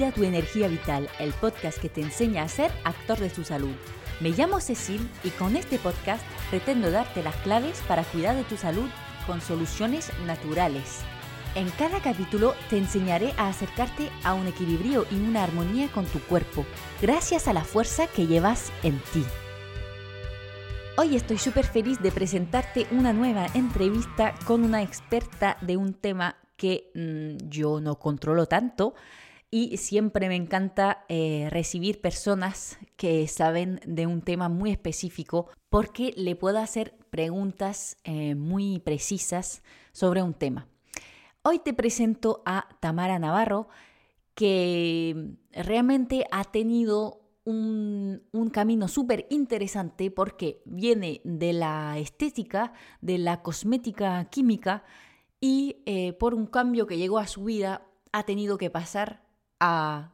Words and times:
Tu 0.00 0.24
Energía 0.24 0.66
Vital, 0.66 1.10
el 1.18 1.34
podcast 1.34 1.78
que 1.78 1.90
te 1.90 2.00
enseña 2.00 2.42
a 2.42 2.48
ser 2.48 2.72
actor 2.84 3.18
de 3.18 3.28
tu 3.28 3.44
salud. 3.44 3.74
Me 4.20 4.30
llamo 4.30 4.58
Cecil 4.58 5.06
y 5.22 5.28
con 5.28 5.56
este 5.56 5.78
podcast 5.78 6.24
pretendo 6.48 6.90
darte 6.90 7.22
las 7.22 7.36
claves 7.36 7.82
para 7.86 8.02
cuidar 8.04 8.34
de 8.34 8.44
tu 8.44 8.56
salud 8.56 8.88
con 9.26 9.42
soluciones 9.42 10.10
naturales. 10.24 11.00
En 11.54 11.68
cada 11.70 12.00
capítulo 12.00 12.54
te 12.70 12.78
enseñaré 12.78 13.34
a 13.36 13.48
acercarte 13.48 14.08
a 14.24 14.32
un 14.32 14.46
equilibrio 14.46 15.04
y 15.10 15.16
una 15.16 15.44
armonía 15.44 15.88
con 15.92 16.06
tu 16.06 16.18
cuerpo, 16.20 16.64
gracias 17.02 17.46
a 17.46 17.52
la 17.52 17.62
fuerza 17.62 18.06
que 18.06 18.26
llevas 18.26 18.72
en 18.82 18.98
ti. 19.12 19.22
Hoy 20.96 21.14
estoy 21.14 21.36
súper 21.36 21.66
feliz 21.66 22.00
de 22.00 22.10
presentarte 22.10 22.86
una 22.90 23.12
nueva 23.12 23.46
entrevista 23.52 24.34
con 24.46 24.64
una 24.64 24.82
experta 24.82 25.58
de 25.60 25.76
un 25.76 25.92
tema 25.92 26.36
que 26.56 26.90
mm, 26.94 27.48
yo 27.48 27.80
no 27.80 27.98
controlo 27.98 28.46
tanto 28.46 28.94
y 29.50 29.76
siempre 29.78 30.28
me 30.28 30.36
encanta 30.36 31.04
eh, 31.08 31.48
recibir 31.50 32.00
personas 32.00 32.78
que 32.96 33.26
saben 33.26 33.80
de 33.84 34.06
un 34.06 34.22
tema 34.22 34.48
muy 34.48 34.70
específico 34.70 35.48
porque 35.68 36.14
le 36.16 36.36
puedo 36.36 36.58
hacer 36.58 36.96
preguntas 37.10 37.96
eh, 38.04 38.36
muy 38.36 38.78
precisas 38.78 39.62
sobre 39.92 40.22
un 40.22 40.34
tema. 40.34 40.68
Hoy 41.42 41.58
te 41.58 41.74
presento 41.74 42.42
a 42.46 42.68
Tamara 42.80 43.18
Navarro, 43.18 43.68
que 44.34 45.34
realmente 45.52 46.26
ha 46.30 46.44
tenido 46.44 47.20
un, 47.44 48.22
camino 48.52 48.88
súper 48.88 49.26
interesante 49.30 50.10
porque 50.10 50.62
viene 50.64 51.20
de 51.24 51.52
la 51.52 51.98
estética, 51.98 52.72
de 53.00 53.18
la 53.18 53.42
cosmética 53.42 54.24
química 54.26 54.84
y 55.40 55.82
eh, 55.86 56.12
por 56.12 56.34
un 56.34 56.46
cambio 56.46 56.86
que 56.86 56.98
llegó 56.98 57.18
a 57.18 57.26
su 57.26 57.44
vida 57.44 57.86
ha 58.12 58.24
tenido 58.24 58.58
que 58.58 58.70
pasar 58.70 59.29
a 59.60 60.12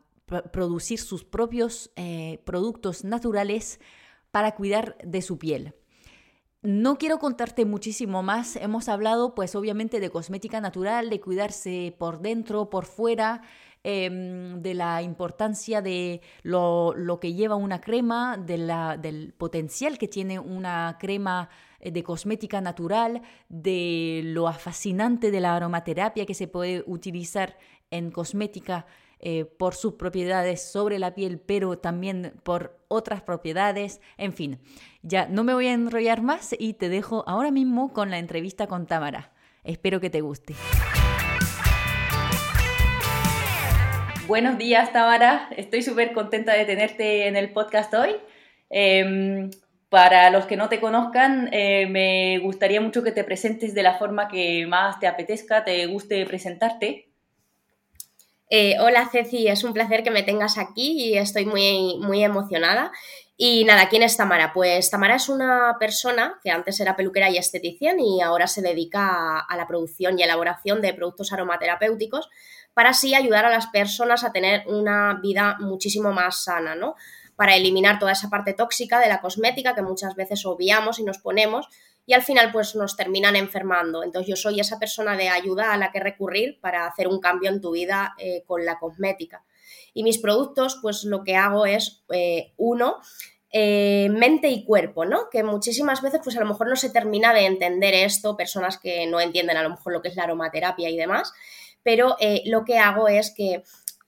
producir 0.53 0.99
sus 0.99 1.25
propios 1.25 1.91
eh, 1.97 2.43
productos 2.45 3.05
naturales 3.05 3.81
para 4.33 4.55
cuidar 4.55 4.99
de 5.05 5.23
su 5.23 5.39
piel. 5.39 5.75
No 6.63 6.99
quiero 6.99 7.19
contarte 7.19 7.65
muchísimo 7.65 8.25
más. 8.25 8.57
Hemos 8.57 8.89
hablado, 8.89 9.37
pues, 9.37 9.55
obviamente 9.55 10.01
de 10.01 10.11
cosmética 10.11 10.61
natural, 10.61 11.11
de 11.11 11.21
cuidarse 11.21 11.95
por 11.97 12.21
dentro, 12.21 12.71
por 12.71 12.87
fuera, 12.87 13.43
em, 13.85 14.61
de 14.63 14.75
la 14.75 15.01
importancia 15.03 15.81
de 15.81 16.23
lo, 16.43 17.19
que 17.21 17.35
lleva 17.35 17.55
una 17.55 17.81
crema, 17.81 18.37
de 18.37 18.59
la, 18.59 18.97
del 18.97 19.33
potencial 19.33 19.97
que 19.97 20.09
tiene 20.09 20.41
una 20.41 20.97
crema 20.99 21.51
eh, 21.79 21.93
de 21.93 22.03
cosmética 22.03 22.61
natural, 22.61 23.23
de 23.49 24.23
lo 24.25 24.53
fascinante 24.55 25.31
de 25.31 25.41
la 25.41 25.55
aromaterapia 25.55 26.27
que 26.27 26.35
se 26.35 26.49
puede 26.49 26.83
utilizar 26.89 27.57
en 27.93 28.11
cosmética 28.11 28.87
eh, 29.19 29.45
por 29.45 29.75
sus 29.75 29.95
propiedades 29.95 30.63
sobre 30.63 30.99
la 30.99 31.15
piel, 31.15 31.39
pero 31.39 31.79
también 31.79 32.35
por 32.43 32.79
otras 32.89 33.23
propiedades. 33.23 34.01
En 34.19 34.33
fin, 34.33 34.59
ya 35.03 35.27
no 35.27 35.45
me 35.45 35.55
voy 35.55 35.69
a 35.69 35.73
enrollar 35.73 36.23
más 36.23 36.55
y 36.59 36.75
te 36.75 36.89
dejo 36.89 37.25
ahora 37.27 37.51
mismo 37.51 37.93
con 37.93 38.11
la 38.11 38.19
entrevista 38.19 38.67
con 38.67 38.87
Tamara. 38.87 39.33
Espero 39.65 40.01
que 40.01 40.11
te 40.11 40.21
guste. 40.21 40.55
Buenos 44.27 44.59
días, 44.59 44.93
Tamara. 44.93 45.49
Estoy 45.57 45.83
súper 45.83 46.13
contenta 46.13 46.53
de 46.53 46.65
tenerte 46.65 47.29
en 47.29 47.37
el 47.37 47.53
podcast 47.53 47.95
hoy. 47.95 48.17
Em, 48.71 49.51
para 49.89 50.31
los 50.31 50.47
que 50.47 50.57
no 50.57 50.69
te 50.69 50.81
conozcan, 50.81 51.49
eh, 51.53 51.87
me 51.87 52.39
gustaría 52.39 52.81
mucho 52.81 53.05
que 53.05 53.13
te 53.13 53.23
presentes 53.23 53.73
de 53.73 53.85
la 53.85 53.95
forma 53.95 54.27
que 54.27 54.67
más 54.67 54.99
te 54.99 55.07
apetezca, 55.07 55.65
te 55.65 55.87
guste 55.87 56.27
presentarte. 56.27 57.06
Eh, 58.49 58.77
hola 58.79 59.09
Ceci, 59.11 59.49
es 59.49 59.65
un 59.65 59.73
placer 59.73 60.05
que 60.05 60.13
me 60.13 60.23
tengas 60.23 60.57
aquí 60.57 60.93
y 61.03 61.19
estoy 61.19 61.47
muy, 61.47 61.99
muy 61.99 62.23
emocionada. 62.23 62.93
Y 63.37 63.65
nada, 63.65 63.89
¿quién 63.89 64.03
es 64.03 64.17
Tamara? 64.17 64.53
Pues 64.55 64.89
Tamara 64.89 65.17
es 65.17 65.29
una 65.29 65.77
persona 65.81 66.39
que 66.43 66.51
antes 66.51 66.79
era 66.81 66.97
peluquera 66.97 67.29
y 67.29 67.37
estetician 67.37 67.99
y 67.99 68.23
ahora 68.23 68.47
se 68.47 68.63
dedica 68.63 69.41
a, 69.41 69.57
la 69.57 69.67
producción 69.67 70.19
y 70.19 70.23
elaboración 70.23 70.81
de 70.81 70.95
productos 70.95 71.33
aromaterapéuticos 71.33 72.31
para 72.73 72.91
así 72.91 73.15
ayudar 73.15 73.45
a 73.45 73.51
las 73.51 73.67
personas 73.67 74.23
a 74.23 74.33
tener 74.33 74.63
una 74.69 75.19
vida 75.21 75.57
muchísimo 75.59 76.13
más 76.13 76.45
sana, 76.45 76.77
¿no? 76.77 76.95
Para 77.35 77.57
eliminar 77.57 77.99
toda 77.99 78.13
esa 78.13 78.31
parte 78.31 78.55
tóxica 78.55 79.01
de 79.01 79.09
la 79.09 79.21
cosmética 79.21 79.75
que 79.75 79.83
muchas 79.83 80.15
veces 80.15 80.47
obviamos 80.47 80.99
y 80.99 81.05
nos 81.05 81.19
ponemos 81.19 81.69
y 82.07 82.15
al 82.15 82.23
final 82.23 82.53
pues 82.53 82.77
nos 82.77 82.97
terminan 82.97 83.37
enfermando. 83.37 84.05
Entonces 84.05 84.29
yo 84.29 84.37
soy 84.37 84.61
esa 84.61 84.79
persona 84.79 85.17
de 85.17 85.29
ayuda 85.29 85.73
a 85.73 85.77
la 85.77 85.91
que 85.91 86.01
recurrir 86.01 86.61
para 86.61 86.87
hacer 86.87 87.09
un 87.09 87.21
cambio 87.21 87.51
en 87.51 87.61
tu 87.61 87.73
vida 87.73 88.15
eh, 88.19 88.45
con 88.47 88.65
la 88.65 88.79
cosmética. 88.79 89.45
Y 89.93 90.05
mis 90.05 90.19
productos 90.19 90.79
pues 90.81 91.05
lo 91.05 91.25
que 91.25 91.35
hago 91.35 91.67
es, 91.67 92.05
eh, 92.11 92.53
uno, 92.57 92.99
eh, 93.51 94.09
mente 94.11 94.49
y 94.49 94.65
cuerpo, 94.65 95.05
¿no? 95.05 95.29
Que 95.31 95.43
muchísimas 95.43 96.01
veces 96.01 96.21
pues 96.23 96.37
a 96.37 96.41
lo 96.41 96.47
mejor 96.47 96.69
no 96.69 96.77
se 96.77 96.91
termina 96.91 97.35
de 97.35 97.47
entender 97.47 97.95
esto, 97.95 98.37
personas 98.37 98.79
que 98.79 99.07
no 99.07 99.21
entienden 99.21 99.57
a 99.57 99.63
lo 99.63 99.71
mejor 99.71 99.93
lo 99.93 100.01
que 100.01 100.09
es 100.09 100.17
la 100.17 100.25
aromaterapia 100.25 100.89
y 100.89 100.97
demás, 100.97 101.33
pero 101.83 102.17
lo 102.47 102.65
que 102.65 102.79
hago 102.79 103.09
es 103.09 103.33
que 103.33 103.63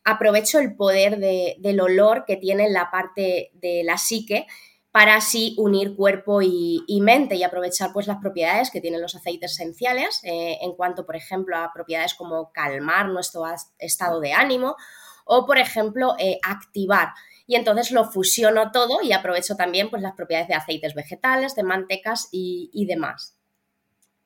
aprovecho 0.05 0.59
el 0.59 0.75
poder 0.75 1.19
del 1.19 1.81
olor 1.81 2.25
que 2.27 2.37
tiene 2.37 2.69
la 2.69 2.91
parte 2.91 3.51
de 3.55 3.83
la 3.85 3.97
psique 3.99 4.47
para 4.91 5.16
así 5.16 5.54
unir 5.59 5.94
cuerpo 5.94 6.41
y, 6.43 7.00
mente 7.03 7.37
y 7.37 7.43
aprovechar 7.43 7.93
pues 7.93 8.06
las 8.06 8.19
propiedades 8.19 8.71
que 8.71 8.81
tienen 8.81 9.03
los 9.03 9.15
aceites 9.15 9.53
esenciales 9.53 10.21
eh, 10.25 10.59
en 10.62 10.72
cuanto, 10.75 11.04
por 11.04 11.16
ejemplo, 11.16 11.56
a 11.56 11.72
propiedades 11.72 12.15
como 12.15 12.53
calmar 12.53 13.09
nuestro 13.09 13.44
estado 13.78 14.21
de 14.21 14.32
ánimo 14.32 14.76
o, 15.25 15.47
por 15.47 15.59
ejemplo, 15.59 16.15
eh, 16.19 16.38
activar. 16.43 17.09
Y 17.47 17.56
entonces 17.56 17.93
lo 17.93 18.04
fusiono 18.04 18.72
todo 18.72 19.03
y 19.03 19.12
aprovecho 19.12 19.56
también 19.56 19.91
pues, 19.91 20.03
las 20.03 20.15
propiedades 20.15 20.49
de 20.49 20.54
aceites 20.54 20.94
vegetales, 20.94 21.55
de 21.55 21.62
mantecas 21.62 22.28
y, 22.32 22.87
demás. 22.87 23.38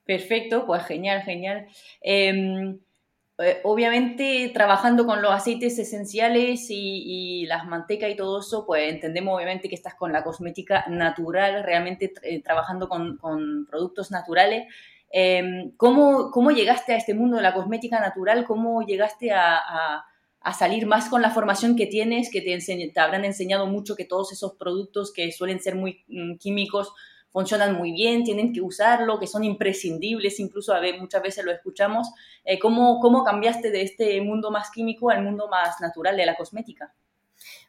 Perfecto, 0.05 0.65
pues 0.65 0.83
genial, 0.85 1.21
genial. 1.23 1.67
Em, 2.01 2.79
eh, 3.39 3.61
obviamente 3.63 4.51
trabajando 4.53 5.07
con 5.07 5.23
los 5.23 5.31
aceites 5.31 5.79
esenciales 5.79 6.67
y, 6.69 7.45
las 7.47 7.65
mantecas 7.65 8.11
y 8.11 8.15
todo 8.15 8.39
eso, 8.39 8.65
pues 8.65 8.91
entendemos 8.91 9.35
obviamente 9.35 9.69
que 9.69 9.75
estás 9.75 9.95
con 9.95 10.13
la 10.13 10.23
cosmética 10.23 10.85
natural, 10.87 11.63
realmente 11.63 12.13
eh, 12.21 12.41
trabajando 12.43 12.87
con, 12.87 13.17
productos 13.69 14.11
naturales. 14.11 14.71
Em, 15.09 15.71
¿cómo, 15.77 16.31
¿cómo, 16.31 16.51
llegaste 16.51 16.93
a 16.93 16.97
este 16.97 17.13
mundo 17.13 17.37
de 17.37 17.43
la 17.43 17.53
cosmética 17.53 17.99
natural? 17.99 18.45
¿Cómo 18.45 18.83
llegaste 18.83 19.31
a, 19.31 20.05
salir 20.57 20.85
más 20.85 21.09
con 21.09 21.21
la 21.21 21.31
formación 21.31 21.75
que 21.75 21.87
tienes, 21.87 22.29
que 22.29 22.41
te, 22.41 22.57
te 22.57 22.99
habrán 22.99 23.25
enseñado 23.25 23.65
mucho 23.65 23.95
que 23.95 24.05
todos 24.05 24.31
esos 24.33 24.53
productos 24.55 25.13
que 25.13 25.31
suelen 25.31 25.59
ser 25.59 25.75
muy 25.75 26.03
mm, 26.07 26.35
químicos 26.37 26.93
funcionan 27.33 27.75
muy 27.75 27.91
bien, 27.91 28.23
tienen 28.23 28.53
que 28.53 28.61
usarlo, 28.61 29.19
que 29.19 29.25
son 29.25 29.43
imprescindibles, 29.43 30.39
incluso 30.39 30.73
a 30.73 30.79
muchas 30.99 31.21
veces 31.21 31.43
lo 31.43 31.51
escuchamos. 31.51 32.07
Eh, 32.45 32.59
¿cómo, 32.59 32.99
¿Cómo 32.99 33.23
cambiaste 33.23 33.71
de 33.71 33.81
este 33.81 34.21
mundo 34.21 34.51
más 34.51 34.69
químico 34.69 35.09
al 35.09 35.23
mundo 35.23 35.49
más 35.49 35.81
natural 35.81 36.15
de 36.15 36.27
la 36.27 36.35
cosmética? 36.35 36.93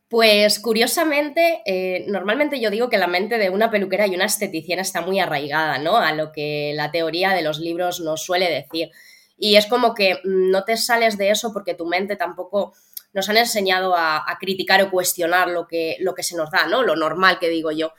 Pues 0.06 0.60
curiosamente, 0.60 1.62
eh, 1.64 2.04
normalmente 2.08 2.60
yo 2.60 2.70
digo 2.70 2.90
que 2.90 2.98
la 2.98 3.06
mente 3.06 3.38
de 3.38 3.48
una 3.48 3.70
peluquera 3.70 4.06
y 4.06 4.14
una 4.14 4.26
esteticiana 4.26 4.82
está 4.82 5.00
muy 5.00 5.18
arraigada, 5.18 5.78
¿no? 5.78 5.96
A 5.96 6.12
lo 6.12 6.30
que 6.30 6.72
la 6.76 6.90
teoría 6.92 7.32
de 7.32 7.42
los 7.42 7.58
libros 7.58 8.00
nos 8.00 8.22
suele 8.22 8.50
decir. 8.50 8.90
Y 9.38 9.56
es 9.56 9.66
como 9.66 9.94
que 9.94 10.20
no 10.24 10.64
te 10.64 10.76
sales 10.76 11.16
de 11.16 11.30
eso 11.30 11.54
porque 11.54 11.74
tu 11.74 11.86
mente 11.86 12.16
tampoco 12.16 12.74
nos 13.14 13.28
han 13.30 13.38
enseñado 13.38 13.96
a, 13.96 14.30
a 14.30 14.38
criticar 14.38 14.82
o 14.82 14.90
cuestionar 14.90 15.48
lo 15.48 15.66
que, 15.66 15.96
lo 16.00 16.14
que 16.14 16.22
se 16.22 16.36
nos 16.36 16.50
da, 16.50 16.66
¿no? 16.66 16.82
Lo 16.82 16.96
normal 16.96 17.38
que 17.38 17.48
digo 17.48 17.72
yo. 17.72 17.92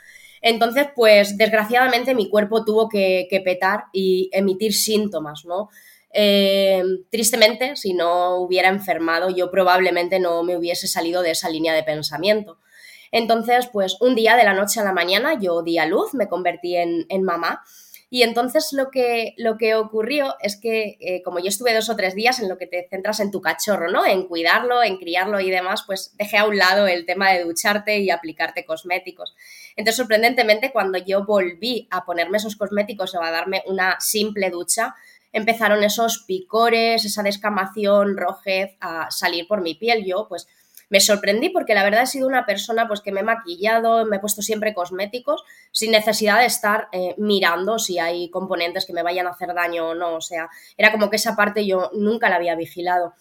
Entonces, 0.47 0.85
pues 0.95 1.39
desgraciadamente 1.39 2.13
mi 2.13 2.29
cuerpo 2.29 2.63
tuvo 2.63 2.87
que, 2.87 3.27
petar 3.43 3.85
y 3.91 4.29
emitir 4.31 4.75
síntomas, 4.75 5.43
¿no? 5.43 5.69
Eh, 6.13 6.83
tristemente, 7.09 7.75
si 7.75 7.95
no 7.95 8.35
hubiera 8.35 8.69
enfermado, 8.69 9.31
yo 9.31 9.49
probablemente 9.49 10.19
no 10.19 10.43
me 10.43 10.55
hubiese 10.55 10.87
salido 10.87 11.23
de 11.23 11.31
esa 11.31 11.49
línea 11.49 11.73
de 11.73 11.81
pensamiento. 11.81 12.59
Entonces, 13.11 13.67
pues 13.73 13.97
un 14.01 14.13
día 14.13 14.35
de 14.35 14.43
la 14.43 14.53
noche 14.53 14.79
a 14.79 14.83
la 14.83 14.93
mañana 14.93 15.33
yo 15.39 15.63
di 15.63 15.79
a 15.79 15.87
luz, 15.87 16.13
me 16.13 16.27
convertí 16.27 16.75
en, 16.75 17.07
en 17.09 17.23
mamá 17.23 17.63
y 18.09 18.23
entonces 18.23 18.69
lo 18.71 18.91
que, 18.91 19.33
lo 19.37 19.57
que 19.57 19.75
ocurrió 19.75 20.35
es 20.39 20.57
que, 20.57 20.97
eh, 20.99 21.21
como 21.23 21.39
yo 21.39 21.47
estuve 21.47 21.73
dos 21.73 21.89
o 21.89 21.95
tres 21.95 22.13
días 22.13 22.39
en 22.39 22.47
lo 22.47 22.57
que 22.57 22.67
te 22.67 22.87
centras 22.89 23.19
en 23.19 23.31
tu 23.31 23.41
cachorro, 23.41 23.89
¿no? 23.91 24.05
En 24.05 24.27
cuidarlo, 24.27 24.83
en 24.83 24.97
criarlo 24.97 25.39
y 25.39 25.49
demás, 25.49 25.83
pues 25.87 26.15
dejé 26.17 26.37
a 26.37 26.45
un 26.45 26.57
lado 26.57 26.87
el 26.87 27.05
tema 27.05 27.31
de 27.31 27.43
ducharte 27.43 27.99
y 27.99 28.11
aplicarte 28.11 28.63
cosméticos. 28.63 29.35
Entonces, 29.75 29.97
sorprendentemente, 29.97 30.71
cuando 30.71 30.99
yo 30.99 31.25
volví 31.25 31.87
a 31.89 32.05
ponerme 32.05 32.37
esos 32.37 32.55
cosméticos 32.55 33.15
o 33.15 33.23
a 33.23 33.31
darme 33.31 33.63
una 33.65 33.99
simple 33.99 34.51
ducha, 34.51 34.93
empezaron 35.33 35.83
esos 35.83 36.23
picores, 36.27 37.03
esa 37.05 37.23
descamación, 37.23 38.15
rojez 38.17 38.77
a 38.79 39.09
salir 39.09 39.47
por 39.47 39.61
mi 39.61 39.73
piel. 39.73 40.05
Yo, 40.05 40.27
pues, 40.29 40.47
me 40.89 40.99
sorprendí 40.99 41.49
porque 41.49 41.73
la 41.73 41.83
verdad 41.83 42.03
he 42.03 42.07
sido 42.07 42.27
una 42.27 42.45
persona 42.45 42.87
pues 42.87 43.01
que 43.01 43.11
me 43.11 43.21
he 43.21 43.23
maquillado, 43.23 44.05
me 44.05 44.17
he 44.17 44.19
puesto 44.19 44.41
siempre 44.41 44.73
cosméticos 44.73 45.43
sin 45.71 45.91
necesidad 45.91 46.39
de 46.39 46.45
estar 46.45 46.87
eh, 46.91 47.15
mirando 47.17 47.79
si 47.79 47.99
hay 47.99 48.29
componentes 48.29 48.85
que 48.85 48.93
me 48.93 49.03
vayan 49.03 49.27
a 49.27 49.31
hacer 49.31 49.53
daño 49.53 49.89
o 49.89 49.95
no. 49.95 50.15
O 50.15 50.21
sea, 50.21 50.49
era 50.77 50.91
como 50.91 51.09
que 51.09 51.15
esa 51.15 51.35
parte 51.35 51.65
yo 51.65 51.91
nunca 51.93 52.29
la 52.29 52.35
había 52.37 52.55
vigilado. 52.55 53.13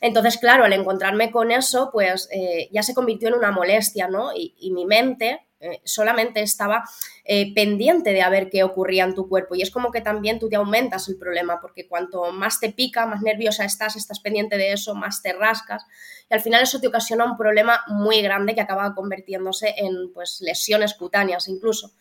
Entonces, 0.00 0.38
claro, 0.38 0.64
al 0.64 0.72
encontrarme 0.72 1.30
con 1.30 1.50
eso, 1.50 1.90
pues 1.92 2.28
eh, 2.32 2.68
ya 2.72 2.82
se 2.82 2.94
convirtió 2.94 3.28
en 3.28 3.34
una 3.34 3.52
molestia, 3.52 4.08
¿no? 4.08 4.30
y 4.34 4.70
mi 4.72 4.84
mente 4.84 5.40
eh, 5.64 5.80
solamente 5.84 6.42
estaba 6.42 6.84
eh, 7.24 7.54
pendiente 7.54 8.10
de 8.10 8.28
ver 8.28 8.50
qué 8.50 8.64
ocurría 8.64 9.04
en 9.04 9.14
tu 9.14 9.28
cuerpo. 9.30 9.54
Y 9.54 9.62
es 9.62 9.70
como 9.70 9.90
que 9.90 10.02
también 10.02 10.38
tú 10.38 10.50
te 10.50 10.56
aumentas 10.56 11.08
el 11.08 11.16
problema, 11.16 11.58
porque 11.62 11.88
cuanto 11.88 12.30
más 12.32 12.60
te 12.60 12.70
pica, 12.70 13.06
más 13.06 13.22
nerviosa 13.22 13.64
estás, 13.64 13.96
estás 13.96 14.20
pendiente 14.20 14.58
de 14.58 14.72
eso, 14.72 14.94
más 14.94 15.22
te 15.22 15.32
rascas. 15.32 15.84
Y 16.28 16.34
al 16.34 16.42
final 16.42 16.62
eso 16.62 16.80
te 16.80 16.88
ocasiona 16.88 17.24
un 17.24 17.38
problema 17.38 17.80
muy 17.86 18.20
grande 18.20 18.54
que 18.54 18.60
acaba 18.60 18.94
convirtiéndose 18.94 19.74
en 19.78 20.12
pues, 20.12 20.42
lesiones 20.42 20.92
cutáneas 20.92 21.48
incluso. 21.48 21.94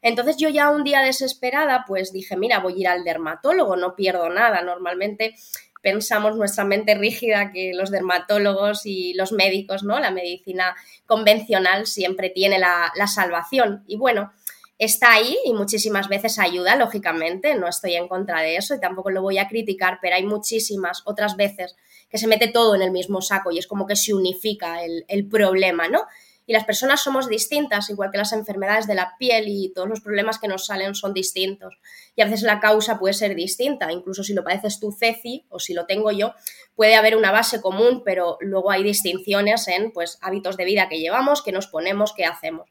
Entonces 0.00 0.36
yo 0.36 0.48
ya 0.48 0.70
un 0.70 0.84
día 0.84 1.00
desesperada, 1.02 1.84
pues 1.86 2.12
dije, 2.12 2.36
mira, 2.36 2.60
voy 2.60 2.74
a 2.74 2.78
ir 2.78 2.88
al 2.88 3.04
dermatólogo, 3.04 3.76
no 3.76 3.96
pierdo 3.96 4.28
nada. 4.30 4.62
Normalmente 4.62 5.34
pensamos 5.82 6.36
nuestra 6.36 6.64
mente 6.64 6.94
rígida 6.94 7.52
que 7.52 7.72
los 7.74 7.90
dermatólogos 7.90 8.86
y 8.86 9.14
los 9.14 9.32
médicos, 9.32 9.82
¿no? 9.82 9.98
La 9.98 10.10
medicina 10.10 10.74
convencional 11.06 11.86
siempre 11.86 12.30
tiene 12.30 12.58
la, 12.58 12.92
salvación. 13.06 13.84
Y 13.86 13.96
bueno, 13.96 14.32
está 14.78 15.12
ahí 15.12 15.36
y 15.44 15.52
muchísimas 15.52 16.08
veces 16.08 16.38
ayuda, 16.38 16.76
lógicamente, 16.76 17.54
no 17.54 17.68
estoy 17.68 17.94
en 17.94 18.08
contra 18.08 18.40
de 18.42 18.56
eso 18.56 18.74
y 18.74 18.80
tampoco 18.80 19.10
lo 19.10 19.22
voy 19.22 19.38
a 19.38 19.48
criticar, 19.48 19.98
pero 20.00 20.16
hay 20.16 20.24
muchísimas 20.24 21.02
otras 21.04 21.36
veces 21.36 21.76
que 22.08 22.18
se 22.18 22.26
mete 22.26 22.48
todo 22.48 22.74
en 22.74 22.82
el 22.82 22.90
mismo 22.90 23.20
saco 23.20 23.50
y 23.50 23.58
es 23.58 23.66
como 23.66 23.86
que 23.86 23.96
se 23.96 24.14
unifica 24.14 24.82
el, 24.82 25.28
problema, 25.28 25.88
¿no? 25.88 26.04
Y 26.48 26.54
las 26.54 26.64
personas 26.64 27.02
somos 27.02 27.28
distintas, 27.28 27.90
igual 27.90 28.10
que 28.10 28.16
las 28.16 28.32
enfermedades 28.32 28.86
de 28.86 28.94
la 28.94 29.16
piel 29.18 29.44
y 29.48 29.70
todos 29.74 29.86
los 29.86 30.00
problemas 30.00 30.38
que 30.38 30.48
nos 30.48 30.64
salen 30.64 30.94
son 30.94 31.12
distintos. 31.12 31.78
Y 32.16 32.22
a 32.22 32.24
veces 32.24 32.40
la 32.40 32.58
causa 32.58 32.98
puede 32.98 33.12
ser 33.12 33.34
distinta, 33.34 33.92
incluso 33.92 34.24
si 34.24 34.32
lo 34.32 34.42
padeces 34.42 34.80
tú, 34.80 34.90
Ceci, 34.90 35.44
o 35.50 35.58
si 35.58 35.74
lo 35.74 35.84
tengo 35.84 36.10
yo, 36.10 36.32
puede 36.74 36.96
haber 36.96 37.16
una 37.16 37.32
base 37.32 37.60
común, 37.60 38.00
pero 38.02 38.38
luego 38.40 38.70
hay 38.70 38.82
distinciones 38.82 39.68
en 39.68 39.92
pues, 39.92 40.16
hábitos 40.22 40.56
de 40.56 40.64
vida 40.64 40.88
que 40.88 40.98
llevamos, 40.98 41.42
que 41.42 41.52
nos 41.52 41.66
ponemos, 41.66 42.14
que 42.14 42.24
hacemos. 42.24 42.70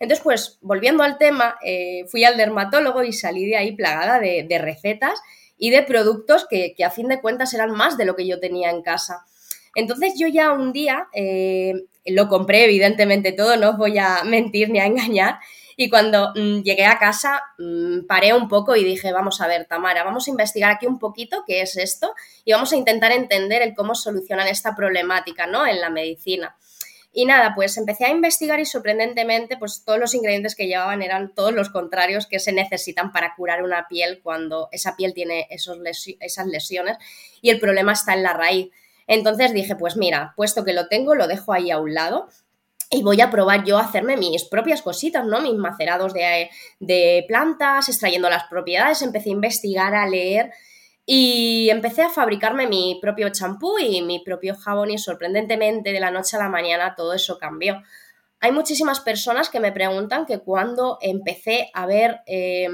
Entonces, 0.00 0.24
pues, 0.24 0.58
volviendo 0.62 1.02
al 1.02 1.18
tema, 1.18 1.58
eh, 1.62 2.06
fui 2.10 2.24
al 2.24 2.38
dermatólogo 2.38 3.02
y 3.02 3.12
salí 3.12 3.44
de 3.44 3.58
ahí 3.58 3.76
plagada 3.76 4.20
de, 4.20 4.58
recetas 4.58 5.20
y 5.58 5.68
de 5.68 5.82
productos 5.82 6.46
que, 6.48 6.72
que, 6.74 6.82
a 6.82 6.90
fin 6.90 7.08
de 7.08 7.20
cuentas 7.20 7.52
eran 7.52 7.72
más 7.72 7.98
de 7.98 8.06
lo 8.06 8.16
que 8.16 8.26
yo 8.26 8.40
tenía 8.40 8.70
en 8.70 8.80
casa. 8.80 9.26
Entonces 9.74 10.14
yo 10.18 10.28
ya 10.28 10.52
un 10.52 10.72
día 10.72 11.08
eh, 11.12 11.74
lo 12.06 12.28
compré, 12.28 12.64
evidentemente 12.64 13.32
todo, 13.32 13.56
no 13.56 13.70
os 13.70 13.76
voy 13.78 13.98
a 13.98 14.22
mentir 14.24 14.70
ni 14.70 14.80
a 14.80 14.86
engañar. 14.86 15.38
Y 15.76 15.88
cuando 15.88 16.32
mm, 16.34 16.62
llegué 16.62 16.86
a 16.86 16.98
casa, 16.98 17.42
mm, 17.58 18.06
paré 18.06 18.34
un 18.34 18.48
poco 18.48 18.74
y 18.74 18.82
dije, 18.82 19.12
vamos 19.12 19.40
a 19.40 19.46
ver, 19.46 19.66
Tamara, 19.66 20.02
vamos 20.02 20.26
a 20.26 20.30
investigar 20.30 20.72
aquí 20.72 20.86
un 20.86 20.98
poquito 20.98 21.44
qué 21.46 21.62
es 21.62 21.76
esto 21.76 22.14
y 22.44 22.52
vamos 22.52 22.72
a 22.72 22.76
intentar 22.76 23.12
entender 23.12 23.62
el 23.62 23.74
cómo 23.74 23.94
solucionan 23.94 24.48
esta 24.48 24.74
problemática, 24.74 25.46
¿no? 25.46 25.66
En 25.66 25.80
la 25.80 25.88
medicina. 25.88 26.56
Y 27.12 27.24
nada, 27.24 27.54
pues 27.54 27.76
empecé 27.76 28.04
a 28.04 28.10
investigar 28.10 28.60
y 28.60 28.64
sorprendentemente, 28.66 29.56
pues 29.56 29.82
todos 29.84 29.98
los 29.98 30.14
ingredientes 30.14 30.54
que 30.54 30.66
llevaban 30.66 31.02
eran 31.02 31.34
todos 31.34 31.52
los 31.52 31.70
contrarios 31.70 32.26
que 32.26 32.38
se 32.38 32.52
necesitan 32.52 33.12
para 33.12 33.34
curar 33.34 33.62
una 33.62 33.88
piel 33.88 34.20
cuando 34.22 34.68
esa 34.72 34.94
piel 34.94 35.14
tiene 35.14 35.46
esos 35.50 35.78
esas 36.20 36.46
lesiones 36.46 36.96
y 37.40 37.50
el 37.50 37.60
problema 37.60 37.92
está 37.92 38.14
en 38.14 38.22
la 38.22 38.34
raíz. 38.34 38.70
Entonces 39.08 39.52
dije, 39.52 39.74
pues 39.74 39.96
mira, 39.96 40.34
puesto 40.36 40.64
que 40.64 40.72
lo 40.72 40.86
tengo, 40.86 41.16
lo 41.16 41.26
dejo 41.26 41.52
ahí 41.52 41.72
a 41.72 41.80
un 41.80 41.94
lado 41.94 42.28
y 42.90 43.02
voy 43.02 43.20
a 43.20 43.30
probar 43.30 43.64
yo 43.64 43.78
a 43.78 43.82
hacerme 43.82 44.16
mis 44.16 44.44
propias 44.44 44.82
cositas, 44.82 45.24
¿no? 45.24 45.40
Mis 45.40 45.54
macerados 45.54 46.14
de, 46.14 46.48
de, 46.78 47.24
plantas, 47.26 47.88
extrayendo 47.88 48.30
las 48.30 48.44
propiedades, 48.44 49.02
empecé 49.02 49.30
a 49.30 49.32
investigar, 49.32 49.94
a 49.94 50.06
leer 50.06 50.52
y 51.04 51.70
empecé 51.70 52.02
a 52.02 52.10
fabricarme 52.10 52.66
mi 52.66 52.98
propio 53.00 53.30
champú 53.30 53.78
y 53.78 54.02
mi 54.02 54.20
propio 54.20 54.54
jabón 54.54 54.90
y 54.90 54.98
sorprendentemente 54.98 55.92
de 55.92 56.00
la 56.00 56.10
noche 56.10 56.36
a 56.36 56.40
la 56.40 56.50
mañana 56.50 56.94
todo 56.94 57.14
eso 57.14 57.38
cambió. 57.38 57.82
Hay 58.40 58.52
muchísimas 58.52 59.00
personas 59.00 59.48
que 59.48 59.58
me 59.58 59.72
preguntan 59.72 60.26
que 60.26 60.38
cuando 60.38 60.98
empecé 61.00 61.70
a 61.74 61.86
ver 61.86 62.20
eh, 62.26 62.68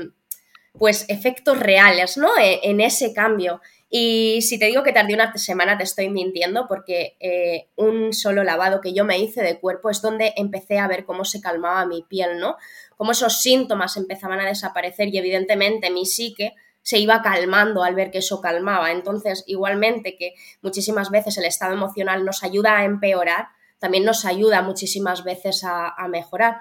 pues 0.78 1.06
efectos 1.08 1.58
reales, 1.58 2.16
¿no? 2.16 2.28
E, 2.36 2.60
en 2.64 2.80
ese 2.80 3.12
cambio. 3.12 3.60
Y 3.96 4.42
si 4.42 4.58
te 4.58 4.66
digo 4.66 4.82
que 4.82 4.92
tardé 4.92 5.14
una 5.14 5.32
semana, 5.36 5.78
te 5.78 5.84
estoy 5.84 6.08
mintiendo 6.08 6.66
porque 6.66 7.16
eh, 7.20 7.68
un 7.76 8.12
solo 8.12 8.42
lavado 8.42 8.80
que 8.80 8.92
yo 8.92 9.04
me 9.04 9.20
hice 9.20 9.40
de 9.40 9.60
cuerpo 9.60 9.88
es 9.88 10.02
donde 10.02 10.32
empecé 10.36 10.80
a 10.80 10.88
ver 10.88 11.04
cómo 11.04 11.24
se 11.24 11.40
calmaba 11.40 11.86
mi 11.86 12.02
piel, 12.02 12.40
¿no? 12.40 12.56
Cómo 12.96 13.12
esos 13.12 13.40
síntomas 13.40 13.96
empezaban 13.96 14.40
a 14.40 14.46
desaparecer 14.46 15.14
y 15.14 15.18
evidentemente 15.18 15.90
mi 15.90 16.06
psique 16.06 16.54
se 16.82 16.98
iba 16.98 17.22
calmando 17.22 17.84
al 17.84 17.94
ver 17.94 18.10
que 18.10 18.18
eso 18.18 18.40
calmaba. 18.40 18.90
Entonces, 18.90 19.44
igualmente 19.46 20.16
que 20.16 20.34
muchísimas 20.60 21.10
veces 21.10 21.38
el 21.38 21.44
estado 21.44 21.74
emocional 21.74 22.24
nos 22.24 22.42
ayuda 22.42 22.78
a 22.78 22.84
empeorar, 22.86 23.50
también 23.78 24.04
nos 24.04 24.24
ayuda 24.24 24.60
muchísimas 24.62 25.22
veces 25.22 25.62
a, 25.62 25.90
a 25.90 26.08
mejorar. 26.08 26.56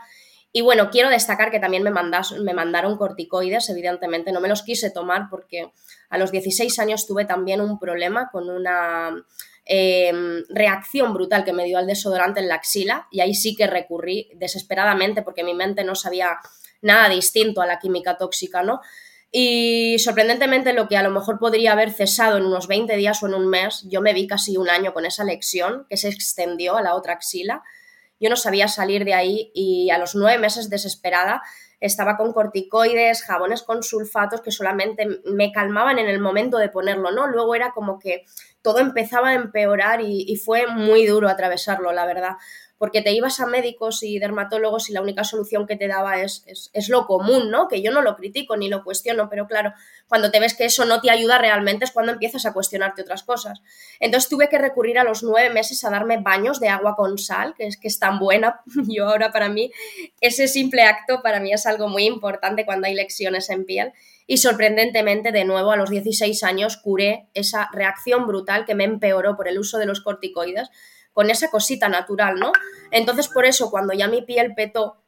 Y 0.55 0.61
bueno, 0.61 0.91
quiero 0.91 1.09
destacar 1.09 1.49
que 1.49 1.59
también 1.59 1.81
me, 1.81 1.89
me 1.89 2.53
mandaron 2.53 2.95
corticoides, 2.95 3.69
evidentemente 3.71 4.31
no 4.31 4.39
me 4.39 4.47
los 4.47 4.61
quise 4.61 4.91
tomar 4.91 5.23
porque 5.31 5.71
a 6.09 6.19
los 6.19 6.31
16 6.31 6.77
años 6.77 7.07
tuve 7.07 7.25
también 7.25 7.59
un 7.59 7.79
problema 7.79 8.29
con 8.31 8.51
una 8.51 9.25
em, 9.65 10.43
reacción 10.49 11.11
brutal 11.11 11.43
que 11.43 11.53
me 11.53 11.65
dio 11.65 11.79
al 11.79 11.87
desodorante 11.87 12.39
en 12.39 12.49
la 12.49 12.55
axila 12.55 13.07
y 13.09 13.21
ahí 13.21 13.33
sí 13.33 13.55
que 13.55 13.65
recurrí 13.65 14.29
desesperadamente 14.35 15.23
porque 15.23 15.43
mi 15.43 15.55
mente 15.55 15.83
no 15.83 15.95
sabía 15.95 16.37
nada 16.83 17.09
distinto 17.09 17.63
a 17.63 17.65
la 17.65 17.79
química 17.79 18.17
tóxica, 18.19 18.61
¿no? 18.61 18.79
Y 19.31 19.97
sorprendentemente 19.97 20.73
lo 20.73 20.87
que 20.87 20.97
a 20.97 21.01
lo 21.01 21.09
mejor 21.09 21.39
podría 21.39 21.71
haber 21.71 21.91
cesado 21.91 22.37
en 22.37 22.45
unos 22.45 22.67
20 22.67 22.95
días 22.95 23.23
o 23.23 23.27
en 23.27 23.33
un 23.33 23.47
mes, 23.47 23.83
yo 23.89 24.01
me 24.01 24.13
vi 24.13 24.27
casi 24.27 24.57
un 24.57 24.69
año 24.69 24.93
con 24.93 25.07
esa 25.07 25.23
lección 25.23 25.87
que 25.89 25.97
se 25.97 26.09
extendió 26.09 26.77
a 26.77 26.83
la 26.83 26.93
otra 26.93 27.13
axila 27.13 27.63
yo 28.23 28.29
no 28.29 28.37
sabía 28.37 28.69
salir 28.69 29.03
de 29.03 29.13
ahí 29.13 29.51
y 29.53 29.89
a 29.89 29.97
los 29.97 30.15
nueve 30.15 30.39
meses 30.39 30.69
desesperada 30.69 31.41
estaba 31.81 32.15
con 32.15 32.31
corticoides, 32.31 33.21
jabones 33.21 33.63
con 33.63 33.83
sulfatos 33.83 34.39
que 34.39 34.51
solamente 34.51 35.05
me 35.25 35.51
calmaban 35.51 35.99
en 35.99 36.07
el 36.07 36.21
momento 36.21 36.57
de 36.57 36.69
ponerlo, 36.69 37.11
¿no? 37.11 37.27
Luego 37.27 37.53
era 37.53 37.73
como 37.73 37.99
que 37.99 38.23
todo 38.63 38.79
empezaba 38.79 39.29
a 39.29 39.33
empeorar 39.35 40.01
y, 40.01 40.35
fue 40.37 40.65
muy 40.67 41.05
duro 41.05 41.29
atravesarlo, 41.29 41.91
la 41.91 42.05
verdad 42.05 42.37
porque 42.83 43.01
te 43.01 43.13
ibas 43.13 43.39
a 43.39 43.45
médicos 43.45 44.03
y 44.03 44.19
dermatólogos 44.19 44.89
y 44.89 44.93
la 44.93 45.01
única 45.01 45.23
solución 45.23 45.65
que 45.65 45.77
te 45.77 45.87
daba 45.87 46.19
es, 46.21 46.43
es, 46.45 46.89
lo 46.89 47.07
común, 47.07 47.49
¿no? 47.49 47.69
Que 47.69 47.81
yo 47.81 47.91
no 47.91 48.01
lo 48.01 48.17
critico 48.17 48.57
ni 48.57 48.67
lo 48.67 48.83
cuestiono, 48.83 49.29
pero 49.29 49.47
claro, 49.47 49.71
cuando 50.09 50.31
te 50.31 50.41
ves 50.41 50.53
que 50.53 50.65
eso 50.65 50.83
no 50.83 50.99
te 50.99 51.09
ayuda 51.09 51.37
realmente 51.37 51.85
es 51.85 51.91
cuando 51.91 52.11
empiezas 52.11 52.45
a 52.45 52.51
cuestionarte 52.51 53.03
otras 53.03 53.23
cosas. 53.23 53.61
Entonces 54.01 54.29
tuve 54.29 54.49
que 54.49 54.57
recurrir 54.57 54.99
a 54.99 55.05
los 55.05 55.23
nueve 55.23 55.49
meses 55.49 55.81
a 55.85 55.91
darme 55.91 56.17
baños 56.17 56.59
de 56.59 56.67
agua 56.67 56.97
con 56.97 57.17
sal, 57.17 57.53
que 57.55 57.67
es 57.67 57.77
que 57.77 57.87
es 57.87 57.99
tan 57.99 58.19
buena. 58.19 58.59
Yo 58.89 59.07
ahora 59.07 59.31
para 59.31 59.47
mí, 59.47 59.71
ese 60.19 60.49
simple 60.49 60.81
acto 60.81 61.21
para 61.23 61.39
mí 61.39 61.53
es 61.53 61.65
algo 61.65 61.87
muy 61.87 62.03
importante 62.03 62.65
cuando 62.65 62.87
hay 62.87 62.95
lecciones 62.95 63.49
en 63.49 63.63
piel. 63.63 63.93
Y 64.27 64.37
sorprendentemente, 64.37 65.31
de 65.31 65.45
nuevo, 65.45 65.71
a 65.71 65.77
los 65.77 65.89
16 65.89 66.43
años 66.43 66.77
curé 66.77 67.27
esa 67.33 67.69
reacción 67.73 68.25
brutal 68.27 68.65
que 68.65 68.75
me 68.75 68.83
empeoró 68.83 69.35
por 69.35 69.47
el 69.47 69.59
uso 69.59 69.77
de 69.77 69.85
los 69.85 70.01
corticoides 70.01 70.69
con 71.11 71.29
esa 71.29 71.49
cosita 71.49 71.89
natural, 71.89 72.39
¿no? 72.39 72.51
Entonces, 72.91 73.27
por 73.27 73.45
eso, 73.45 73.69
cuando 73.69 73.93
ya 73.93 74.07
mi 74.07 74.21
piel 74.23 74.53
petó, 74.55 75.03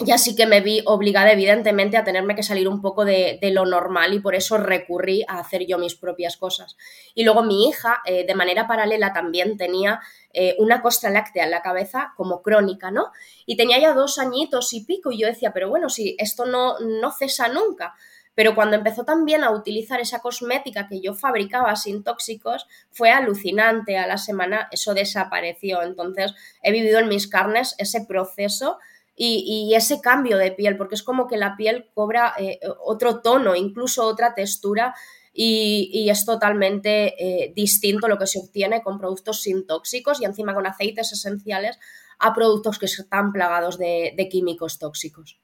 ya 0.00 0.16
sí 0.16 0.36
que 0.36 0.46
me 0.46 0.60
vi 0.60 0.82
obligada, 0.84 1.32
evidentemente, 1.32 1.96
a 1.96 2.04
tenerme 2.04 2.36
que 2.36 2.42
salir 2.42 2.68
un 2.68 2.80
poco 2.80 3.04
de, 3.04 3.38
lo 3.52 3.66
normal 3.66 4.14
y 4.14 4.20
por 4.20 4.34
eso 4.34 4.56
recurrí 4.56 5.24
a 5.26 5.38
hacer 5.38 5.66
yo 5.66 5.78
mis 5.78 5.96
propias 5.96 6.36
cosas. 6.36 6.76
Y 7.14 7.24
luego 7.24 7.42
mi 7.42 7.68
hija, 7.68 8.00
eh, 8.04 8.24
de 8.24 8.34
manera 8.34 8.68
paralela, 8.68 9.12
también 9.12 9.56
tenía 9.56 10.00
eh, 10.32 10.54
una 10.58 10.82
costra 10.82 11.10
láctea 11.10 11.44
en 11.44 11.50
la 11.50 11.62
cabeza 11.62 12.12
como 12.16 12.42
crónica, 12.42 12.90
¿no? 12.90 13.10
Y 13.44 13.56
tenía 13.56 13.80
ya 13.80 13.92
dos 13.92 14.18
añitos 14.18 14.72
y 14.72 14.84
pico 14.84 15.10
y 15.10 15.18
yo 15.18 15.26
decía, 15.26 15.52
pero 15.52 15.68
bueno, 15.68 15.88
si 15.88 16.14
esto 16.18 16.46
no, 16.46 16.78
no 16.78 17.10
cesa 17.10 17.48
nunca. 17.48 17.94
Pero 18.38 18.54
cuando 18.54 18.76
empezó 18.76 19.02
también 19.02 19.42
a 19.42 19.50
utilizar 19.50 19.98
esa 19.98 20.20
cosmética 20.20 20.86
que 20.86 21.00
yo 21.00 21.12
fabricaba 21.12 21.74
sin 21.74 22.04
tóxicos, 22.04 22.68
fue 22.92 23.10
alucinante. 23.10 23.98
A 23.98 24.06
la 24.06 24.16
semana 24.16 24.68
eso 24.70 24.94
desapareció. 24.94 25.82
Entonces 25.82 26.34
he 26.62 26.70
vivido 26.70 27.00
en 27.00 27.08
mis 27.08 27.26
carnes 27.26 27.74
ese 27.78 28.04
proceso 28.06 28.78
y, 29.16 29.74
ese 29.74 30.00
cambio 30.00 30.38
de 30.38 30.52
piel, 30.52 30.76
porque 30.76 30.94
es 30.94 31.02
como 31.02 31.26
que 31.26 31.36
la 31.36 31.56
piel 31.56 31.90
cobra 31.94 32.32
eh, 32.38 32.60
otro 32.84 33.22
tono, 33.22 33.56
incluso 33.56 34.04
otra 34.04 34.36
textura. 34.36 34.94
Y, 35.32 36.08
es 36.08 36.24
totalmente 36.24 37.16
eh, 37.18 37.52
distinto 37.56 38.06
lo 38.06 38.18
que 38.18 38.28
se 38.28 38.38
obtiene 38.38 38.84
con 38.84 39.00
productos 39.00 39.42
sin 39.42 39.66
tóxicos 39.66 40.20
y 40.20 40.26
encima 40.26 40.54
con 40.54 40.64
aceites 40.64 41.12
esenciales 41.12 41.80
a 42.20 42.32
productos 42.34 42.78
que 42.78 42.86
están 42.86 43.32
plagados 43.32 43.78
de 43.78 44.28
químicos 44.30 44.78
tóxicos. 44.78 45.40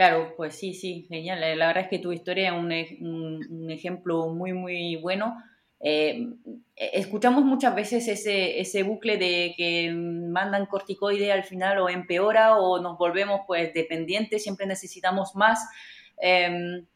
Claro, 0.00 0.32
pues 0.34 0.54
sí, 0.54 0.72
sí, 0.72 1.04
genial. 1.10 1.40
La 1.58 1.66
verdad 1.66 1.82
es 1.82 1.90
que 1.90 1.98
tu 1.98 2.10
historia 2.10 2.48
es 2.48 2.54
un, 2.54 3.70
ejemplo 3.70 4.28
muy, 4.28 4.54
muy 4.54 4.96
bueno. 4.96 5.36
Eh, 5.78 6.26
escuchamos 6.74 7.44
muchas 7.44 7.74
veces 7.74 8.08
ese, 8.08 8.82
bucle 8.82 9.18
de 9.18 9.52
que 9.58 9.92
mandan 9.92 10.64
corticoide 10.64 11.32
al 11.32 11.44
final 11.44 11.80
o 11.80 11.90
empeora 11.90 12.56
o 12.56 12.80
nos 12.80 12.96
volvemos 12.96 13.42
pues 13.46 13.74
dependientes, 13.74 14.42
siempre 14.42 14.64
necesitamos 14.66 15.36
más. 15.36 15.68
Em, 16.16 16.86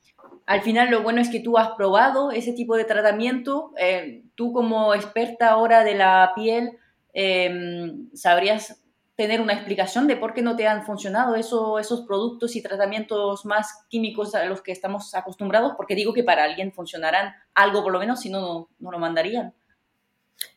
al 0.46 0.62
final 0.62 0.90
lo 0.90 1.02
bueno 1.02 1.20
es 1.20 1.28
que 1.28 1.40
tú 1.40 1.58
has 1.58 1.72
probado 1.76 2.30
ese 2.30 2.54
tipo 2.54 2.74
de 2.74 2.86
tratamiento. 2.86 3.72
Eh, 3.78 4.22
tú 4.34 4.54
como 4.54 4.94
experta 4.94 5.50
ahora 5.50 5.84
de 5.84 5.94
la 5.94 6.32
piel, 6.34 6.78
em, 7.12 8.08
¿sabrías 8.14 8.82
tener 9.16 9.40
una 9.40 9.52
explicación 9.52 10.06
de 10.08 10.16
por 10.16 10.34
qué 10.34 10.42
no 10.42 10.56
te 10.56 10.66
han 10.66 10.84
funcionado 10.84 11.36
esos 11.36 12.00
productos 12.06 12.56
y 12.56 12.62
tratamientos 12.62 13.44
más 13.44 13.84
químicos 13.88 14.34
a 14.34 14.44
los 14.44 14.62
que 14.62 14.72
estamos 14.72 15.14
acostumbrados? 15.14 15.74
Porque 15.76 15.94
digo 15.94 16.12
que 16.12 16.24
para 16.24 16.44
alguien 16.44 16.72
funcionarán 16.72 17.34
algo 17.54 17.82
por 17.82 17.92
lo 17.92 17.98
menos, 17.98 18.20
si 18.20 18.30
no, 18.30 18.68
no 18.78 18.90
lo 18.90 18.98
mandarían. 18.98 19.54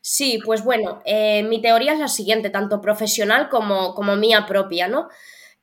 Sí, 0.01 0.39
pues 0.43 0.63
bueno, 0.63 1.01
eh, 1.05 1.43
mi 1.43 1.61
teoría 1.61 1.93
es 1.93 1.99
la 1.99 2.07
siguiente, 2.07 2.49
tanto 2.49 2.81
profesional 2.81 3.49
como, 3.49 3.93
como 3.93 4.15
mía 4.15 4.45
propia, 4.47 4.87
¿no? 4.87 5.07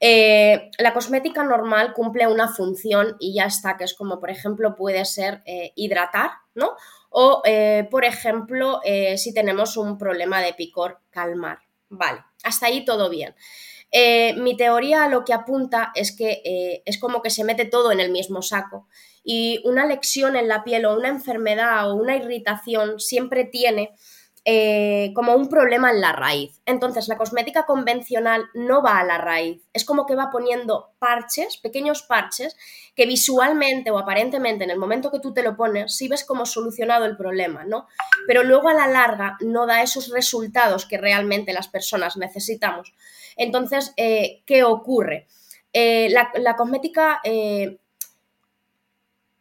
Eh, 0.00 0.70
la 0.78 0.92
cosmética 0.92 1.42
normal 1.44 1.92
cumple 1.94 2.26
una 2.26 2.48
función 2.48 3.16
y 3.18 3.34
ya 3.34 3.46
está, 3.46 3.76
que 3.76 3.84
es 3.84 3.94
como, 3.94 4.20
por 4.20 4.30
ejemplo, 4.30 4.76
puede 4.76 5.04
ser 5.04 5.42
eh, 5.46 5.72
hidratar, 5.76 6.30
¿no? 6.54 6.76
O, 7.10 7.42
por 7.92 8.04
ejemplo, 8.04 8.80
si 9.16 9.32
tenemos 9.32 9.76
un 9.76 9.96
problema 9.96 10.40
de 10.40 10.52
picor, 10.52 10.98
calmar. 11.10 11.58
Vale, 11.88 12.24
hasta 12.44 12.66
ahí 12.66 12.84
todo 12.84 13.10
bien. 13.10 13.34
mi 14.36 14.56
teoría 14.56 15.08
lo 15.08 15.24
que 15.24 15.32
apunta 15.32 15.92
es 15.94 16.16
que 16.16 16.82
es 16.84 16.98
como 16.98 17.22
que 17.22 17.30
se 17.30 17.44
mete 17.44 17.64
todo 17.64 17.92
en 17.92 18.00
el 18.00 18.10
mismo 18.10 18.42
saco 18.42 18.86
y 19.24 19.62
una 19.64 19.86
lesión 19.86 20.36
en 20.36 20.48
la 20.48 20.62
piel 20.62 20.84
o 20.84 20.96
una 20.96 21.08
enfermedad 21.08 21.90
o 21.90 21.94
una 21.94 22.14
irritación 22.16 23.00
siempre 23.00 23.44
tiene 23.44 23.94
eh, 24.46 25.12
como 25.14 25.34
un 25.34 25.48
problema 25.48 25.90
en 25.90 26.02
la 26.02 26.12
raíz. 26.12 26.60
Entonces, 26.66 27.08
la 27.08 27.16
cosmética 27.16 27.64
convencional 27.64 28.44
no 28.52 28.82
va 28.82 28.98
a 28.98 29.04
la 29.04 29.16
raíz. 29.16 29.62
Es 29.72 29.86
como 29.86 30.04
que 30.04 30.14
va 30.14 30.30
poniendo 30.30 30.92
parches, 30.98 31.56
pequeños 31.56 32.02
parches, 32.02 32.54
que 32.94 33.06
visualmente 33.06 33.90
o 33.90 33.98
aparentemente 33.98 34.64
en 34.64 34.70
el 34.70 34.78
momento 34.78 35.10
que 35.10 35.18
tú 35.18 35.32
te 35.32 35.42
lo 35.42 35.56
pones, 35.56 35.96
sí 35.96 36.08
ves 36.08 36.24
como 36.24 36.44
solucionado 36.44 37.06
el 37.06 37.16
problema, 37.16 37.64
¿no? 37.64 37.86
Pero 38.26 38.42
luego 38.42 38.68
a 38.68 38.74
la 38.74 38.86
larga 38.86 39.38
no 39.40 39.64
da 39.64 39.82
esos 39.82 40.10
resultados 40.10 40.84
que 40.84 40.98
realmente 40.98 41.54
las 41.54 41.68
personas 41.68 42.18
necesitamos. 42.18 42.92
Entonces, 43.36 43.94
eh, 43.96 44.42
¿qué 44.44 44.62
ocurre? 44.62 45.26
Eh, 45.72 46.08
la, 46.10 46.30
la, 46.34 46.54
cosmética 46.54 47.20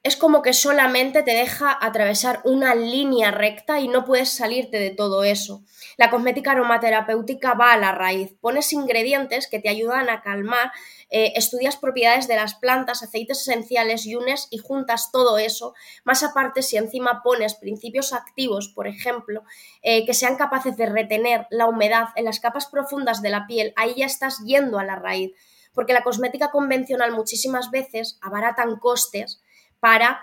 es 0.03 0.17
como 0.17 0.41
que 0.41 0.51
solamente 0.51 1.23
te 1.23 1.31
deja 1.31 1.77
atravesar 1.79 2.41
una 2.43 2.75
línea 2.75 3.31
recta 3.31 3.79
y 3.79 3.87
no 3.87 4.03
puedes 4.03 4.29
salirte 4.29 4.77
de 4.77 4.89
todo 4.89 5.23
eso. 5.23 5.63
La 5.95 6.09
cosmética 6.09 6.51
aromaterapéutica 6.51 7.53
va 7.53 7.71
a 7.71 7.77
la 7.77 7.93
raíz, 7.93 8.35
pones 8.41 8.73
ingredientes 8.73 9.47
que 9.47 9.59
te 9.59 9.69
ayudan 9.69 10.09
a 10.09 10.21
calmar, 10.21 10.73
eh, 11.09 11.31
estudias 11.35 11.77
propiedades 11.77 12.27
de 12.27 12.35
las 12.35 12.55
plantas, 12.55 13.01
aceites 13.01 13.41
esenciales 13.41 14.05
y 14.05 14.15
unes 14.15 14.47
y 14.49 14.57
juntas 14.57 15.09
todo 15.09 15.37
eso, 15.37 15.73
más 16.03 16.21
aparte 16.21 16.63
si 16.63 16.75
encima 16.75 17.21
pones 17.23 17.55
principios 17.55 18.11
activos, 18.11 18.67
por 18.75 18.87
ejemplo, 18.87 19.43
eh, 19.83 20.05
que 20.05 20.13
sean 20.13 20.35
capaces 20.35 20.75
de 20.75 20.87
retener 20.87 21.47
la 21.49 21.67
humedad 21.67 22.07
en 22.17 22.25
las 22.25 22.41
capas 22.41 22.65
profundas 22.65 23.21
de 23.21 23.29
la 23.29 23.47
piel, 23.47 23.71
ahí 23.77 23.93
ya 23.95 24.05
estás 24.05 24.39
yendo 24.43 24.79
a 24.79 24.83
la 24.83 24.97
raíz, 24.97 25.31
porque 25.73 25.93
la 25.93 26.03
cosmética 26.03 26.51
convencional 26.51 27.13
muchísimas 27.13 27.71
veces 27.71 28.17
abaratan 28.21 28.77
costes, 28.79 29.42
para, 29.83 30.21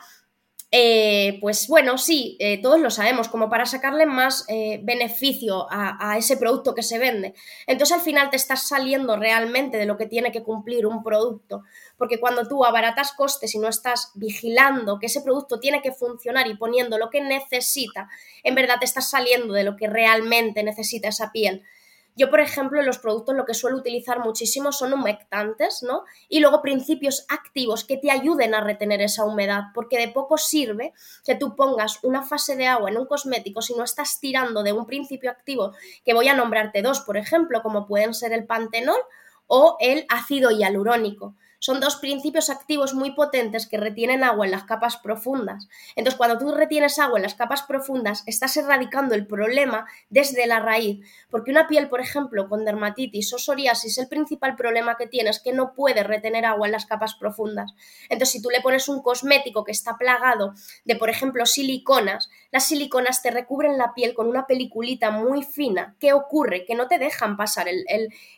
eh, 0.73 1.37
pues 1.43 1.69
bueno, 1.69 1.99
sí, 1.99 2.39
eh, 2.41 2.63
todos 2.63 2.81
lo 2.81 2.89
sabemos, 2.89 3.29
como 3.29 3.51
para 3.51 3.67
sacarle 3.67 4.07
más 4.07 4.47
eh, 4.49 4.81
beneficio 4.83 5.67
a, 5.71 6.17
ese 6.17 6.39
producto 6.39 6.75
que 6.75 6.83
se 6.83 6.99
vende. 6.99 7.35
Entonces 7.67 7.99
al 7.99 8.03
final 8.03 8.31
te 8.31 8.37
estás 8.37 8.69
saliendo 8.69 9.17
realmente 9.17 9.77
de 9.77 9.85
lo 9.85 9.99
que 9.99 10.07
tiene 10.07 10.33
que 10.33 10.43
cumplir 10.43 10.87
un 10.87 11.03
producto, 11.03 11.63
porque 11.99 12.19
cuando 12.19 12.49
tú 12.49 12.65
abaratas 12.65 13.13
costes 13.13 13.55
y 13.55 13.59
no 13.59 13.69
estás 13.69 14.13
vigilando 14.15 14.99
que 14.99 15.07
ese 15.07 15.21
producto 15.21 15.61
tiene 15.61 15.83
que 15.83 15.93
funcionar 15.93 16.47
y 16.47 16.57
poniendo 16.57 16.97
lo 16.97 17.11
que 17.11 17.21
necesita, 17.21 18.09
en 18.43 18.55
verdad 18.55 18.77
te 18.79 18.87
estás 18.87 19.11
saliendo 19.11 19.53
de 19.53 19.65
lo 19.65 19.77
que 19.77 19.89
realmente 19.89 20.63
necesita 20.63 21.09
esa 21.09 21.33
piel. 21.33 21.65
Yo, 22.17 22.29
por 22.29 22.41
ejemplo, 22.41 22.81
en 22.81 22.87
los 22.87 22.99
productos 22.99 23.35
lo 23.35 23.45
que 23.45 23.55
suelo 23.55 23.77
utilizar 23.77 24.21
muchísimo 24.21 24.73
son 24.73 24.93
humectantes, 24.93 25.83
¿no? 25.83 26.05
Y 26.29 26.41
luego 26.41 26.61
principios 26.63 27.25
activos 27.29 27.85
que 27.85 27.97
te 27.97 28.11
ayuden 28.11 28.55
a 28.55 28.61
retener 28.61 29.01
esa 29.01 29.25
humedad, 29.25 29.65
porque 29.75 29.99
de 29.99 30.09
poco 30.09 30.37
sirve 30.37 30.93
que 31.25 31.35
tú 31.35 31.57
pongas 31.57 32.03
una 32.03 32.23
fase 32.23 32.57
de 32.57 32.67
agua 32.67 32.91
en 32.91 32.99
un 32.99 33.07
cosmético 33.07 33.63
si 33.63 33.75
no 33.75 33.85
estás 33.85 34.21
tirando 34.21 34.63
de 34.63 34.73
un 34.73 34.87
principio 34.87 35.31
activo, 35.31 35.73
que 36.05 36.15
voy 36.15 36.29
a 36.29 36.35
nombrarte 36.35 36.83
dos, 36.83 37.01
por 37.01 37.17
ejemplo, 37.17 37.63
como 37.63 37.87
pueden 37.87 38.15
ser 38.15 38.33
el 38.33 38.47
pantenol 38.47 39.01
o 39.47 39.77
el 39.81 40.07
ácido 40.09 40.51
hialurónico. 40.51 41.35
Son 41.61 41.79
dos 41.79 41.97
principios 41.97 42.49
activos 42.49 42.95
muy 42.95 43.11
potentes 43.11 43.67
que 43.67 43.77
retienen 43.77 44.25
agua 44.25 44.47
en 44.47 44.53
las 44.53 44.65
capas 44.65 44.97
profundas. 44.97 45.69
Entonces, 45.95 46.17
cuando 46.17 46.39
tú 46.39 46.53
retienes 46.53 46.99
agua 46.99 47.19
en 47.19 47.23
las 47.23 47.35
capas 47.35 47.63
profundas, 47.65 48.23
estás 48.27 48.57
erradicando 48.57 49.15
el 49.15 49.27
problema 49.27 49.85
desde 50.09 50.47
la 50.47 50.61
raíz. 50.61 51.07
Porque 51.29 51.51
una 51.51 51.69
piel, 51.69 51.91
por 51.91 52.01
ejemplo, 52.01 52.49
con 52.49 52.65
dermatitis 52.65 53.35
o 53.35 53.39
psoriasis, 53.39 53.99
el 53.99 54.09
principal 54.09 54.57
problema 54.57 54.97
que 54.97 55.07
tiene 55.07 55.29
es 55.29 55.39
que 55.39 55.53
no 55.53 55.75
puede 55.75 56.03
retener 56.03 56.47
agua 56.47 56.67
en 56.67 56.73
las 56.73 56.87
capas 56.87 57.15
profundas. 57.15 57.73
Entonces, 58.09 58.31
si 58.31 58.43
tú 58.43 58.49
le 58.49 58.63
pones 58.63 58.89
un 58.89 59.03
cosmético 59.03 59.63
que 59.63 59.73
está 59.73 59.99
plagado 59.99 60.55
de, 60.87 60.97
por 60.97 61.11
ejemplo, 61.11 61.45
siliconas, 61.45 62.31
las 62.53 62.65
siliconas 62.65 63.21
te 63.21 63.31
recubren 63.31 63.77
la 63.77 63.93
piel 63.93 64.15
con 64.15 64.29
una 64.29 64.47
peliculita 64.47 65.11
muy 65.11 65.43
fina. 65.43 65.95
¿Qué 66.01 66.15
ocurre? 66.15 66.65
Que 66.65 66.75
no 66.75 66.89
te 66.89 66.99
dejan 66.99 67.37
pasar 67.37 67.69
el, 67.69 67.85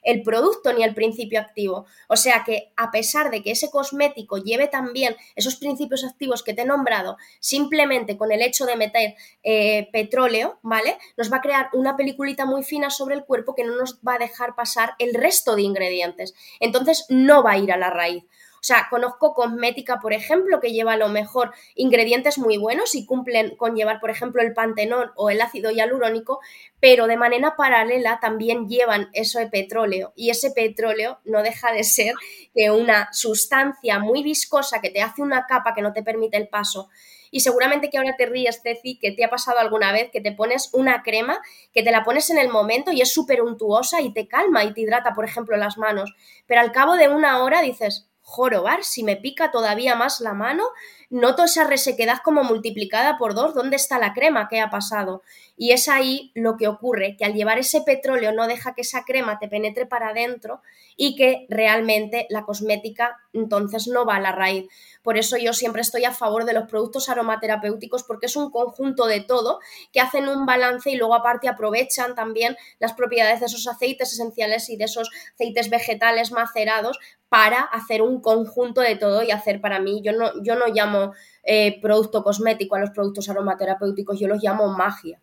el 0.02 0.23
producto 0.25 0.73
ni 0.73 0.83
el 0.83 0.93
principio 0.93 1.38
activo. 1.38 1.87
O 2.09 2.17
sea 2.17 2.43
que, 2.45 2.73
a 2.76 2.91
pesar 2.91 3.12
de 3.12 3.42
que 3.42 3.50
ese 3.50 3.71
cosmético 3.71 4.38
lleve 4.38 4.69
también 4.69 5.16
esos 5.37 5.57
principios 5.57 6.04
activos 6.04 6.42
que 6.42 6.54
te 6.54 6.62
he 6.62 6.64
nombrado, 6.64 7.16
simplemente 7.40 8.16
con 8.16 8.33
el 8.33 8.42
hecho 8.42 8.64
de 8.64 8.76
meter 8.76 9.14
eh, 9.42 9.88
petróleo, 9.92 10.59
¿vale? 10.62 10.99
Nos 11.16 11.31
va 11.33 11.37
a 11.37 11.42
crear 11.42 11.69
una 11.75 11.97
peliculita 11.97 12.47
muy 12.47 12.62
fina 12.62 12.90
sobre 12.90 13.14
el 13.14 13.25
cuerpo 13.25 13.54
que 13.54 13.64
no 13.64 13.76
nos 13.76 14.00
va 14.00 14.14
a 14.14 14.19
dejar 14.19 14.54
pasar 14.54 14.95
el 14.99 15.14
resto 15.14 15.57
de 15.57 15.62
ingredientes. 15.62 16.35
Entonces 16.61 17.04
no 17.09 17.42
va 17.42 17.52
a 17.52 17.59
ir 17.59 17.71
a 17.71 17.76
la 17.76 17.90
raíz. 17.90 18.25
O 18.62 18.64
sea, 18.64 18.87
conozco 18.90 19.35
cosmética, 19.35 19.99
por 19.99 20.12
ejemplo, 20.12 20.61
que 20.61 20.71
lleva 20.71 20.92
a 20.92 20.97
lo 20.97 21.09
mejor 21.09 21.52
ingredientes 21.75 22.38
muy 22.38 22.59
buenos 22.59 22.95
y 22.95 23.07
cumplen 23.07 23.57
con 23.57 23.75
llevar, 23.75 23.99
por 23.99 24.09
ejemplo, 24.09 24.40
el 24.40 24.52
pantenol 24.52 25.11
o 25.16 25.31
el 25.31 25.40
ácido 25.40 25.73
hialurónico, 25.73 26.38
pero 26.78 27.09
de 27.09 27.16
manera 27.16 27.57
paralela 27.57 28.21
también 28.21 28.69
llevan 28.69 29.11
eso 29.14 29.40
de 29.40 29.49
petróleo. 29.49 30.12
Y 30.14 30.31
ese 30.31 30.52
petróleo 30.52 31.19
no 31.25 31.42
deja 31.42 31.73
de 31.73 31.83
ser 31.83 32.14
que 32.54 32.71
una 32.71 33.09
sustancia 33.11 33.99
muy 33.99 34.23
viscosa 34.23 34.81
que 34.81 34.90
te 34.90 35.02
hace 35.02 35.23
una 35.23 35.45
capa 35.49 35.75
que 35.75 35.83
no 35.83 35.92
te 35.92 36.04
permite 36.04 36.37
el 36.37 36.47
paso. 36.47 36.88
Y 37.33 37.40
seguramente 37.40 37.90
que 37.90 37.99
ahora 37.99 38.14
te 38.16 38.26
ríes, 38.26 38.61
Ceci, 38.62 38.97
que 38.97 39.11
te 39.11 39.25
ha 39.25 39.31
pasado 39.31 39.59
alguna 39.59 39.90
vez 39.90 40.11
que 40.12 40.21
te 40.21 40.31
pones 40.31 40.71
una 40.73 41.02
crema, 41.02 41.40
que 41.73 41.83
te 41.83 41.90
la 41.90 42.04
pones 42.04 42.31
en 42.31 42.38
el 42.38 42.49
momento 42.49 42.92
y 42.92 43.00
es 43.00 43.12
súper 43.12 43.42
untuosa 43.42 44.00
y 44.02 44.12
te 44.12 44.28
calma 44.28 44.62
y 44.62 44.73
te 44.73 44.83
hidrata, 44.83 45.14
por 45.14 45.25
ejemplo, 45.25 45.57
las 45.57 45.78
manos. 45.78 46.14
Pero 46.47 46.61
al 46.61 46.71
cabo 46.71 46.95
de 46.95 47.09
una 47.09 47.42
hora 47.42 47.61
dices, 47.62 48.12
jorobar, 48.23 48.85
si 48.85 49.02
me 49.02 49.17
pica 49.17 49.50
todavía 49.50 49.95
más 49.97 50.21
la 50.21 50.33
mano, 50.33 50.64
noto 51.12 51.45
esa 51.45 51.64
resequedad 51.64 52.21
como 52.25 52.42
multiplicada 52.42 53.19
por 53.19 53.35
dos, 53.35 53.54
¿dónde 53.54 53.76
está 53.76 53.99
la 53.99 54.14
crema? 54.14 54.49
¿Qué 54.49 54.61
ha 54.61 54.71
pasado? 54.71 55.23
Y 55.59 55.73
es 55.73 55.87
ahí 55.87 56.33
lo 56.35 56.57
que 56.57 56.69
ocurre, 56.69 57.16
que 57.19 57.26
al 57.26 57.35
llevar 57.35 57.59
ese 57.59 57.83
petróleo 57.83 58.33
no 58.33 58.47
deja 58.47 58.75
que 58.75 58.81
esa 58.81 59.04
crema 59.04 59.38
te 59.38 59.47
penetre 59.47 59.85
para 59.85 60.09
adentro 60.09 60.62
y 60.97 61.14
que 61.14 61.47
realmente 61.50 62.26
la 62.31 62.45
cosmética 62.45 63.19
entonces 63.35 63.88
no 63.88 64.07
va 64.07 64.16
a 64.16 64.21
la 64.21 64.33
raíz. 64.33 64.69
Por 65.02 65.19
eso 65.19 65.37
yo 65.37 65.52
siempre 65.52 65.83
estoy 65.83 66.07
a 66.07 66.12
favor 66.12 66.47
de 66.47 66.54
los 66.54 66.66
productos 66.69 67.11
aromaterapéuticos 67.11 68.04
porque 68.04 68.26
es 68.26 68.37
un 68.37 68.50
conjunto 68.50 69.04
de 69.07 69.21
todo 69.21 69.61
que 69.92 70.00
hacen 70.00 70.28
un 70.28 70.47
balance 70.47 70.90
y 70.90 70.97
luego 70.97 71.14
aparte 71.14 71.49
aprovechan 71.49 72.14
también 72.14 72.57
las 72.78 72.95
propiedades 72.95 73.40
de 73.40 73.47
esos 73.47 73.66
aceites 73.66 74.12
esenciales 74.14 74.71
y 74.71 74.76
de 74.76 74.85
esos 74.85 75.11
aceites 75.35 75.69
vegetales 75.69 76.33
macerados 76.33 76.99
para 77.33 77.61
hacer 77.61 78.02
un 78.02 78.21
conjunto 78.21 78.83
de 78.83 78.95
todo 78.95 79.23
y 79.23 79.31
hacer 79.31 79.62
para 79.62 79.81
mí, 79.81 80.02
yo 80.04 80.12
no, 80.12 80.42
yo 80.42 80.54
no 80.54 80.66
llamo 80.66 81.01
eh, 81.42 81.80
producto 81.80 82.23
cosmético 82.23 82.76
a 82.76 82.80
los 82.80 82.90
productos 82.90 83.28
aromaterapéuticos, 83.28 84.18
yo 84.18 84.28
los 84.28 84.42
llamo 84.42 84.68
magia. 84.68 85.21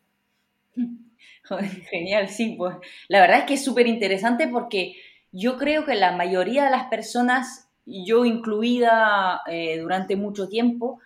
genial, 1.89 2.29
sí, 2.29 2.55
pues 2.57 2.75
la 3.07 3.21
verdad 3.21 3.39
es 3.39 3.45
que 3.45 3.53
es 3.55 3.63
súper 3.63 3.87
interesante 3.87 4.47
porque 4.47 4.95
yo 5.31 5.57
creo 5.57 5.85
que 5.85 5.95
la 5.95 6.11
mayoría 6.11 6.65
de 6.65 6.71
las 6.71 6.85
personas, 6.85 7.69
yo 7.85 8.25
incluida 8.25 9.41
eh, 9.47 9.79
durante 9.79 10.15
mucho 10.15 10.47
tiempo, 10.47 10.99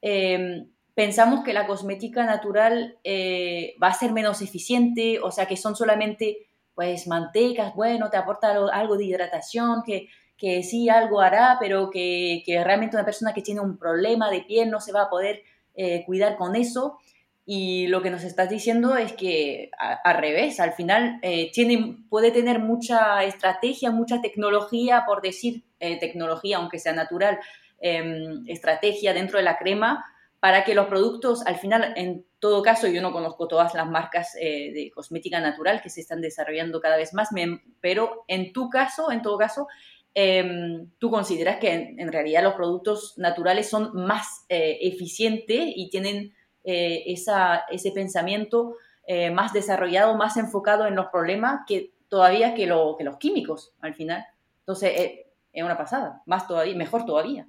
em, 0.00 0.68
pensamos 0.94 1.44
que 1.44 1.52
la 1.52 1.66
cosmética 1.66 2.24
natural 2.24 2.98
eh, 3.04 3.74
va 3.82 3.88
a 3.88 3.94
ser 3.94 4.12
menos 4.12 4.42
eficiente, 4.42 5.18
o 5.20 5.30
sea, 5.30 5.46
que 5.46 5.56
son 5.56 5.76
solamente 5.76 6.46
pues 6.74 7.06
mantecas, 7.06 7.74
bueno, 7.74 8.08
te 8.08 8.16
aporta 8.16 8.52
algo 8.72 8.96
de 8.96 9.04
hidratación, 9.04 9.82
que 9.84 10.08
que 10.40 10.62
sí 10.62 10.88
algo 10.88 11.20
hará, 11.20 11.58
pero 11.60 11.90
que, 11.90 12.42
realmente 12.64 12.96
una 12.96 13.04
persona 13.04 13.34
que 13.34 13.42
tiene 13.42 13.60
un 13.60 13.76
problema 13.76 14.30
de 14.30 14.40
piel 14.40 14.70
no 14.70 14.80
se 14.80 14.90
va 14.90 15.02
a 15.02 15.10
poder 15.10 15.42
eh, 15.74 16.02
cuidar 16.06 16.36
con 16.36 16.56
eso. 16.56 16.98
Y 17.44 17.88
lo 17.88 18.00
que 18.00 18.10
nos 18.10 18.24
estás 18.24 18.48
diciendo 18.48 18.96
es 18.96 19.12
que 19.12 19.70
al 19.76 20.16
revés, 20.16 20.58
al 20.58 20.72
final 20.72 21.18
eh, 21.22 21.50
tiene, 21.52 21.98
puede 22.08 22.30
tener 22.30 22.58
mucha 22.58 23.22
estrategia, 23.24 23.90
mucha 23.90 24.22
tecnología, 24.22 25.04
por 25.06 25.20
decir 25.20 25.64
eh, 25.78 25.98
tecnología, 25.98 26.56
aunque 26.56 26.78
sea 26.78 26.94
natural, 26.94 27.38
em, 27.80 28.42
estrategia 28.46 29.12
dentro 29.12 29.36
de 29.36 29.44
la 29.44 29.58
crema 29.58 30.04
para 30.38 30.64
que 30.64 30.74
los 30.74 30.86
productos, 30.86 31.44
al 31.46 31.56
final, 31.56 31.92
en 31.96 32.24
todo 32.38 32.62
caso, 32.62 32.86
yo 32.86 33.02
no 33.02 33.12
conozco 33.12 33.46
todas 33.46 33.74
las 33.74 33.86
marcas 33.86 34.32
de 34.32 34.90
cosmética 34.94 35.38
natural 35.38 35.82
que 35.82 35.90
se 35.90 36.00
están 36.00 36.22
desarrollando 36.22 36.80
cada 36.80 36.96
vez 36.96 37.12
más, 37.12 37.28
pero 37.82 38.24
en 38.26 38.54
tu 38.54 38.70
caso, 38.70 39.12
en 39.12 39.20
todo 39.20 39.36
caso, 39.36 39.66
em, 40.14 40.90
tú 40.98 41.10
consideras 41.10 41.58
que 41.58 41.72
en, 41.72 42.12
realidad 42.12 42.42
los 42.42 42.54
productos 42.54 43.16
naturales 43.16 43.68
son 43.68 43.90
más 43.94 44.44
eh, 44.48 44.78
eficientes 44.82 45.60
y 45.74 45.88
tienen 45.90 46.34
eh, 46.64 47.04
esa, 47.06 47.64
ese 47.70 47.92
pensamiento 47.92 48.76
más 49.32 49.52
desarrollado, 49.52 50.14
más 50.14 50.36
enfocado 50.36 50.86
en 50.86 50.94
los 50.94 51.06
problemas 51.06 51.62
que 51.66 51.90
todavía 52.08 52.54
que, 52.54 52.66
que 52.96 53.04
los 53.04 53.16
químicos, 53.18 53.72
al 53.80 53.92
final. 53.92 54.24
Entonces, 54.60 54.92
es 55.52 55.64
una 55.64 55.76
pasada, 55.76 56.22
más 56.26 56.46
todavía, 56.46 56.76
mejor 56.76 57.04
todavía. 57.04 57.46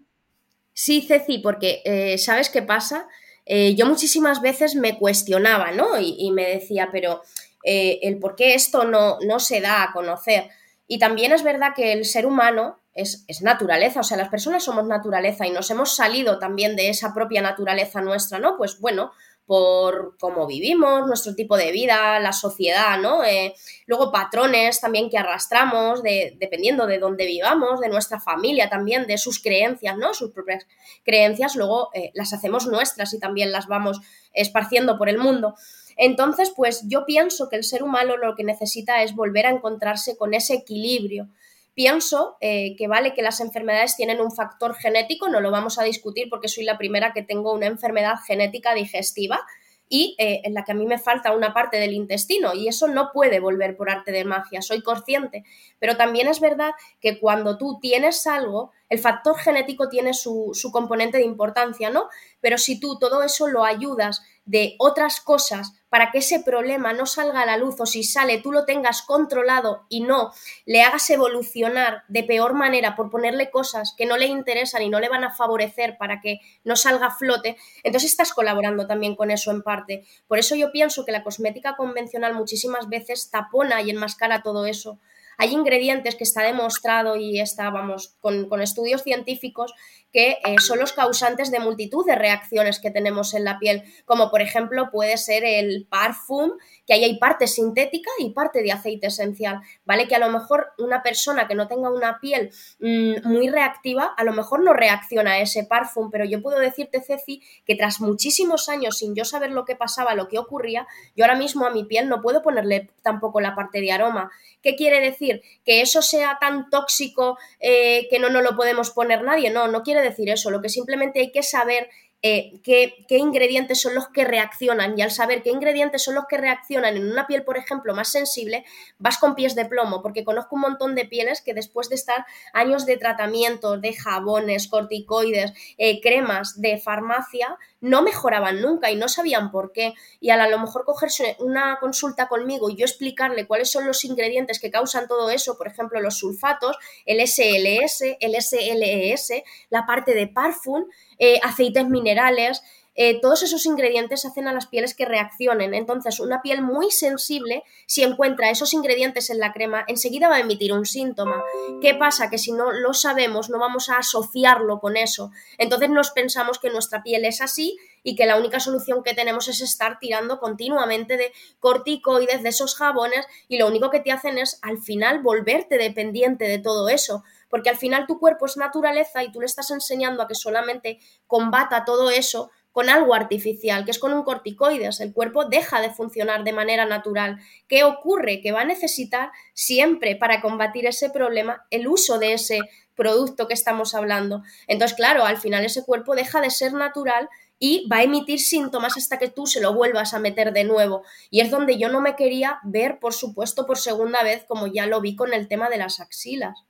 Sí, 0.73 1.01
Ceci, 1.01 1.39
porque 1.39 1.81
eh, 1.85 2.17
¿sabes 2.17 2.49
qué 2.49 2.61
pasa? 2.61 3.07
Eh, 3.45 3.75
yo 3.75 3.85
muchísimas 3.85 4.41
veces 4.41 4.75
me 4.75 4.97
cuestionaba, 4.97 5.71
¿no? 5.71 5.99
Y, 5.99 6.31
me 6.31 6.47
decía, 6.47 6.89
pero 6.91 7.21
eh, 7.63 7.99
el 8.03 8.19
por 8.19 8.35
qué 8.35 8.53
esto 8.53 8.85
no, 8.85 9.19
no, 9.21 9.39
se 9.39 9.61
da 9.61 9.83
a 9.83 9.91
conocer. 9.91 10.49
Y 10.91 10.99
también 10.99 11.31
es 11.31 11.41
verdad 11.41 11.69
que 11.73 11.93
el 11.93 12.03
ser 12.03 12.25
humano 12.25 12.77
es, 12.93 13.23
es, 13.29 13.41
naturaleza, 13.41 14.01
o 14.01 14.03
sea, 14.03 14.17
las 14.17 14.27
personas 14.27 14.65
somos 14.65 14.85
naturaleza 14.87 15.47
y 15.47 15.51
nos 15.51 15.71
hemos 15.71 15.95
salido 15.95 16.37
también 16.37 16.75
de 16.75 16.89
esa 16.89 17.13
propia 17.13 17.41
naturaleza 17.41 18.01
nuestra, 18.01 18.39
¿no? 18.39 18.57
Pues 18.57 18.77
bueno, 18.81 19.13
por 19.45 20.17
cómo 20.19 20.47
vivimos, 20.47 21.07
nuestro 21.07 21.33
tipo 21.33 21.55
de 21.55 21.71
vida, 21.71 22.19
la 22.19 22.33
sociedad, 22.33 22.99
¿no? 22.99 23.23
Eh, 23.23 23.53
luego 23.85 24.11
patrones 24.11 24.81
también 24.81 25.09
que 25.09 25.17
arrastramos, 25.17 26.03
de, 26.03 26.35
dependiendo 26.37 26.85
de 26.85 26.99
dónde 26.99 27.25
vivamos, 27.25 27.79
de 27.79 27.87
nuestra 27.87 28.19
familia 28.19 28.69
también, 28.69 29.07
de 29.07 29.17
sus 29.17 29.41
creencias, 29.41 29.95
¿no? 29.97 30.13
Sus 30.13 30.31
propias 30.31 30.67
creencias, 31.05 31.55
luego 31.55 31.89
eh, 31.93 32.11
las 32.15 32.33
hacemos 32.33 32.67
nuestras 32.67 33.13
y 33.13 33.19
también 33.19 33.53
las 33.53 33.67
vamos 33.67 34.01
esparciendo 34.33 34.97
por 34.97 35.07
el 35.07 35.17
mundo. 35.17 35.55
Entonces, 35.97 36.51
pues 36.55 36.83
yo 36.87 37.05
pienso 37.05 37.49
que 37.49 37.55
el 37.55 37.63
ser 37.63 37.83
humano 37.83 38.17
lo 38.17 38.35
que 38.35 38.43
necesita 38.43 39.03
es 39.03 39.15
volver 39.15 39.45
a 39.45 39.51
encontrarse 39.51 40.17
con 40.17 40.33
ese 40.33 40.55
equilibrio 40.55 41.29
Pienso 41.73 42.35
eh, 42.41 42.75
que 42.75 42.87
vale 42.87 43.13
que 43.13 43.21
las 43.21 43.39
enfermedades 43.39 43.95
tienen 43.95 44.19
un 44.19 44.31
factor 44.31 44.75
genético, 44.75 45.29
no 45.29 45.39
lo 45.39 45.51
vamos 45.51 45.79
a 45.79 45.83
discutir 45.83 46.27
porque 46.29 46.49
soy 46.49 46.65
la 46.65 46.77
primera 46.77 47.13
que 47.13 47.23
tengo 47.23 47.53
una 47.53 47.67
enfermedad 47.67 48.15
genética 48.27 48.73
digestiva 48.73 49.39
y 49.87 50.15
eh, 50.19 50.41
en 50.43 50.53
la 50.53 50.63
que 50.65 50.73
a 50.73 50.75
mí 50.75 50.85
me 50.85 50.97
falta 50.97 51.33
una 51.33 51.53
parte 51.53 51.77
del 51.77 51.93
intestino 51.93 52.53
y 52.53 52.67
eso 52.67 52.89
no 52.89 53.11
puede 53.13 53.39
volver 53.39 53.77
por 53.77 53.89
arte 53.89 54.11
de 54.11 54.25
magia, 54.25 54.61
soy 54.61 54.81
consciente. 54.81 55.43
Pero 55.79 55.95
también 55.95 56.27
es 56.27 56.41
verdad 56.41 56.71
que 56.99 57.19
cuando 57.19 57.57
tú 57.57 57.79
tienes 57.81 58.27
algo, 58.27 58.71
el 58.89 58.99
factor 58.99 59.37
genético 59.37 59.87
tiene 59.87 60.13
su, 60.13 60.51
su 60.53 60.71
componente 60.71 61.19
de 61.19 61.25
importancia, 61.25 61.89
¿no? 61.89 62.09
Pero 62.41 62.57
si 62.57 62.81
tú 62.81 62.99
todo 62.99 63.23
eso 63.23 63.47
lo 63.47 63.63
ayudas 63.63 64.23
de 64.45 64.75
otras 64.79 65.21
cosas 65.21 65.73
para 65.89 66.09
que 66.09 66.19
ese 66.19 66.39
problema 66.39 66.93
no 66.93 67.05
salga 67.05 67.41
a 67.41 67.45
la 67.45 67.57
luz 67.57 67.75
o 67.79 67.85
si 67.85 68.03
sale 68.03 68.39
tú 68.39 68.51
lo 68.51 68.65
tengas 68.65 69.01
controlado 69.01 69.85
y 69.89 70.01
no 70.01 70.31
le 70.65 70.83
hagas 70.83 71.09
evolucionar 71.09 72.03
de 72.07 72.23
peor 72.23 72.53
manera 72.53 72.95
por 72.95 73.09
ponerle 73.09 73.51
cosas 73.51 73.93
que 73.97 74.05
no 74.05 74.17
le 74.17 74.27
interesan 74.27 74.81
y 74.81 74.89
no 74.89 74.99
le 74.99 75.09
van 75.09 75.23
a 75.23 75.33
favorecer 75.33 75.97
para 75.97 76.21
que 76.21 76.39
no 76.63 76.75
salga 76.75 77.07
a 77.07 77.15
flote, 77.15 77.57
entonces 77.83 78.11
estás 78.11 78.33
colaborando 78.33 78.87
también 78.87 79.15
con 79.15 79.31
eso 79.31 79.51
en 79.51 79.61
parte. 79.61 80.05
Por 80.27 80.39
eso 80.39 80.55
yo 80.55 80.71
pienso 80.71 81.05
que 81.05 81.11
la 81.11 81.23
cosmética 81.23 81.75
convencional 81.75 82.33
muchísimas 82.33 82.87
veces 82.89 83.29
tapona 83.29 83.81
y 83.81 83.89
enmascara 83.89 84.43
todo 84.43 84.65
eso 84.65 84.99
hay 85.41 85.53
ingredientes 85.53 86.15
que 86.15 86.23
está 86.23 86.43
demostrado 86.43 87.15
y 87.15 87.39
está, 87.39 87.71
vamos, 87.71 88.15
con, 88.19 88.61
estudios 88.61 89.01
científicos 89.01 89.73
que 90.11 90.37
eh, 90.43 90.55
son 90.59 90.79
los 90.79 90.93
causantes 90.93 91.51
de 91.51 91.59
multitud 91.59 92.05
de 92.05 92.15
reacciones 92.15 92.79
que 92.79 92.91
tenemos 92.91 93.33
en 93.33 93.45
la 93.45 93.59
piel, 93.59 93.83
como 94.05 94.29
por 94.29 94.41
ejemplo 94.41 94.89
puede 94.91 95.17
ser 95.17 95.43
el 95.43 95.87
parfum, 95.89 96.51
que 96.85 96.93
ahí 96.93 97.03
hay 97.03 97.17
parte 97.17 97.47
sintética 97.47 98.11
y 98.19 98.31
parte 98.31 98.61
de 98.61 98.71
aceite 98.71 99.07
esencial, 99.07 99.61
¿vale? 99.85 100.07
Que 100.07 100.15
a 100.15 100.19
lo 100.19 100.29
mejor 100.29 100.73
una 100.77 101.03
persona 101.03 101.47
que 101.47 101.55
no 101.55 101.67
tenga 101.67 101.89
una 101.89 102.19
piel 102.19 102.51
mm, 102.79 103.27
muy 103.27 103.49
reactiva, 103.49 104.13
a 104.17 104.23
lo 104.23 104.33
mejor 104.33 104.63
no 104.63 104.73
reacciona 104.73 105.33
a 105.33 105.39
ese 105.39 105.63
parfum, 105.63 106.11
pero 106.11 106.25
yo 106.25 106.41
puedo 106.41 106.59
decirte, 106.59 107.01
Ceci, 107.01 107.41
que 107.65 107.75
tras 107.75 108.01
muchísimos 108.01 108.69
años 108.69 108.97
sin 108.97 109.15
yo 109.15 109.25
saber 109.25 109.51
lo 109.51 109.65
que 109.65 109.75
pasaba, 109.75 110.15
lo 110.15 110.27
que 110.27 110.39
ocurría, 110.39 110.87
yo 111.15 111.23
ahora 111.23 111.35
mismo 111.35 111.65
a 111.65 111.71
mi 111.71 111.85
piel 111.85 112.09
no 112.09 112.21
puedo 112.21 112.41
ponerle 112.41 112.89
tampoco 113.01 113.41
la 113.41 113.55
parte 113.55 113.81
de 113.81 113.91
aroma. 113.91 114.31
¿Qué 114.61 114.75
quiere 114.75 114.99
decir? 114.99 115.41
¿Que 115.65 115.81
eso 115.81 116.01
sea 116.01 116.37
tan 116.39 116.69
tóxico 116.69 117.37
eh, 117.59 118.07
que 118.09 118.19
no 118.19 118.29
nos 118.29 118.43
lo 118.43 118.55
podemos 118.55 118.91
poner 118.91 119.23
nadie? 119.23 119.49
No, 119.49 119.67
no 119.67 119.81
quiere 119.81 120.00
decir 120.01 120.29
eso. 120.29 120.51
Lo 120.51 120.61
que 120.61 120.69
simplemente 120.69 121.19
hay 121.19 121.31
que 121.31 121.43
saber 121.43 121.89
eh, 122.23 122.59
qué, 122.63 122.93
ingredientes 123.09 123.81
son 123.81 123.95
los 123.95 124.07
que 124.09 124.25
reaccionan 124.25 124.97
y 124.97 125.01
al 125.01 125.09
saber 125.09 125.41
qué 125.41 125.49
ingredientes 125.49 126.03
son 126.03 126.15
los 126.15 126.25
que 126.27 126.37
reaccionan 126.37 126.95
en 126.95 127.11
una 127.11 127.25
piel, 127.25 127.43
por 127.43 127.57
ejemplo, 127.57 127.95
más 127.95 128.11
sensible, 128.11 128.63
vas 128.99 129.17
con 129.17 129.33
pies 129.33 129.55
de 129.55 129.65
plomo, 129.65 130.03
porque 130.03 130.23
conozco 130.23 130.55
un 130.55 130.61
montón 130.61 130.93
de 130.93 131.05
pieles 131.05 131.41
que 131.41 131.53
después 131.53 131.89
de 131.89 131.95
estar 131.95 132.25
años 132.53 132.85
de 132.85 132.97
tratamiento, 132.97 133.77
de 133.77 133.93
jabones, 133.93 134.67
corticoides, 134.67 135.53
eh, 135.77 135.99
cremas 136.01 136.61
de 136.61 136.77
farmacia, 136.77 137.57
no 137.79 138.03
mejoraban 138.03 138.61
nunca 138.61 138.91
y 138.91 138.95
no 138.95 139.07
sabían 139.07 139.49
por 139.49 139.71
qué. 139.71 139.93
Y 140.19 140.29
al 140.29 140.41
a 140.41 140.47
lo 140.47 140.59
mejor 140.59 140.85
cogerse 140.85 141.35
una 141.39 141.77
consulta 141.79 142.27
conmigo 142.27 142.69
y 142.69 142.75
yo 142.75 142.85
explicarle 142.85 143.47
cuáles 143.47 143.71
son 143.71 143.87
los 143.87 144.05
ingredientes 144.05 144.59
que 144.59 144.69
causan 144.69 145.07
todo 145.07 145.29
eso, 145.31 145.57
por 145.57 145.67
ejemplo, 145.67 145.99
los 145.99 146.17
sulfatos, 146.17 146.77
el 147.05 147.19
SLS, 147.25 148.17
el 148.19 148.39
SLES, 148.39 149.43
la 149.69 149.85
parte 149.85 150.13
de 150.13 150.27
parfum, 150.27 150.85
eh, 151.21 151.39
aceites 151.43 151.87
minerales, 151.87 152.63
eh, 152.95 153.21
todos 153.21 153.43
esos 153.43 153.65
ingredientes 153.67 154.25
hacen 154.25 154.47
a 154.47 154.53
las 154.53 154.65
pieles 154.65 154.95
que 154.95 155.05
reaccionen. 155.05 155.75
Entonces, 155.75 156.19
una 156.19 156.41
piel 156.41 156.61
muy 156.63 156.89
sensible, 156.89 157.63
si 157.85 158.03
encuentra 158.03 158.49
esos 158.49 158.73
ingredientes 158.73 159.29
en 159.29 159.39
la 159.39 159.53
crema, 159.53 159.85
enseguida 159.87 160.29
va 160.29 160.37
a 160.37 160.39
emitir 160.39 160.73
un 160.73 160.85
síntoma. 160.85 161.41
¿Qué 161.79 161.93
pasa? 161.93 162.29
Que 162.31 162.39
si 162.39 162.51
no 162.51 162.71
lo 162.71 162.93
sabemos, 162.93 163.49
no 163.49 163.59
vamos 163.59 163.89
a 163.89 163.97
asociarlo 163.97 164.79
con 164.79 164.97
eso. 164.97 165.31
Entonces 165.59 165.89
nos 165.91 166.09
pensamos 166.09 166.57
que 166.57 166.71
nuestra 166.71 167.03
piel 167.03 167.23
es 167.23 167.39
así 167.39 167.77
y 168.03 168.15
que 168.15 168.25
la 168.25 168.37
única 168.37 168.59
solución 168.59 169.03
que 169.03 169.13
tenemos 169.13 169.47
es 169.47 169.61
estar 169.61 169.99
tirando 169.99 170.39
continuamente 170.39 171.17
de 171.17 171.31
corticoides, 171.59 172.41
de 172.41 172.49
esos 172.49 172.75
jabones, 172.75 173.25
y 173.47 173.59
lo 173.59 173.67
único 173.67 173.91
que 173.91 173.99
te 173.99 174.11
hacen 174.11 174.39
es 174.39 174.57
al 174.63 174.79
final 174.79 175.21
volverte 175.21 175.77
dependiente 175.77 176.45
de 176.45 176.57
todo 176.57 176.89
eso 176.89 177.23
porque 177.51 177.69
al 177.69 177.77
final 177.77 178.07
tu 178.07 178.17
cuerpo 178.17 178.47
es 178.47 178.57
naturaleza 178.57 179.23
y 179.23 179.31
tú 179.31 179.41
le 179.41 179.45
estás 179.45 179.69
enseñando 179.69 180.23
a 180.23 180.27
que 180.27 180.33
solamente 180.33 180.97
combata 181.27 181.85
todo 181.85 182.09
eso 182.09 182.49
con 182.71 182.89
algo 182.89 183.13
artificial, 183.13 183.85
que 183.85 183.91
es 183.91 183.99
con 183.99 184.13
un 184.13 184.23
corticoides. 184.23 185.01
El 185.01 185.13
cuerpo 185.13 185.45
deja 185.45 185.81
de 185.81 185.91
funcionar 185.91 186.43
de 186.43 186.53
manera 186.53 186.85
natural. 186.85 187.37
¿Qué 187.67 187.83
ocurre? 187.83 188.41
Que 188.41 188.51
va 188.51 188.61
a 188.61 188.65
necesitar 188.65 189.31
siempre 189.53 190.15
para 190.15 190.41
combatir 190.41 190.85
ese 190.85 191.09
problema 191.09 191.65
el 191.69 191.87
uso 191.87 192.17
de 192.17 192.33
ese 192.33 192.61
producto 192.95 193.47
que 193.47 193.53
estamos 193.53 193.93
hablando. 193.93 194.43
Entonces, 194.67 194.95
claro, 194.95 195.25
al 195.25 195.37
final 195.37 195.65
ese 195.65 195.83
cuerpo 195.83 196.15
deja 196.15 196.39
de 196.39 196.49
ser 196.49 196.73
natural 196.73 197.29
y 197.59 197.87
va 197.87 197.97
a 197.97 198.03
emitir 198.03 198.39
síntomas 198.39 198.97
hasta 198.97 199.19
que 199.19 199.29
tú 199.29 199.45
se 199.45 199.61
lo 199.61 199.73
vuelvas 199.73 200.13
a 200.13 200.19
meter 200.19 200.51
de 200.53 200.63
nuevo. 200.63 201.03
Y 201.29 201.41
es 201.41 201.51
donde 201.51 201.77
yo 201.77 201.89
no 201.89 202.01
me 202.01 202.15
quería 202.15 202.59
ver, 202.63 202.99
por 202.99 203.13
supuesto, 203.13 203.65
por 203.65 203.77
segunda 203.77 204.23
vez, 204.23 204.45
como 204.47 204.67
ya 204.67 204.87
lo 204.87 205.01
vi 205.01 205.15
con 205.15 205.33
el 205.33 205.47
tema 205.47 205.69
de 205.69 205.77
las 205.77 205.99
axilas. 205.99 206.65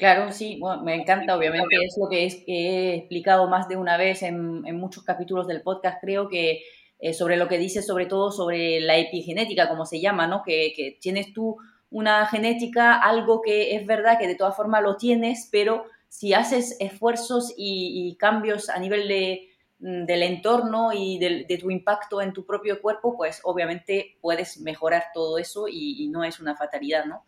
Claro, 0.00 0.32
sí, 0.32 0.58
me 0.82 0.94
encanta, 0.94 1.36
obviamente, 1.36 1.76
es 1.84 1.94
lo 2.00 2.08
que, 2.08 2.24
he 2.24 2.94
explicado 2.94 3.46
más 3.50 3.68
de 3.68 3.76
una 3.76 3.98
vez 3.98 4.22
en, 4.22 4.62
muchos 4.74 5.04
capítulos 5.04 5.46
del 5.46 5.60
podcast, 5.60 6.00
creo 6.00 6.26
que 6.26 6.62
eh, 7.00 7.12
sobre 7.12 7.36
lo 7.36 7.48
que 7.48 7.58
dices, 7.58 7.86
sobre 7.86 8.06
todo 8.06 8.32
sobre 8.32 8.80
la 8.80 8.96
epigenética, 8.96 9.68
como 9.68 9.84
se 9.84 10.00
llama, 10.00 10.26
¿no? 10.26 10.42
Que, 10.42 10.96
tienes 11.02 11.34
tú 11.34 11.58
una 11.90 12.24
genética, 12.28 12.94
algo 12.94 13.42
que 13.42 13.76
es 13.76 13.86
verdad 13.86 14.18
que 14.18 14.26
de 14.26 14.36
todas 14.36 14.56
formas 14.56 14.82
lo 14.82 14.96
tienes, 14.96 15.50
pero 15.52 15.84
si 16.08 16.32
haces 16.32 16.78
esfuerzos 16.80 17.52
y, 17.58 18.16
cambios 18.18 18.70
a 18.70 18.78
nivel 18.78 19.06
de, 19.06 19.50
mm, 19.80 20.06
del 20.06 20.22
entorno 20.22 20.94
y 20.94 21.18
de, 21.18 21.58
tu 21.58 21.70
impacto 21.70 22.22
en 22.22 22.32
tu 22.32 22.46
propio 22.46 22.80
cuerpo, 22.80 23.18
pues 23.18 23.42
obviamente 23.44 24.16
puedes 24.22 24.60
mejorar 24.60 25.08
todo 25.12 25.36
eso 25.36 25.68
y, 25.68 26.04
y 26.04 26.08
no 26.08 26.24
es 26.24 26.40
una 26.40 26.56
fatalidad, 26.56 27.04
¿no? 27.04 27.22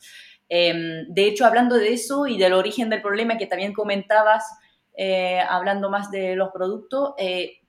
Em, 0.55 1.07
de 1.09 1.29
hecho, 1.29 1.47
hablando 1.47 1.77
de 1.77 1.95
eso 1.95 2.27
y 2.27 2.37
del 2.37 2.53
origen 2.53 2.91
del 2.91 3.01
problema 3.01 3.38
que 3.38 3.47
también 3.47 3.73
comentabas, 3.73 4.45
eh, 4.95 5.41
hablando 5.49 5.88
más 5.88 6.11
de 6.11 6.37
los 6.37 6.51
productos, 6.51 7.15
eh, 7.17 7.62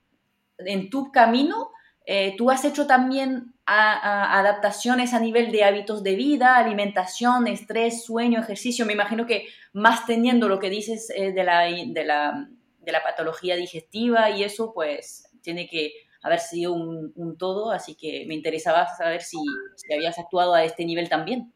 en 0.58 0.90
tu 0.90 1.10
camino, 1.10 1.70
eh, 2.04 2.34
tú 2.36 2.50
has 2.50 2.62
hecho 2.66 2.86
también 2.86 3.54
adaptaciones 3.64 5.14
a 5.14 5.20
nivel 5.20 5.50
de 5.50 5.64
hábitos 5.64 6.02
de 6.02 6.14
vida, 6.14 6.58
alimentación, 6.58 7.46
estrés, 7.46 8.04
sueño, 8.04 8.38
ejercicio. 8.38 8.84
Me 8.84 8.92
imagino 8.92 9.24
que 9.24 9.46
más 9.72 10.04
teniendo 10.04 10.46
lo 10.50 10.58
que 10.58 10.68
dices 10.68 11.08
de 11.08 11.42
la, 11.42 11.60
de, 11.60 12.04
la, 12.04 12.46
de, 12.80 12.92
la, 12.92 13.02
patología 13.02 13.56
digestiva 13.56 14.28
y 14.28 14.44
eso, 14.44 14.74
pues 14.74 15.30
tiene 15.40 15.66
que 15.66 15.94
haber 16.20 16.40
sido 16.40 16.74
un, 16.74 17.38
todo. 17.38 17.70
Así 17.70 17.94
que 17.94 18.26
me 18.28 18.34
interesaba 18.34 18.86
saber 18.86 19.22
si, 19.22 19.38
si 19.76 19.94
habías 19.94 20.18
actuado 20.18 20.52
a 20.52 20.64
este 20.64 20.84
nivel 20.84 21.08
también. 21.08 21.54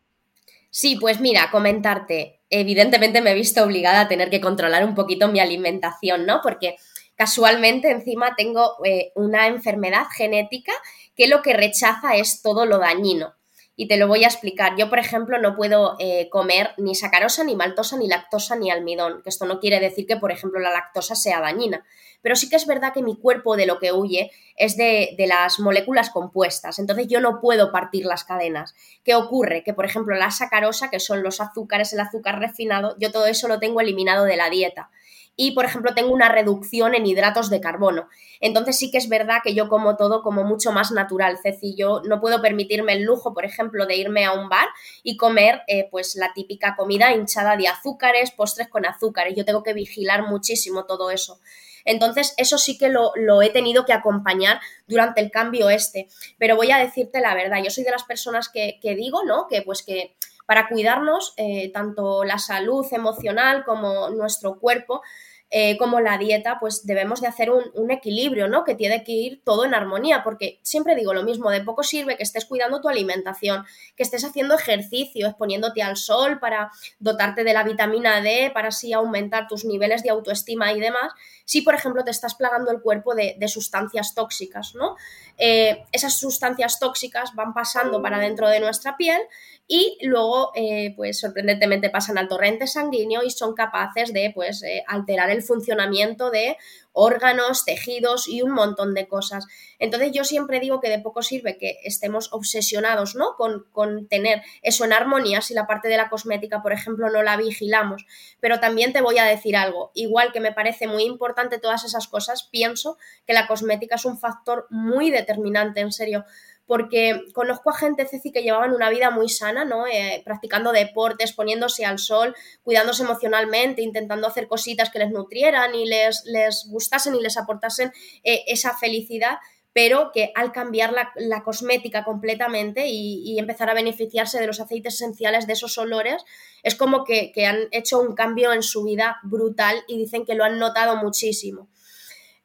Sí, 0.71 0.97
pues 1.01 1.21
mira, 1.21 1.51
comentarte. 1.51 2.41
evidentemente 2.51 3.21
me 3.21 3.33
he 3.33 3.35
visto 3.35 3.63
obligada 3.63 4.03
a 4.03 4.09
tener 4.09 4.31
que 4.31 4.41
controlar 4.41 4.85
un 4.85 4.95
poquito 4.95 5.29
mi 5.29 5.41
alimentación, 5.41 6.25
¿no? 6.27 6.41
Porque 6.43 6.77
casualmente 7.17 7.91
encima 7.91 8.35
tengo 8.37 8.77
eh, 8.85 9.13
una 9.15 9.49
enfermedad 9.49 10.07
genética 10.17 10.73
que 11.17 11.29
lo 11.29 11.43
que 11.43 11.55
rechaza 11.55 12.17
es 12.17 12.43
todo 12.43 12.65
lo 12.65 12.79
dañino 12.79 13.38
y 13.81 13.87
te 13.87 13.97
lo 13.97 14.09
voy 14.09 14.25
a 14.25 14.27
explicar. 14.27 14.75
Yo, 14.77 14.91
por 14.91 14.99
ejemplo, 14.99 15.39
no 15.39 15.55
puedo 15.55 15.95
eh, 16.01 16.29
comer 16.31 16.71
ni 16.79 16.97
sacarosa, 16.97 17.45
ni 17.45 17.55
maltosa, 17.55 17.97
ni 17.97 18.09
lactosa, 18.09 18.57
ni 18.57 18.73
almidón, 18.73 19.23
que 19.23 19.29
esto 19.29 19.47
no 19.47 19.61
quiere 19.61 19.79
decir 19.79 20.05
que, 20.05 20.17
por 20.17 20.33
ejemplo, 20.33 20.59
la 20.59 20.71
lactosa 20.71 21.15
sea 21.15 21.41
dañina, 21.41 21.87
pero 22.21 22.35
sí 22.35 22.49
que 22.51 22.57
es 22.57 22.67
verdad 22.67 22.93
que 22.93 23.05
mi 23.05 23.17
cuerpo 23.17 23.57
de 23.57 23.67
lo 23.67 23.79
que 23.79 23.93
huye 23.93 24.33
es 24.57 24.77
de, 24.77 25.15
de 25.17 25.29
las 25.29 25.61
moléculas 25.61 26.11
compuestas, 26.11 26.81
entonces 26.81 27.07
yo 27.07 27.21
no 27.21 27.41
puedo 27.41 27.71
partir 27.71 28.05
las 28.05 28.25
cadenas. 28.25 28.75
¿Qué 29.05 29.15
ocurre? 29.15 29.63
Que, 29.63 29.75
por 29.75 29.85
ejemplo, 29.85 30.17
la 30.17 30.33
sacarosa, 30.33 30.91
que 30.91 30.99
son 30.99 31.23
los 31.23 31.41
azúcares, 31.41 31.93
el 31.93 32.01
azúcar 32.01 32.41
refinado, 32.41 32.97
yo 32.99 33.13
todo 33.13 33.27
eso 33.27 33.47
lo 33.47 33.61
tengo 33.61 33.81
eliminado 33.81 34.25
de 34.25 34.37
la 34.37 34.51
dieta 34.51 34.91
y, 35.41 35.53
por 35.53 35.65
ejemplo, 35.65 35.95
tengo 35.95 36.13
una 36.13 36.29
reducción 36.29 36.97
en 36.97 37.07
hidratos 37.07 37.49
de 37.49 37.61
carbono. 37.61 38.09
Entonces 38.41 38.77
sí 38.77 38.91
que 38.91 38.99
es 38.99 39.09
verdad 39.09 39.39
que 39.45 39.55
yo 39.55 39.69
como 39.69 39.97
todo 39.97 40.21
como 40.21 40.43
mucho 40.43 40.73
más 40.73 40.91
natural, 40.91 41.39
Ceci. 41.41 41.77
Yo 41.77 42.03
no 42.05 42.21
puedo 42.21 42.43
permitirme 42.43 42.95
el 42.95 43.05
lujo, 43.05 43.33
por 43.35 43.45
ejemplo, 43.45 43.87
de 43.87 43.95
irme 43.95 44.25
a 44.25 44.33
un 44.33 44.49
bar 44.49 44.67
y 45.05 45.17
comer 45.17 45.63
eh, 45.69 45.87
pues 45.93 46.17
la 46.17 46.33
típica 46.35 46.75
comida 46.75 47.13
hinchada 47.13 47.57
de 47.57 47.69
azúcares, 47.69 48.33
postres 48.33 48.67
con 48.67 48.85
azúcares. 48.85 49.35
Yo 49.37 49.45
tengo 49.45 49.63
que 49.63 49.75
vigilar 49.75 50.27
muchísimo 50.27 50.87
todo 50.87 51.13
eso. 51.13 51.39
Entonces, 51.85 52.35
eso 52.37 52.59
sí 52.59 52.77
que 52.77 52.89
lo, 52.89 53.13
he 53.41 53.51
tenido 53.51 53.85
que 53.85 53.93
acompañar 53.93 54.61
durante 54.89 55.21
el 55.21 55.31
cambio 55.31 55.71
este. 55.71 56.09
Pero 56.37 56.57
voy 56.57 56.73
a 56.73 56.79
decirte 56.79 57.21
la 57.21 57.37
verdad, 57.37 57.63
yo 57.63 57.71
soy 57.71 57.85
de 57.85 57.93
las 57.93 58.03
personas 58.03 58.49
que, 58.49 58.81
que 58.83 58.97
digo, 58.97 59.23
¿no? 59.23 59.47
Que 59.49 59.63
pues 59.63 59.85
que 59.85 60.17
para 60.49 60.67
cuidarnos, 60.67 61.35
eh, 61.37 61.71
tanto 61.75 62.25
la 62.25 62.39
salud 62.39 62.87
emocional 62.91 63.65
como 63.67 64.09
nuestro 64.09 64.59
cuerpo, 64.59 65.03
eh, 65.51 65.79
como 65.79 66.01
la 66.01 66.19
dieta, 66.19 66.59
pues 66.61 66.85
debemos 66.85 67.23
de 67.23 67.27
hacer 67.27 67.51
un, 67.51 67.91
equilibrio, 67.91 68.49
¿no? 68.49 68.65
Que 68.65 68.75
tiene 68.75 69.03
que 69.03 69.13
ir 69.13 69.43
todo 69.45 69.65
en 69.65 69.75
armonía, 69.75 70.23
porque 70.23 70.61
siempre 70.63 70.95
digo 70.95 71.15
lo 71.15 71.23
mismo, 71.23 71.51
de 71.51 71.63
poco 71.63 71.83
sirve 71.83 72.19
que 72.19 72.23
estés 72.23 72.45
cuidando 72.45 72.83
tu 72.83 72.89
alimentación, 72.91 73.65
que 73.97 74.03
estés 74.03 74.25
haciendo 74.25 74.55
ejercicio, 74.55 75.27
exponiéndote 75.27 75.83
al 75.83 75.97
sol 75.97 76.39
para 76.39 76.71
dotarte 76.99 77.45
de 77.45 77.55
la 77.55 77.65
vitamina 77.65 78.21
D, 78.21 78.51
para 78.53 78.69
así 78.69 78.93
aumentar 78.93 79.49
tus 79.49 79.65
niveles 79.65 80.03
de 80.03 80.11
autoestima 80.11 80.71
y 80.73 80.81
demás, 80.81 81.13
si 81.47 81.63
por 81.63 81.75
ejemplo 81.75 82.05
te 82.05 82.11
estás 82.11 82.35
plagando 82.35 82.71
el 82.71 82.83
cuerpo 82.83 83.15
de, 83.15 83.37
sustancias 83.49 84.15
tóxicas, 84.15 84.75
¿no? 84.75 84.97
Eh, 85.39 85.87
esas 85.93 86.19
sustancias 86.19 86.79
tóxicas 86.79 87.35
van 87.35 87.55
pasando 87.55 88.03
para 88.03 88.19
dentro 88.19 88.49
de 88.49 88.61
nuestra 88.61 88.99
piel 88.99 89.23
y 89.71 89.99
luego, 90.01 90.51
eh, 90.55 90.95
pues 90.97 91.21
sorprendentemente 91.21 91.91
pasan 91.91 92.17
al 92.17 92.27
torrente 92.27 92.67
sanguíneo 92.67 93.23
y 93.23 93.31
son 93.31 93.55
capaces 93.55 94.15
de, 94.15 94.33
pues, 94.35 94.63
eh, 94.63 94.83
alterar 94.87 95.29
el 95.29 95.43
funcionamiento 95.43 96.31
de 96.31 96.57
órganos, 96.93 97.67
tejidos 97.67 98.29
y 98.29 98.41
un 98.41 98.53
montón 98.53 98.95
de 98.95 99.07
cosas. 99.07 99.47
Entonces 99.79 100.11
yo 100.13 100.25
siempre 100.25 100.59
digo 100.59 100.81
que 100.81 100.89
de 100.89 101.01
poco 101.01 101.23
sirve 101.23 101.59
que 101.59 101.77
estemos 101.85 102.33
obsesionados, 102.33 103.15
¿no? 103.15 103.37
Con, 103.37 103.67
con 103.71 104.09
tener 104.09 104.41
eso 104.63 104.87
en 104.87 104.95
armonía 104.95 105.43
si 105.43 105.53
la 105.53 105.67
parte 105.67 105.89
de 105.89 105.99
la 105.99 106.09
cosmética, 106.09 106.63
por 106.63 106.73
ejemplo, 106.73 107.11
no 107.11 107.23
la 107.23 107.37
vigilamos. 107.37 108.07
Pero 108.41 108.61
también 108.61 108.95
te 108.95 109.03
voy 109.03 109.19
a 109.19 109.25
decir 109.25 109.55
algo, 109.55 109.91
igual 109.93 110.33
que 110.33 110.41
me 110.41 110.53
parece 110.53 110.87
muy 110.87 111.05
importante 111.05 111.59
todas 111.59 111.85
esas 111.85 112.09
cosas, 112.09 112.49
pienso 112.51 112.97
que 113.27 113.35
la 113.35 113.47
cosmética 113.47 113.97
es 113.97 114.07
un 114.07 114.19
factor 114.19 114.67
muy 114.71 115.11
determinante, 115.11 115.81
en 115.81 115.93
serio 115.93 116.25
porque 116.69 117.23
conozco 117.33 117.71
a 117.71 117.75
gente, 117.75 118.07
Ceci, 118.07 118.31
que 118.31 118.43
llevaban 118.43 118.75
una 118.75 118.91
vida 118.91 119.11
muy 119.11 119.31
sana, 119.31 119.65
¿no? 119.65 119.87
Eh, 119.87 120.21
practicando 120.23 120.71
deportes, 120.71 121.33
poniéndose 121.33 121.87
al 121.87 121.99
sol, 121.99 122.37
cuidándose 122.63 123.05
emocionalmente, 123.05 123.81
intentando 123.81 124.27
hacer 124.27 124.49
cositas 124.49 124.91
que 124.91 124.99
les 124.99 125.11
nutrieran 125.11 125.75
y 125.75 125.87
les, 125.87 126.25
les 126.27 126.69
gustasen 126.69 127.15
y 127.15 127.23
les 127.23 127.39
aportasen 127.39 127.91
eh, 128.23 128.45
esa 128.49 128.77
felicidad, 128.77 129.39
pero 129.73 130.11
que 130.13 130.31
al 130.35 130.53
cambiar 130.53 130.93
la, 130.93 131.43
cosmética 131.43 132.05
completamente 132.05 132.87
y, 132.89 133.39
empezar 133.39 133.71
a 133.71 133.75
beneficiarse 133.75 134.39
de 134.39 134.47
los 134.47 134.61
aceites 134.61 134.95
esenciales, 134.95 135.47
de 135.47 135.55
esos 135.55 135.79
olores, 135.79 136.23
es 136.63 136.75
como 136.75 137.05
que, 137.05 137.33
que 137.33 137.47
han 137.47 137.69
hecho 137.71 137.99
un 137.99 138.15
cambio 138.15 138.53
en 138.53 138.63
su 138.63 138.85
vida 138.85 139.17
brutal 139.23 139.85
y 139.89 139.97
dicen 139.97 140.27
que 140.27 140.35
lo 140.35 140.45
han 140.45 140.59
notado 140.59 140.97
muchísimo. 140.97 141.69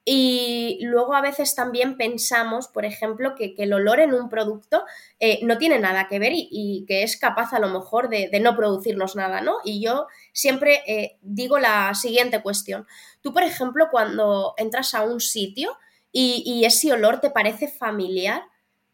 Y 0.06 0.80
luego 0.82 1.16
a 1.16 1.22
veces 1.22 1.56
también 1.56 1.96
pensamos, 1.96 2.68
por 2.68 2.84
ejemplo, 2.84 3.36
que, 3.36 3.56
el 3.58 3.72
olor 3.72 4.00
en 4.00 4.14
un 4.14 4.30
producto 4.30 4.84
eh, 5.20 5.40
no 5.44 5.58
tiene 5.58 5.80
nada 5.80 6.08
que 6.10 6.20
ver 6.20 6.34
y, 6.36 6.84
que 6.88 7.04
es 7.04 7.16
capaz 7.16 7.54
a 7.54 7.60
lo 7.60 7.70
mejor 7.70 8.10
de, 8.10 8.30
no 8.42 8.56
producirnos 8.56 9.16
nada, 9.16 9.42
¿no? 9.42 9.58
Y 9.64 9.82
yo 9.82 10.08
siempre 10.34 10.82
eh, 10.88 11.18
digo 11.22 11.58
la 11.58 11.94
siguiente 11.96 12.42
cuestión. 12.42 12.86
Tú, 13.22 13.34
por 13.34 13.44
ejemplo, 13.44 13.88
cuando 13.92 14.54
entras 14.58 14.94
a 14.94 15.04
un 15.04 15.22
sitio 15.22 15.78
y 16.12 16.64
ese 16.64 16.94
olor 16.94 17.22
te 17.22 17.32
parece 17.32 17.68
familiar, 17.68 18.44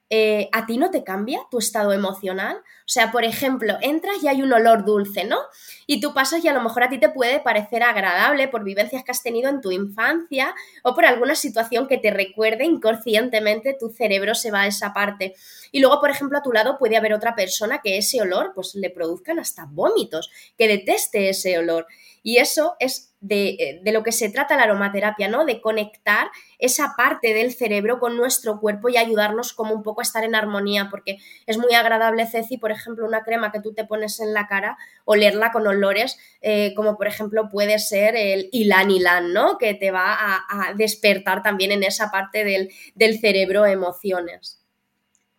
eh, 0.09 0.49
¿a 0.51 0.65
ti 0.65 0.77
no 0.77 0.89
te 0.89 1.03
cambia 1.03 1.41
tu 1.51 1.59
estado 1.59 1.93
emocional? 1.93 2.57
O 2.57 2.91
sea, 2.91 3.11
por 3.11 3.23
ejemplo, 3.23 3.77
entras 3.81 4.23
y 4.23 4.27
hay 4.27 4.41
un 4.41 4.51
olor 4.51 4.83
dulce, 4.83 5.23
¿no? 5.23 5.37
Y 5.85 6.01
tú 6.01 6.13
pasas 6.15 6.43
y 6.43 6.47
a 6.47 6.53
lo 6.53 6.61
mejor 6.61 6.83
a 6.83 6.89
ti 6.89 6.97
te 6.97 7.09
puede 7.09 7.39
parecer 7.39 7.83
agradable 7.83 8.47
por 8.47 8.63
vivencias 8.63 9.03
que 9.03 9.11
has 9.11 9.21
tenido 9.21 9.49
en 9.49 9.61
tu 9.61 9.71
infancia 9.71 10.55
o 10.83 10.95
por 10.95 11.05
alguna 11.05 11.35
situación 11.35 11.87
que 11.87 11.97
te 11.99 12.09
recuerde 12.09 12.65
inconscientemente, 12.65 13.77
tu 13.79 13.89
cerebro 13.89 14.33
se 14.33 14.49
va 14.49 14.61
a 14.61 14.67
esa 14.67 14.93
parte. 14.93 15.35
Y 15.71 15.79
luego, 15.79 15.99
por 15.99 16.09
ejemplo, 16.09 16.39
a 16.39 16.41
tu 16.41 16.51
lado 16.51 16.77
puede 16.79 16.97
haber 16.97 17.13
otra 17.13 17.35
persona 17.35 17.81
que 17.83 17.97
ese 17.99 18.21
olor 18.21 18.53
pues 18.55 18.73
le 18.73 18.89
produzcan 18.89 19.37
hasta 19.37 19.65
vómitos, 19.69 20.31
que 20.57 20.67
deteste 20.67 21.29
ese 21.29 21.59
olor. 21.59 21.85
Y 22.23 22.37
eso 22.37 22.75
es 22.79 23.09
eh, 23.27 23.81
de, 23.83 23.91
lo 23.91 24.01
que 24.01 24.13
se 24.13 24.29
trata 24.29 24.55
la 24.55 24.63
aromaterapia, 24.63 25.27
¿no? 25.27 25.43
De 25.43 25.59
conectar 25.59 26.29
esa 26.57 26.93
parte 26.95 27.33
del 27.33 27.53
cerebro 27.53 27.99
con 27.99 28.15
nuestro 28.15 28.61
cuerpo 28.61 28.87
y 28.87 28.95
ayudarnos 28.95 29.51
como 29.51 29.73
un 29.73 29.83
poco 29.83 29.99
a 29.99 30.03
estar 30.03 30.23
en 30.23 30.35
armonía, 30.35 30.87
porque 30.89 31.17
es 31.45 31.57
muy 31.57 31.73
agradable, 31.73 32.25
Ceci, 32.27 32.57
por 32.57 32.71
ejemplo, 32.71 33.05
una 33.05 33.23
crema 33.23 33.51
que 33.51 33.59
tú 33.59 33.73
te 33.73 33.83
pones 33.83 34.21
en 34.21 34.33
la 34.33 34.47
cara, 34.47 34.77
olerla 35.03 35.51
con 35.51 35.67
olores, 35.67 36.17
eh, 36.41 36.73
como 36.75 36.95
por 36.95 37.07
ejemplo 37.07 37.49
puede 37.49 37.77
ser 37.79 38.15
el 38.15 38.47
ilan 38.53 38.89
ilan, 38.89 39.33
¿no? 39.33 39.57
Que 39.57 39.73
te 39.73 39.91
va 39.91 40.15
a, 40.15 40.73
despertar 40.77 41.43
también 41.43 41.71
en 41.71 41.83
esa 41.83 42.11
parte 42.11 42.45
del, 42.45 42.71
del 42.95 43.19
cerebro 43.19 43.65
emociones. 43.65 44.63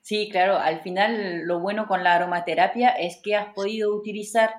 Sí, 0.02 0.28
claro, 0.30 0.58
al 0.58 0.80
final 0.80 1.46
lo 1.46 1.60
bueno 1.60 1.86
con 1.86 2.04
la 2.04 2.14
aromaterapia 2.14 2.90
es 2.90 3.18
que 3.22 3.36
has 3.36 3.54
podido 3.54 3.94
utilizar 3.94 4.50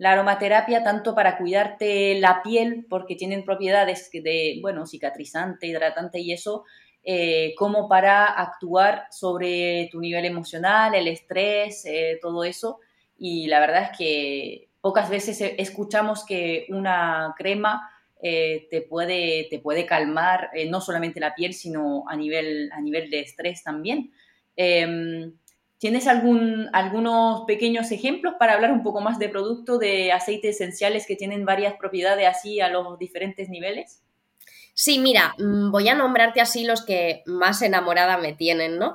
la 0.00 0.12
aromaterapia 0.12 0.82
tanto 0.82 1.14
para 1.14 1.36
cuidarte 1.36 2.18
la 2.18 2.42
piel, 2.42 2.86
porque 2.88 3.16
tienen 3.16 3.44
propiedades 3.44 4.08
de, 4.10 4.58
bueno, 4.62 4.86
cicatrizante, 4.86 5.66
hidratante 5.66 6.20
y 6.20 6.32
eso, 6.32 6.64
eh, 7.02 7.52
como 7.58 7.86
para 7.86 8.24
actuar 8.24 9.04
sobre 9.10 9.90
tu 9.92 10.00
nivel 10.00 10.24
emocional, 10.24 10.94
el 10.94 11.06
estrés, 11.06 11.84
eh, 11.84 12.18
todo 12.22 12.44
eso. 12.44 12.78
Y 13.18 13.46
la 13.48 13.60
verdad 13.60 13.90
es 13.90 13.98
que 13.98 14.70
pocas 14.80 15.10
veces 15.10 15.38
e, 15.42 15.56
escuchamos 15.58 16.24
que 16.24 16.64
una 16.70 17.34
crema 17.36 17.86
eh, 18.22 18.68
te, 18.70 18.80
puede, 18.80 19.48
te 19.50 19.58
puede 19.58 19.84
calmar 19.84 20.48
no 20.70 20.80
solamente 20.80 21.20
la 21.20 21.34
piel, 21.34 21.52
sino 21.52 22.04
a 22.08 22.16
nivel, 22.16 22.70
a 22.72 22.80
nivel 22.80 23.10
de 23.10 23.20
estrés 23.20 23.62
también. 23.62 24.10
¿Tienes 25.80 26.06
algún, 26.06 26.68
algunos 26.74 27.46
pequeños 27.46 27.90
ejemplos 27.90 28.34
para 28.38 28.52
hablar 28.52 28.70
un 28.70 28.82
poco 28.82 29.00
más 29.00 29.18
de 29.18 29.30
producto 29.30 29.78
de 29.78 30.12
aceites 30.12 30.56
esenciales 30.56 31.06
que 31.06 31.16
tienen 31.16 31.46
varias 31.46 31.72
propiedades 31.78 32.28
así 32.28 32.60
a 32.60 32.68
los 32.68 32.98
diferentes 32.98 33.48
niveles? 33.48 34.02
Sí, 34.74 34.98
mira, 34.98 35.34
mm, 35.38 35.70
voy 35.70 35.88
a 35.88 35.94
nombrarte 35.94 36.42
así 36.42 36.64
los 36.64 36.84
que 36.84 37.22
más 37.24 37.62
enamorada 37.62 38.18
me 38.18 38.34
tienen, 38.34 38.78
¿no? 38.78 38.94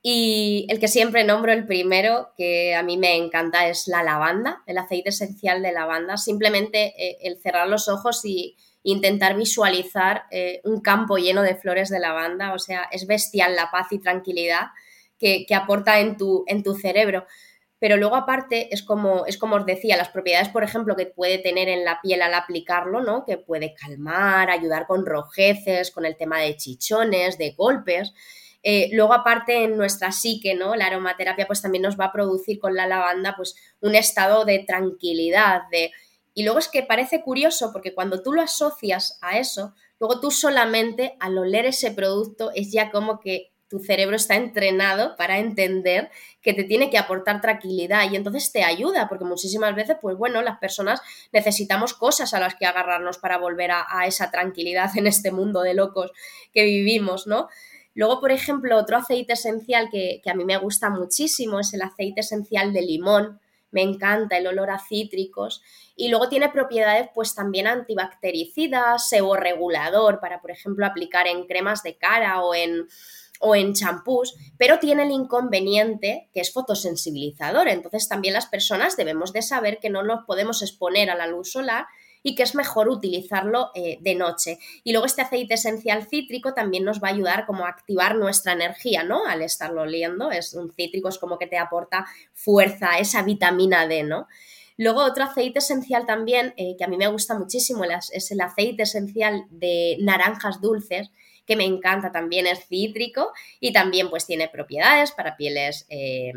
Y 0.00 0.64
el 0.70 0.80
que 0.80 0.88
siempre 0.88 1.22
nombro, 1.24 1.52
el 1.52 1.66
primero, 1.66 2.32
que 2.38 2.74
a 2.74 2.82
mí 2.82 2.96
me 2.96 3.14
encanta, 3.14 3.68
es 3.68 3.86
la 3.86 4.02
lavanda, 4.02 4.62
el 4.66 4.78
aceite 4.78 5.10
esencial 5.10 5.62
de 5.62 5.72
lavanda. 5.72 6.16
Simplemente 6.16 6.94
eh, 6.96 7.18
el 7.24 7.42
cerrar 7.42 7.68
los 7.68 7.90
ojos 7.90 8.24
y 8.24 8.56
intentar 8.84 9.36
visualizar 9.36 10.24
eh, 10.30 10.62
un 10.64 10.80
campo 10.80 11.18
lleno 11.18 11.42
de 11.42 11.56
flores 11.56 11.90
de 11.90 12.00
lavanda, 12.00 12.54
o 12.54 12.58
sea, 12.58 12.88
es 12.90 13.06
bestial 13.06 13.54
la 13.54 13.70
paz 13.70 13.88
y 13.90 13.98
tranquilidad 13.98 14.68
que, 15.22 15.54
aporta 15.54 16.00
en 16.00 16.16
tu, 16.16 16.44
en 16.46 16.62
tu 16.62 16.74
cerebro. 16.74 17.26
Pero 17.78 17.96
luego 17.96 18.16
aparte 18.16 18.72
es 18.72 18.82
como, 18.82 19.26
es 19.26 19.38
como 19.38 19.56
os 19.56 19.66
decía, 19.66 19.96
las 19.96 20.08
propiedades, 20.08 20.48
por 20.48 20.62
ejemplo, 20.62 20.94
que 20.96 21.06
puede 21.06 21.38
tener 21.38 21.68
en 21.68 21.84
la 21.84 22.00
piel 22.00 22.22
al 22.22 22.34
aplicarlo, 22.34 23.00
¿no? 23.00 23.24
Que 23.24 23.38
puede 23.38 23.74
calmar, 23.74 24.50
ayudar 24.50 24.86
con 24.86 25.04
rojeces, 25.06 25.90
con 25.90 26.04
el 26.04 26.16
tema 26.16 26.40
de 26.40 26.56
chichones, 26.56 27.38
de 27.38 27.52
golpes. 27.52 28.12
Eh, 28.62 28.88
luego, 28.92 29.14
aparte, 29.14 29.64
en 29.64 29.76
nuestra 29.76 30.12
psique, 30.12 30.54
¿no? 30.54 30.76
La 30.76 30.86
aromaterapia, 30.86 31.46
pues 31.46 31.62
también 31.62 31.82
nos 31.82 31.98
va 31.98 32.06
a 32.06 32.12
producir 32.12 32.60
con 32.60 32.74
la 32.74 32.86
lavanda, 32.86 33.34
pues, 33.36 33.56
un 33.80 33.94
estado 33.94 34.44
de 34.44 34.60
tranquilidad, 34.60 35.62
de. 35.70 35.90
Y 36.34 36.44
luego 36.44 36.60
es 36.60 36.68
que 36.68 36.82
parece 36.82 37.22
curioso 37.22 37.72
porque 37.72 37.94
cuando 37.94 38.22
tú 38.22 38.32
lo 38.32 38.42
asocias 38.42 39.18
a 39.20 39.38
eso, 39.38 39.74
luego 40.00 40.20
tú 40.20 40.30
solamente 40.30 41.16
al 41.20 41.36
oler 41.36 41.66
ese 41.66 41.90
producto 41.90 42.50
es 42.54 42.72
ya 42.72 42.90
como 42.90 43.20
que 43.20 43.51
tu 43.72 43.78
cerebro 43.78 44.16
está 44.16 44.34
entrenado 44.34 45.16
para 45.16 45.38
entender 45.38 46.10
que 46.42 46.52
te 46.52 46.62
tiene 46.62 46.90
que 46.90 46.98
aportar 46.98 47.40
tranquilidad 47.40 48.04
y 48.10 48.16
entonces 48.16 48.52
te 48.52 48.64
ayuda, 48.64 49.08
porque 49.08 49.24
muchísimas 49.24 49.74
veces, 49.74 49.96
pues 49.98 50.14
bueno, 50.18 50.42
las 50.42 50.58
personas 50.58 51.00
necesitamos 51.32 51.94
cosas 51.94 52.34
a 52.34 52.38
las 52.38 52.54
que 52.54 52.66
agarrarnos 52.66 53.16
para 53.16 53.38
volver 53.38 53.70
a, 53.70 54.06
esa 54.06 54.30
tranquilidad 54.30 54.90
en 54.98 55.06
este 55.06 55.32
mundo 55.32 55.62
de 55.62 55.72
locos 55.72 56.12
que 56.52 56.64
vivimos, 56.64 57.26
¿no? 57.26 57.48
Luego, 57.94 58.20
por 58.20 58.30
ejemplo, 58.30 58.76
otro 58.76 58.98
aceite 58.98 59.32
esencial 59.32 59.88
que, 59.90 60.20
que, 60.22 60.28
a 60.28 60.34
mí 60.34 60.44
me 60.44 60.58
gusta 60.58 60.90
muchísimo 60.90 61.58
es 61.58 61.72
el 61.72 61.80
aceite 61.80 62.20
esencial 62.20 62.74
de 62.74 62.82
limón. 62.82 63.40
Me 63.70 63.80
encanta 63.80 64.36
el 64.36 64.46
olor 64.46 64.70
a 64.70 64.78
cítricos. 64.78 65.62
Y 65.96 66.10
luego 66.10 66.28
tiene 66.28 66.50
propiedades, 66.50 67.08
pues 67.14 67.34
también 67.34 67.66
antibactericidas, 67.66 69.08
seborregulador, 69.08 70.20
para, 70.20 70.42
por 70.42 70.50
ejemplo, 70.50 70.84
aplicar 70.84 71.26
en 71.26 71.46
cremas 71.46 71.82
de 71.82 71.96
cara 71.96 72.42
o 72.42 72.54
en, 72.54 72.86
o 73.42 73.56
en 73.56 73.74
champús, 73.74 74.34
pero 74.56 74.78
tiene 74.78 75.02
el 75.02 75.10
inconveniente 75.10 76.30
que 76.32 76.40
es 76.40 76.52
fotosensibilizador. 76.52 77.68
Entonces 77.68 78.08
también 78.08 78.34
las 78.34 78.46
personas 78.46 78.96
debemos 78.96 79.32
de 79.32 79.42
saber 79.42 79.78
que 79.80 79.90
no 79.90 80.02
nos 80.02 80.24
podemos 80.24 80.62
exponer 80.62 81.10
a 81.10 81.16
la 81.16 81.26
luz 81.26 81.50
solar 81.50 81.86
y 82.22 82.36
que 82.36 82.44
es 82.44 82.54
mejor 82.54 82.88
utilizarlo 82.88 83.70
eh, 83.74 83.98
de 84.00 84.14
noche. 84.14 84.58
Y 84.84 84.92
luego 84.92 85.06
este 85.06 85.22
aceite 85.22 85.54
esencial 85.54 86.06
cítrico 86.06 86.54
también 86.54 86.84
nos 86.84 87.02
va 87.02 87.08
a 87.08 87.12
ayudar 87.12 87.46
como 87.46 87.66
a 87.66 87.68
activar 87.68 88.14
nuestra 88.14 88.52
energía, 88.52 89.02
¿no? 89.02 89.26
Al 89.26 89.42
estarlo 89.42 89.82
oliendo, 89.82 90.30
es 90.30 90.54
un 90.54 90.72
cítrico, 90.72 91.08
es 91.08 91.18
como 91.18 91.36
que 91.36 91.48
te 91.48 91.58
aporta 91.58 92.06
fuerza, 92.32 92.98
esa 92.98 93.22
vitamina 93.22 93.88
D, 93.88 94.04
¿no? 94.04 94.28
Luego 94.76 95.04
otro 95.04 95.24
aceite 95.24 95.58
esencial 95.58 96.06
también, 96.06 96.54
eh, 96.56 96.76
que 96.78 96.84
a 96.84 96.88
mí 96.88 96.96
me 96.96 97.08
gusta 97.08 97.36
muchísimo, 97.36 97.82
es 97.84 98.30
el 98.30 98.40
aceite 98.40 98.84
esencial 98.84 99.46
de 99.50 99.96
naranjas 100.00 100.60
dulces, 100.60 101.10
que 101.46 101.56
me 101.56 101.64
encanta 101.64 102.12
también, 102.12 102.46
es 102.46 102.66
cítrico 102.66 103.32
y 103.60 103.72
también 103.72 104.10
pues 104.10 104.26
tiene 104.26 104.48
propiedades 104.48 105.12
para 105.12 105.36
pieles... 105.36 105.86
Eh, 105.88 106.32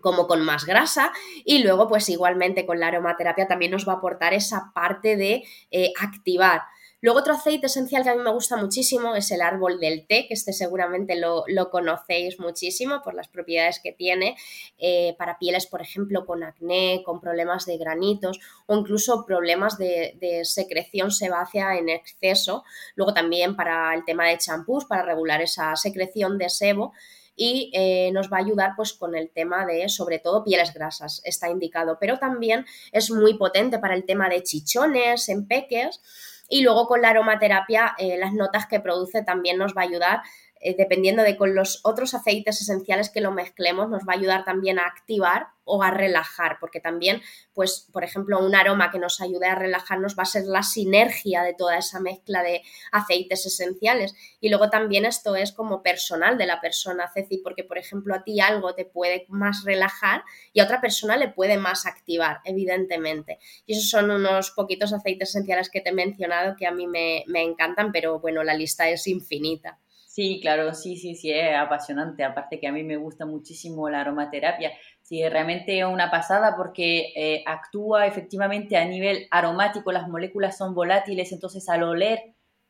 como 0.00 0.26
con 0.26 0.44
más 0.44 0.64
grasa. 0.64 1.12
Y 1.44 1.62
luego 1.62 1.88
pues 1.88 2.08
igualmente 2.08 2.66
con 2.66 2.80
la 2.80 2.88
aromaterapia 2.88 3.46
también 3.46 3.70
nos 3.70 3.86
va 3.86 3.92
a 3.92 3.96
aportar 3.96 4.34
esa 4.34 4.72
parte 4.74 5.16
de 5.16 5.44
eh, 5.70 5.92
activar 6.00 6.62
Luego 7.04 7.18
otro 7.18 7.34
aceite 7.34 7.66
esencial 7.66 8.02
que 8.02 8.08
a 8.08 8.14
mí 8.14 8.22
me 8.22 8.32
gusta 8.32 8.56
muchísimo 8.56 9.14
es 9.14 9.30
el 9.30 9.42
árbol 9.42 9.78
del 9.78 10.06
té, 10.06 10.26
que 10.26 10.32
este 10.32 10.54
seguramente 10.54 11.16
lo, 11.20 11.44
conocéis 11.70 12.40
muchísimo 12.40 13.02
por 13.02 13.12
las 13.12 13.28
propiedades 13.28 13.78
que 13.78 13.92
tiene 13.92 14.38
eh, 14.78 15.14
para 15.18 15.38
pieles, 15.38 15.66
por 15.66 15.82
ejemplo, 15.82 16.24
con 16.24 16.42
acné, 16.42 17.02
con 17.04 17.20
problemas 17.20 17.66
de 17.66 17.76
granitos 17.76 18.40
o 18.64 18.74
incluso 18.74 19.26
problemas 19.26 19.76
de, 19.76 20.40
secreción 20.44 21.10
sebácea 21.10 21.76
en 21.76 21.90
exceso. 21.90 22.64
Luego 22.94 23.12
también 23.12 23.54
para 23.54 23.94
el 23.94 24.06
tema 24.06 24.28
de 24.28 24.38
champús, 24.38 24.86
para 24.86 25.02
regular 25.02 25.42
esa 25.42 25.76
secreción 25.76 26.38
de 26.38 26.48
sebo 26.48 26.94
y 27.36 27.70
eh, 27.74 28.12
nos 28.14 28.32
va 28.32 28.38
a 28.38 28.40
ayudar 28.40 28.72
pues 28.76 28.94
con 28.94 29.14
el 29.14 29.28
tema 29.28 29.66
de 29.66 29.90
sobre 29.90 30.20
todo 30.20 30.42
pieles 30.42 30.72
grasas, 30.72 31.20
está 31.26 31.50
indicado, 31.50 31.98
pero 32.00 32.18
también 32.18 32.64
es 32.92 33.10
muy 33.10 33.34
potente 33.34 33.78
para 33.78 33.94
el 33.94 34.06
tema 34.06 34.30
de 34.30 34.42
chichones, 34.42 35.28
empeques 35.28 36.00
y 36.48 36.62
luego 36.62 36.86
con 36.86 37.02
la 37.02 37.10
aromaterapia, 37.10 37.94
eh, 37.98 38.16
las 38.18 38.32
notas 38.32 38.66
que 38.66 38.80
produce 38.80 39.22
también 39.22 39.58
nos 39.58 39.74
va 39.74 39.82
a 39.82 39.84
ayudar 39.84 40.22
eh, 40.64 40.74
dependiendo 40.76 41.22
de 41.22 41.36
con 41.36 41.54
los 41.54 41.80
otros 41.84 42.14
aceites 42.14 42.62
esenciales 42.62 43.10
que 43.10 43.20
lo 43.20 43.30
mezclemos, 43.32 43.90
nos 43.90 44.04
va 44.08 44.14
a 44.14 44.16
ayudar 44.16 44.46
también 44.46 44.78
a 44.78 44.86
activar 44.86 45.48
o 45.64 45.82
a 45.82 45.90
relajar, 45.90 46.56
porque 46.58 46.80
también, 46.80 47.20
pues, 47.52 47.86
por 47.92 48.02
ejemplo, 48.02 48.38
un 48.38 48.54
aroma 48.54 48.90
que 48.90 48.98
nos 48.98 49.20
ayude 49.20 49.46
a 49.46 49.54
relajarnos 49.54 50.16
va 50.18 50.22
a 50.22 50.26
ser 50.26 50.44
la 50.44 50.62
sinergia 50.62 51.42
de 51.42 51.52
toda 51.52 51.76
esa 51.76 52.00
mezcla 52.00 52.42
de 52.42 52.62
aceites 52.92 53.44
esenciales. 53.44 54.14
Y 54.40 54.48
luego 54.48 54.70
también 54.70 55.04
esto 55.04 55.36
es 55.36 55.52
como 55.52 55.82
personal 55.82 56.38
de 56.38 56.46
la 56.46 56.62
persona, 56.62 57.10
Ceci, 57.12 57.38
porque, 57.38 57.64
por 57.64 57.76
ejemplo, 57.76 58.14
a 58.14 58.24
ti 58.24 58.40
algo 58.40 58.74
te 58.74 58.86
puede 58.86 59.26
más 59.28 59.64
relajar 59.64 60.22
y 60.54 60.60
a 60.60 60.64
otra 60.64 60.80
persona 60.80 61.18
le 61.18 61.28
puede 61.28 61.58
más 61.58 61.84
activar, 61.84 62.40
evidentemente. 62.44 63.38
Y 63.66 63.74
esos 63.74 63.90
son 63.90 64.10
unos 64.10 64.50
poquitos 64.52 64.94
aceites 64.94 65.28
esenciales 65.28 65.68
que 65.68 65.82
te 65.82 65.90
he 65.90 65.94
mencionado 65.94 66.56
que 66.56 66.66
a 66.66 66.72
mí 66.72 66.86
me, 66.86 67.24
me 67.26 67.42
encantan, 67.42 67.92
pero 67.92 68.18
bueno, 68.18 68.42
la 68.44 68.54
lista 68.54 68.88
es 68.88 69.06
infinita. 69.06 69.78
Sí, 70.14 70.38
claro, 70.40 70.74
sí, 70.74 70.96
sí, 70.96 71.16
sí, 71.16 71.32
es 71.32 71.56
apasionante. 71.56 72.22
Aparte 72.22 72.60
que 72.60 72.68
a 72.68 72.72
mí 72.72 72.84
me 72.84 72.96
gusta 72.96 73.26
muchísimo 73.26 73.90
la 73.90 74.02
aromaterapia. 74.02 74.70
Sí, 75.02 75.28
realmente 75.28 75.76
es 75.80 75.84
una 75.84 76.08
pasada 76.08 76.54
porque 76.56 77.12
eh, 77.16 77.42
actúa 77.46 78.06
efectivamente 78.06 78.76
a 78.76 78.84
nivel 78.84 79.26
aromático, 79.32 79.90
las 79.90 80.08
moléculas 80.08 80.56
son 80.56 80.72
volátiles, 80.72 81.32
entonces 81.32 81.68
al 81.68 81.82
oler 81.82 82.20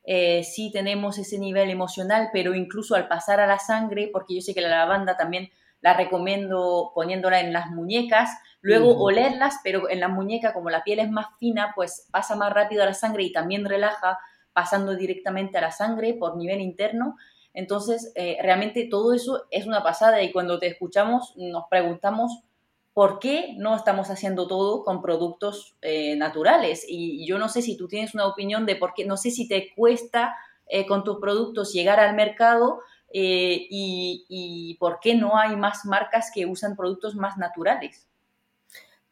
eh, 0.04 0.42
sí 0.42 0.70
tenemos 0.72 1.18
ese 1.18 1.38
nivel 1.38 1.68
emocional, 1.68 2.30
pero 2.33 2.54
incluso 2.54 2.94
al 2.94 3.09
pasar 3.09 3.40
a 3.40 3.46
la 3.46 3.59
sangre, 3.59 4.09
porque 4.11 4.37
yo 4.37 4.40
sé 4.40 4.54
que 4.54 4.62
la 4.62 4.70
lavanda 4.70 5.18
también 5.18 5.50
la 5.83 5.92
recomiendo 5.92 6.92
poniéndola 6.94 7.40
en 7.40 7.52
las 7.52 7.68
muñecas, 7.70 8.30
luego 8.62 8.96
olerlas, 9.02 9.57
pero 9.62 9.90
en 9.90 10.00
la 10.00 10.09
muñeca 10.09 10.54
como 10.54 10.70
la 10.70 10.83
piel 10.83 10.98
es 10.98 11.11
más 11.11 11.26
fina, 11.38 11.72
pues 11.76 12.09
pasa 12.11 12.37
más 12.37 12.54
rápido 12.54 12.83
a 12.83 12.87
la 12.87 12.94
sangre 12.94 13.22
y 13.22 13.33
también 13.33 13.66
relaja 13.66 14.18
pasando 14.54 14.96
directamente 14.96 15.59
a 15.59 15.61
la 15.61 15.72
sangre 15.72 16.14
por 16.14 16.38
nivel 16.38 16.62
interno 16.62 17.16
entonces, 17.55 18.12
eh, 18.17 18.37
realmente 18.43 18.88
todo 18.90 19.14
eso 19.14 19.45
es 19.51 19.67
una 19.67 19.85
pasada 19.85 20.21
y 20.23 20.33
cuando 20.33 20.59
te 20.59 20.67
escuchamos 20.67 21.33
nos 21.37 21.64
preguntamos 21.71 22.40
por 22.93 23.21
qué 23.21 23.55
no 23.57 23.77
estamos 23.77 24.11
haciendo 24.11 24.49
todo 24.49 24.85
con 24.85 25.01
productos 25.01 25.77
eh, 25.81 26.17
naturales. 26.17 26.85
Y 26.87 27.27
yo 27.27 27.38
no 27.38 27.49
sé 27.49 27.62
si 27.62 27.77
tú 27.77 27.87
tienes 27.87 28.12
una 28.14 28.27
opinión 28.27 28.67
de 28.67 28.77
por 28.77 28.93
qué, 28.93 29.05
no 29.05 29.17
sé 29.17 29.31
si 29.31 29.47
te 29.47 29.73
cuesta 29.75 30.37
eh, 30.67 30.85
con 30.87 31.05
tus 31.05 31.19
productos 31.21 31.73
llegar 31.73 32.01
al 32.01 32.14
mercado 32.14 32.81
y, 33.17 34.77
por 34.81 34.99
qué 34.99 35.14
no 35.14 35.38
hay 35.38 35.55
más 35.55 35.85
marcas 35.85 36.33
que 36.35 36.47
usan 36.47 36.75
productos 36.75 37.14
más 37.14 37.37
naturales. 37.37 38.09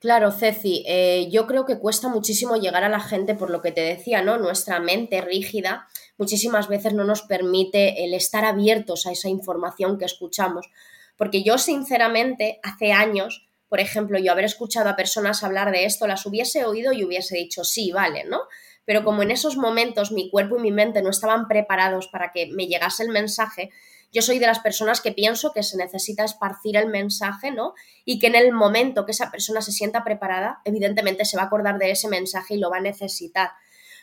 Claro, 0.00 0.32
Ceci, 0.32 0.84
yo 1.30 1.46
creo 1.46 1.64
que 1.64 1.78
cuesta 1.78 2.08
muchísimo 2.08 2.56
llegar 2.56 2.82
a 2.82 2.88
la 2.88 2.98
gente 2.98 3.36
por 3.36 3.50
lo 3.50 3.62
que 3.62 3.70
te 3.70 3.82
decía, 3.82 4.20
¿no? 4.20 4.38
Nuestra 4.38 4.80
mente 4.80 5.20
rígida 5.20 5.86
muchísimas 6.22 6.68
veces 6.68 6.94
no 6.94 7.02
nos 7.02 7.22
permite 7.22 8.04
el 8.04 8.14
estar 8.14 8.44
abiertos 8.44 9.08
a 9.08 9.10
esa 9.10 9.28
información 9.28 9.98
que 9.98 10.04
escuchamos. 10.04 10.70
Porque 11.16 11.42
yo, 11.42 11.58
sinceramente, 11.58 12.60
hace 12.62 12.92
años, 12.92 13.48
por 13.68 13.80
ejemplo, 13.80 14.20
yo 14.20 14.30
haber 14.30 14.44
escuchado 14.44 14.88
a 14.88 14.94
personas 14.94 15.42
hablar 15.42 15.72
de 15.72 15.84
esto, 15.84 16.06
las 16.06 16.24
hubiese 16.24 16.64
oído 16.64 16.92
y 16.92 17.02
hubiese 17.02 17.34
dicho, 17.34 17.64
sí, 17.64 17.90
vale, 17.90 18.22
¿no? 18.22 18.42
Pero 18.84 19.02
como 19.02 19.24
en 19.24 19.32
esos 19.32 19.56
momentos 19.56 20.12
mi 20.12 20.30
cuerpo 20.30 20.58
y 20.58 20.60
mi 20.60 20.70
mente 20.70 21.02
no 21.02 21.10
estaban 21.10 21.48
preparados 21.48 22.06
para 22.06 22.30
que 22.30 22.46
me 22.52 22.68
llegase 22.68 23.02
el 23.02 23.08
mensaje, 23.08 23.70
yo 24.12 24.22
soy 24.22 24.38
de 24.38 24.46
las 24.46 24.60
personas 24.60 25.00
que 25.00 25.10
pienso 25.10 25.52
que 25.52 25.64
se 25.64 25.76
necesita 25.76 26.22
esparcir 26.22 26.76
el 26.76 26.86
mensaje, 26.86 27.50
¿no? 27.50 27.74
Y 28.04 28.20
que 28.20 28.28
en 28.28 28.36
el 28.36 28.52
momento 28.52 29.06
que 29.06 29.12
esa 29.12 29.32
persona 29.32 29.60
se 29.60 29.72
sienta 29.72 30.04
preparada, 30.04 30.60
evidentemente 30.64 31.24
se 31.24 31.36
va 31.36 31.42
a 31.42 31.46
acordar 31.46 31.78
de 31.78 31.90
ese 31.90 32.06
mensaje 32.06 32.54
y 32.54 32.58
lo 32.58 32.70
va 32.70 32.76
a 32.76 32.80
necesitar. 32.80 33.50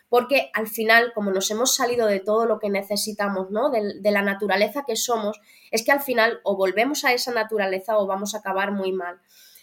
Porque 0.09 0.49
al 0.53 0.67
final, 0.67 1.13
como 1.13 1.31
nos 1.31 1.49
hemos 1.51 1.75
salido 1.75 2.07
de 2.07 2.19
todo 2.19 2.45
lo 2.45 2.59
que 2.59 2.69
necesitamos, 2.69 3.51
¿no? 3.51 3.69
De, 3.69 4.11
la 4.11 4.21
naturaleza 4.21 4.83
que 4.85 4.95
somos, 4.95 5.39
es 5.71 5.85
que 5.85 5.91
al 5.91 6.01
final 6.01 6.39
o 6.43 6.57
volvemos 6.57 7.05
a 7.05 7.13
esa 7.13 7.31
naturaleza 7.31 7.97
o 7.97 8.07
vamos 8.07 8.33
a 8.33 8.39
acabar 8.39 8.71
muy 8.71 8.91
mal. 8.91 9.19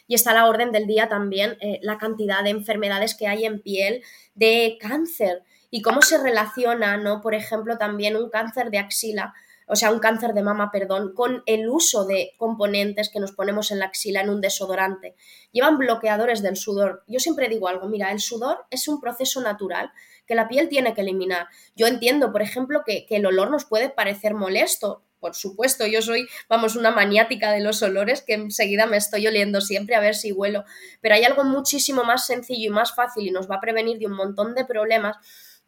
Y 0.06 0.14
está 0.14 0.30
a 0.30 0.34
la 0.34 0.46
orden 0.46 0.70
del 0.70 0.86
día 0.86 1.08
también 1.08 1.56
eh, 1.60 1.80
la 1.82 1.98
cantidad 1.98 2.44
de 2.44 2.50
enfermedades 2.50 3.16
que 3.16 3.26
hay 3.26 3.44
en 3.44 3.60
piel, 3.60 4.02
de 4.34 4.78
cáncer 4.80 5.42
y 5.70 5.82
cómo 5.82 6.00
se 6.00 6.18
relaciona, 6.18 6.96
¿no? 6.96 7.20
Por 7.20 7.34
ejemplo, 7.34 7.76
también 7.76 8.16
un 8.16 8.30
cáncer 8.30 8.70
de 8.70 8.78
axila 8.78 9.34
o 9.68 9.74
sea, 9.74 9.90
un 9.90 9.98
cáncer 9.98 10.32
de 10.32 10.42
mama, 10.42 10.70
perdón, 10.70 11.12
con 11.12 11.42
el 11.44 11.68
uso 11.68 12.04
de 12.04 12.34
componentes 12.38 13.08
que 13.08 13.18
nos 13.18 13.32
ponemos 13.32 13.72
en 13.72 13.80
la 13.80 13.86
axila 13.86 14.20
en 14.20 14.30
un 14.30 14.40
desodorante. 14.40 15.16
Llevan 15.50 15.76
bloqueadores 15.76 16.40
del 16.40 16.56
sudor. 16.56 17.02
Yo 17.08 17.18
siempre 17.18 17.48
digo 17.48 17.66
algo, 17.66 17.88
mira, 17.88 18.12
el 18.12 18.20
sudor 18.20 18.64
es 18.70 18.86
un 18.86 19.00
proceso 19.00 19.40
natural 19.40 19.90
que 20.26 20.34
la 20.34 20.48
piel 20.48 20.68
tiene 20.68 20.94
que 20.94 21.02
eliminar. 21.02 21.48
Yo 21.74 21.86
entiendo, 21.86 22.32
por 22.32 22.42
ejemplo, 22.42 22.82
que, 22.84 23.06
que 23.06 23.16
el 23.16 23.26
olor 23.26 23.50
nos 23.50 23.64
puede 23.64 23.88
parecer 23.88 24.34
molesto, 24.34 25.02
por 25.20 25.34
supuesto, 25.34 25.86
yo 25.86 26.02
soy, 26.02 26.28
vamos, 26.48 26.76
una 26.76 26.90
maniática 26.90 27.50
de 27.50 27.60
los 27.60 27.82
olores 27.82 28.22
que 28.22 28.34
enseguida 28.34 28.86
me 28.86 28.96
estoy 28.96 29.26
oliendo 29.26 29.60
siempre 29.60 29.96
a 29.96 30.00
ver 30.00 30.14
si 30.14 30.30
huelo, 30.30 30.64
pero 31.00 31.14
hay 31.14 31.24
algo 31.24 31.42
muchísimo 31.42 32.04
más 32.04 32.26
sencillo 32.26 32.66
y 32.66 32.70
más 32.70 32.94
fácil 32.94 33.26
y 33.26 33.30
nos 33.30 33.50
va 33.50 33.56
a 33.56 33.60
prevenir 33.60 33.98
de 33.98 34.06
un 34.06 34.12
montón 34.12 34.54
de 34.54 34.64
problemas 34.64 35.16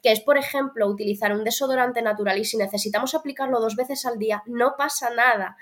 que 0.02 0.12
es, 0.12 0.20
por 0.20 0.38
ejemplo, 0.38 0.86
utilizar 0.86 1.32
un 1.32 1.44
desodorante 1.44 2.02
natural 2.02 2.38
y 2.38 2.44
si 2.44 2.56
necesitamos 2.56 3.14
aplicarlo 3.14 3.58
dos 3.58 3.74
veces 3.74 4.06
al 4.06 4.18
día, 4.18 4.42
no 4.46 4.74
pasa 4.76 5.10
nada. 5.10 5.56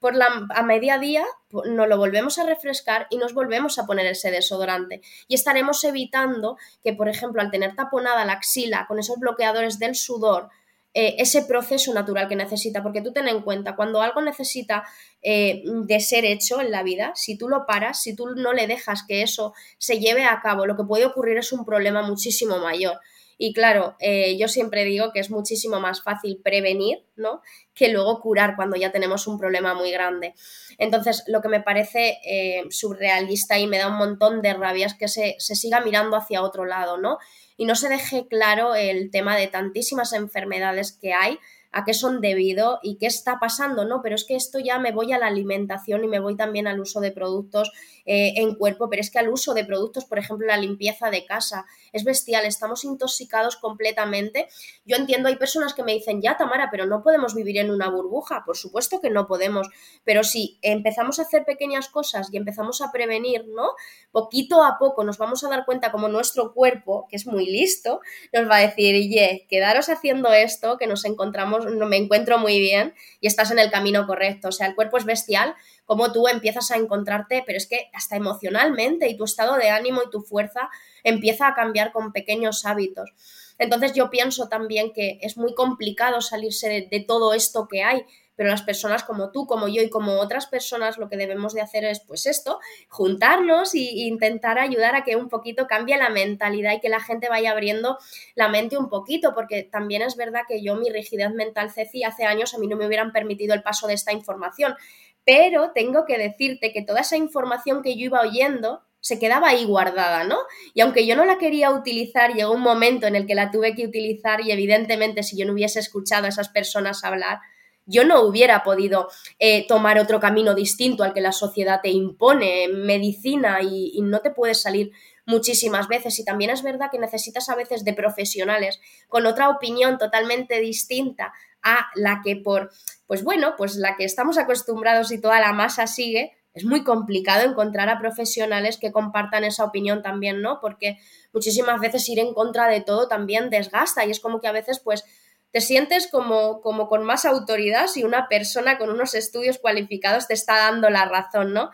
Por 0.00 0.16
la, 0.16 0.46
a 0.54 0.62
media 0.62 0.98
día 0.98 1.24
nos 1.50 1.88
lo 1.88 1.96
volvemos 1.96 2.38
a 2.38 2.46
refrescar 2.46 3.06
y 3.10 3.18
nos 3.18 3.34
volvemos 3.34 3.78
a 3.78 3.86
poner 3.86 4.06
ese 4.06 4.30
desodorante. 4.30 5.02
Y 5.28 5.34
estaremos 5.34 5.84
evitando 5.84 6.56
que, 6.82 6.94
por 6.94 7.08
ejemplo, 7.08 7.42
al 7.42 7.50
tener 7.50 7.76
taponada 7.76 8.24
la 8.24 8.32
axila 8.32 8.86
con 8.88 8.98
esos 8.98 9.18
bloqueadores 9.18 9.78
del 9.78 9.94
sudor, 9.94 10.48
eh, 10.92 11.16
ese 11.18 11.42
proceso 11.42 11.94
natural 11.94 12.26
que 12.28 12.34
necesita, 12.34 12.82
porque 12.82 13.00
tú 13.00 13.12
ten 13.12 13.28
en 13.28 13.42
cuenta, 13.42 13.76
cuando 13.76 14.02
algo 14.02 14.20
necesita 14.22 14.82
eh, 15.22 15.62
de 15.64 16.00
ser 16.00 16.24
hecho 16.24 16.60
en 16.60 16.72
la 16.72 16.82
vida, 16.82 17.12
si 17.14 17.38
tú 17.38 17.48
lo 17.48 17.64
paras, 17.64 18.02
si 18.02 18.16
tú 18.16 18.30
no 18.34 18.52
le 18.52 18.66
dejas 18.66 19.04
que 19.06 19.22
eso 19.22 19.54
se 19.78 20.00
lleve 20.00 20.24
a 20.24 20.40
cabo, 20.40 20.66
lo 20.66 20.76
que 20.76 20.82
puede 20.82 21.06
ocurrir 21.06 21.38
es 21.38 21.52
un 21.52 21.64
problema 21.64 22.02
muchísimo 22.02 22.58
mayor. 22.58 22.98
Y 23.42 23.54
claro, 23.54 23.96
eh, 24.00 24.36
yo 24.36 24.48
siempre 24.48 24.84
digo 24.84 25.12
que 25.14 25.20
es 25.20 25.30
muchísimo 25.30 25.80
más 25.80 26.02
fácil 26.02 26.42
prevenir, 26.44 27.06
¿no? 27.16 27.40
Que 27.72 27.88
luego 27.88 28.20
curar 28.20 28.54
cuando 28.54 28.76
ya 28.76 28.92
tenemos 28.92 29.26
un 29.26 29.38
problema 29.38 29.72
muy 29.72 29.90
grande. 29.90 30.34
Entonces, 30.76 31.24
lo 31.26 31.40
que 31.40 31.48
me 31.48 31.62
parece 31.62 32.18
eh, 32.22 32.64
surrealista 32.68 33.58
y 33.58 33.66
me 33.66 33.78
da 33.78 33.88
un 33.88 33.96
montón 33.96 34.42
de 34.42 34.52
rabia 34.52 34.84
es 34.84 34.92
que 34.92 35.08
se, 35.08 35.36
se 35.38 35.56
siga 35.56 35.80
mirando 35.80 36.18
hacia 36.18 36.42
otro 36.42 36.66
lado, 36.66 36.98
¿no? 36.98 37.16
Y 37.56 37.64
no 37.64 37.76
se 37.76 37.88
deje 37.88 38.28
claro 38.28 38.74
el 38.74 39.10
tema 39.10 39.38
de 39.38 39.46
tantísimas 39.46 40.12
enfermedades 40.12 40.92
que 40.92 41.14
hay 41.14 41.38
a 41.72 41.84
qué 41.84 41.94
son 41.94 42.20
debido 42.20 42.78
y 42.82 42.98
qué 42.98 43.06
está 43.06 43.38
pasando, 43.38 43.84
¿no? 43.84 44.02
Pero 44.02 44.16
es 44.16 44.24
que 44.24 44.36
esto 44.36 44.58
ya 44.58 44.78
me 44.78 44.92
voy 44.92 45.12
a 45.12 45.18
la 45.18 45.28
alimentación 45.28 46.04
y 46.04 46.08
me 46.08 46.20
voy 46.20 46.36
también 46.36 46.66
al 46.66 46.80
uso 46.80 47.00
de 47.00 47.12
productos 47.12 47.72
eh, 48.12 48.32
en 48.40 48.56
cuerpo, 48.56 48.90
pero 48.90 49.02
es 49.02 49.08
que 49.08 49.20
al 49.20 49.28
uso 49.28 49.54
de 49.54 49.64
productos, 49.64 50.04
por 50.04 50.18
ejemplo, 50.18 50.44
la 50.44 50.56
limpieza 50.56 51.10
de 51.10 51.24
casa, 51.24 51.66
es 51.92 52.02
bestial, 52.02 52.44
estamos 52.44 52.82
intoxicados 52.82 53.54
completamente. 53.54 54.48
Yo 54.84 54.96
entiendo, 54.96 55.28
hay 55.28 55.36
personas 55.36 55.74
que 55.74 55.84
me 55.84 55.92
dicen, 55.92 56.20
ya 56.20 56.36
Tamara, 56.36 56.70
pero 56.72 56.86
no 56.86 57.04
podemos 57.04 57.36
vivir 57.36 57.58
en 57.58 57.70
una 57.70 57.88
burbuja, 57.88 58.42
por 58.44 58.56
supuesto 58.56 59.00
que 59.00 59.10
no 59.10 59.28
podemos, 59.28 59.68
pero 60.02 60.24
si 60.24 60.58
empezamos 60.60 61.20
a 61.20 61.22
hacer 61.22 61.44
pequeñas 61.44 61.88
cosas 61.88 62.30
y 62.32 62.36
empezamos 62.36 62.80
a 62.80 62.90
prevenir, 62.90 63.46
¿no? 63.46 63.74
Poquito 64.10 64.64
a 64.64 64.76
poco 64.76 65.04
nos 65.04 65.16
vamos 65.16 65.44
a 65.44 65.48
dar 65.48 65.64
cuenta 65.64 65.92
como 65.92 66.08
nuestro 66.08 66.52
cuerpo, 66.52 67.06
que 67.08 67.14
es 67.14 67.28
muy 67.28 67.46
listo, 67.46 68.00
nos 68.32 68.50
va 68.50 68.56
a 68.56 68.66
decir, 68.66 69.08
ye, 69.08 69.46
quedaros 69.48 69.88
haciendo 69.88 70.32
esto, 70.32 70.78
que 70.78 70.88
nos 70.88 71.04
encontramos, 71.04 71.64
no 71.64 71.86
me 71.86 71.96
encuentro 71.96 72.38
muy 72.38 72.58
bien 72.58 72.92
y 73.20 73.28
estás 73.28 73.52
en 73.52 73.60
el 73.60 73.70
camino 73.70 74.08
correcto. 74.08 74.48
O 74.48 74.52
sea, 74.52 74.66
el 74.66 74.74
cuerpo 74.74 74.96
es 74.96 75.04
bestial, 75.04 75.54
como 75.90 76.12
tú 76.12 76.28
empiezas 76.28 76.70
a 76.70 76.76
encontrarte, 76.76 77.42
pero 77.44 77.58
es 77.58 77.66
que 77.66 77.90
hasta 77.92 78.14
emocionalmente 78.14 79.08
y 79.08 79.16
tu 79.16 79.24
estado 79.24 79.56
de 79.56 79.70
ánimo 79.70 80.02
y 80.06 80.08
tu 80.08 80.20
fuerza 80.20 80.70
empieza 81.02 81.48
a 81.48 81.54
cambiar 81.54 81.90
con 81.90 82.12
pequeños 82.12 82.64
hábitos. 82.64 83.10
Entonces 83.58 83.92
yo 83.92 84.08
pienso 84.08 84.48
también 84.48 84.92
que 84.92 85.18
es 85.20 85.36
muy 85.36 85.52
complicado 85.52 86.20
salirse 86.20 86.86
de, 86.88 87.00
todo 87.00 87.34
esto 87.34 87.66
que 87.66 87.82
hay, 87.82 88.04
pero 88.36 88.50
las 88.50 88.62
personas 88.62 89.02
como 89.02 89.32
tú, 89.32 89.46
como 89.48 89.66
yo 89.66 89.82
y 89.82 89.90
como 89.90 90.20
otras 90.20 90.46
personas 90.46 90.96
lo 90.96 91.08
que 91.08 91.16
debemos 91.16 91.54
de 91.54 91.60
hacer 91.60 91.84
es 91.84 91.98
pues 91.98 92.24
esto, 92.26 92.60
juntarnos 92.88 93.74
e 93.74 93.80
intentar 93.80 94.60
ayudar 94.60 94.94
a 94.94 95.02
que 95.02 95.16
un 95.16 95.28
poquito 95.28 95.66
cambie 95.66 95.98
la 95.98 96.08
mentalidad 96.08 96.74
y 96.74 96.80
que 96.80 96.88
la 96.88 97.00
gente 97.00 97.28
vaya 97.28 97.50
abriendo 97.50 97.98
la 98.36 98.48
mente 98.48 98.78
un 98.78 98.88
poquito, 98.88 99.34
porque 99.34 99.64
también 99.64 100.02
es 100.02 100.14
verdad 100.16 100.42
que 100.46 100.62
yo 100.62 100.76
mi 100.76 100.88
rigidez 100.88 101.34
mental, 101.34 101.70
Ceci, 101.70 102.04
hace 102.04 102.24
años 102.24 102.54
a 102.54 102.58
mí 102.58 102.68
no 102.68 102.76
me 102.76 102.86
hubieran 102.86 103.12
permitido 103.12 103.54
el 103.54 103.62
paso 103.62 103.88
de 103.88 103.94
esta 103.94 104.12
información, 104.12 104.76
pero 105.24 105.72
tengo 105.74 106.04
que 106.06 106.18
decirte 106.18 106.72
que 106.72 106.82
toda 106.82 107.00
esa 107.00 107.16
información 107.16 107.82
que 107.82 107.96
yo 107.96 108.06
iba 108.06 108.20
oyendo 108.20 108.82
se 109.00 109.18
quedaba 109.18 109.48
ahí 109.48 109.64
guardada, 109.64 110.24
¿no? 110.24 110.38
Y 110.74 110.82
aunque 110.82 111.06
yo 111.06 111.16
no 111.16 111.24
la 111.24 111.38
quería 111.38 111.70
utilizar, 111.70 112.34
llegó 112.34 112.52
un 112.52 112.60
momento 112.60 113.06
en 113.06 113.16
el 113.16 113.26
que 113.26 113.34
la 113.34 113.50
tuve 113.50 113.74
que 113.74 113.86
utilizar 113.86 114.40
y 114.42 114.52
evidentemente 114.52 115.22
si 115.22 115.38
yo 115.38 115.46
no 115.46 115.52
hubiese 115.52 115.80
escuchado 115.80 116.26
a 116.26 116.28
esas 116.28 116.50
personas 116.50 117.02
hablar, 117.02 117.38
yo 117.86 118.04
no 118.04 118.20
hubiera 118.20 118.62
podido 118.62 119.08
eh, 119.38 119.66
tomar 119.66 119.98
otro 119.98 120.20
camino 120.20 120.54
distinto 120.54 121.02
al 121.02 121.14
que 121.14 121.22
la 121.22 121.32
sociedad 121.32 121.80
te 121.82 121.88
impone, 121.88 122.68
medicina 122.68 123.62
y, 123.62 123.92
y 123.94 124.02
no 124.02 124.20
te 124.20 124.30
puedes 124.30 124.60
salir 124.60 124.92
muchísimas 125.26 125.88
veces 125.88 126.18
y 126.18 126.24
también 126.24 126.50
es 126.50 126.62
verdad 126.62 126.90
que 126.90 126.98
necesitas 126.98 127.48
a 127.48 127.54
veces 127.54 127.84
de 127.84 127.94
profesionales 127.94 128.80
con 129.08 129.26
otra 129.26 129.48
opinión 129.48 129.96
totalmente 129.96 130.60
distinta 130.60 131.32
a 131.62 131.86
la 131.94 132.20
que 132.22 132.36
por, 132.36 132.70
pues 133.10 133.24
bueno, 133.24 133.54
pues 133.56 133.74
la 133.74 133.96
que 133.96 134.04
estamos 134.04 134.38
acostumbrados 134.38 135.10
y 135.10 135.20
toda 135.20 135.40
la 135.40 135.52
masa 135.52 135.88
sigue, 135.88 136.30
es 136.54 136.64
muy 136.64 136.84
complicado 136.84 137.44
encontrar 137.44 137.88
a 137.88 137.98
profesionales 137.98 138.78
que 138.78 138.92
compartan 138.92 139.42
esa 139.42 139.64
opinión 139.64 140.00
también, 140.00 140.42
¿no? 140.42 140.60
Porque 140.60 140.96
muchísimas 141.32 141.80
veces 141.80 142.08
ir 142.08 142.20
en 142.20 142.32
contra 142.34 142.68
de 142.68 142.82
todo 142.82 143.08
también 143.08 143.50
desgasta 143.50 144.04
y 144.04 144.12
es 144.12 144.20
como 144.20 144.40
que 144.40 144.46
a 144.46 144.52
veces 144.52 144.78
pues 144.78 145.04
te 145.50 145.60
sientes 145.60 146.06
como, 146.06 146.60
como 146.60 146.86
con 146.86 147.02
más 147.02 147.24
autoridad 147.24 147.88
si 147.88 148.04
una 148.04 148.28
persona 148.28 148.78
con 148.78 148.90
unos 148.90 149.16
estudios 149.16 149.58
cualificados 149.58 150.28
te 150.28 150.34
está 150.34 150.58
dando 150.58 150.88
la 150.88 151.04
razón, 151.04 151.52
¿no? 151.52 151.72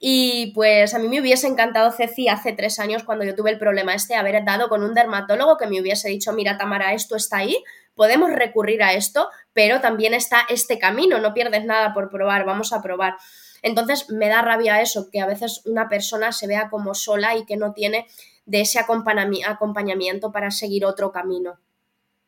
Y 0.00 0.52
pues 0.54 0.94
a 0.94 0.98
mí 0.98 1.08
me 1.08 1.20
hubiese 1.20 1.48
encantado, 1.48 1.90
Ceci, 1.90 2.28
hace 2.28 2.52
tres 2.52 2.78
años 2.78 3.02
cuando 3.02 3.24
yo 3.24 3.34
tuve 3.34 3.50
el 3.50 3.58
problema 3.58 3.94
este, 3.94 4.14
haber 4.14 4.44
dado 4.44 4.68
con 4.68 4.84
un 4.84 4.94
dermatólogo 4.94 5.56
que 5.56 5.66
me 5.66 5.80
hubiese 5.80 6.08
dicho, 6.08 6.32
mira, 6.32 6.56
Tamara, 6.56 6.94
esto 6.94 7.16
está 7.16 7.38
ahí, 7.38 7.56
podemos 7.94 8.30
recurrir 8.30 8.82
a 8.84 8.92
esto, 8.92 9.28
pero 9.52 9.80
también 9.80 10.14
está 10.14 10.42
este 10.48 10.78
camino, 10.78 11.18
no 11.18 11.34
pierdes 11.34 11.64
nada 11.64 11.92
por 11.94 12.10
probar, 12.10 12.44
vamos 12.44 12.72
a 12.72 12.80
probar. 12.80 13.16
Entonces 13.60 14.08
me 14.08 14.28
da 14.28 14.40
rabia 14.40 14.80
eso, 14.80 15.10
que 15.10 15.20
a 15.20 15.26
veces 15.26 15.62
una 15.66 15.88
persona 15.88 16.30
se 16.30 16.46
vea 16.46 16.70
como 16.70 16.94
sola 16.94 17.36
y 17.36 17.44
que 17.44 17.56
no 17.56 17.72
tiene 17.72 18.06
de 18.46 18.60
ese 18.60 18.78
acompañamiento 18.78 20.30
para 20.30 20.52
seguir 20.52 20.84
otro 20.84 21.10
camino. 21.10 21.58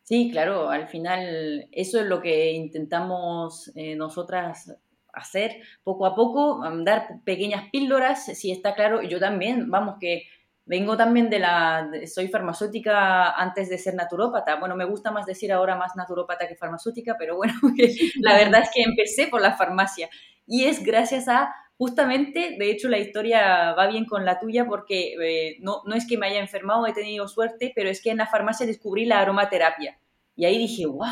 Sí, 0.02 0.28
claro, 0.32 0.70
al 0.70 0.88
final 0.88 1.68
eso 1.70 2.00
es 2.00 2.06
lo 2.06 2.20
que 2.20 2.50
intentamos 2.50 3.70
eh, 3.76 3.94
nosotras 3.94 4.74
hacer 5.12 5.60
poco 5.82 6.06
a 6.06 6.14
poco, 6.14 6.62
dar 6.84 7.20
pequeñas 7.24 7.70
píldoras, 7.70 8.24
si 8.24 8.50
está 8.50 8.74
claro, 8.74 9.02
yo 9.02 9.18
también, 9.18 9.70
vamos, 9.70 9.96
que 10.00 10.24
vengo 10.64 10.96
también 10.96 11.30
de 11.30 11.40
la, 11.40 11.90
soy 12.06 12.28
farmacéutica 12.28 13.32
antes 13.32 13.68
de 13.68 13.78
ser 13.78 13.94
naturópata, 13.94 14.56
bueno, 14.56 14.76
me 14.76 14.84
gusta 14.84 15.10
más 15.10 15.26
decir 15.26 15.52
ahora 15.52 15.74
más 15.74 15.96
naturópata 15.96 16.46
que 16.46 16.54
farmacéutica, 16.54 17.16
pero 17.18 17.36
bueno, 17.36 17.54
la 18.20 18.36
verdad 18.36 18.62
es 18.62 18.70
que 18.72 18.82
empecé 18.82 19.26
por 19.26 19.40
la 19.40 19.56
farmacia. 19.56 20.08
Y 20.46 20.64
es 20.64 20.84
gracias 20.84 21.28
a 21.28 21.54
justamente, 21.76 22.56
de 22.58 22.70
hecho 22.70 22.88
la 22.88 22.98
historia 22.98 23.72
va 23.72 23.86
bien 23.86 24.04
con 24.04 24.24
la 24.24 24.38
tuya 24.38 24.66
porque 24.66 25.14
eh, 25.20 25.56
no, 25.60 25.82
no 25.86 25.94
es 25.94 26.06
que 26.06 26.18
me 26.18 26.26
haya 26.26 26.38
enfermado, 26.38 26.86
he 26.86 26.92
tenido 26.92 27.26
suerte, 27.26 27.72
pero 27.74 27.88
es 27.88 28.02
que 28.02 28.10
en 28.10 28.18
la 28.18 28.26
farmacia 28.26 28.66
descubrí 28.66 29.06
la 29.06 29.20
aromaterapia. 29.20 29.98
Y 30.36 30.44
ahí 30.44 30.58
dije, 30.58 30.86
wow, 30.86 31.06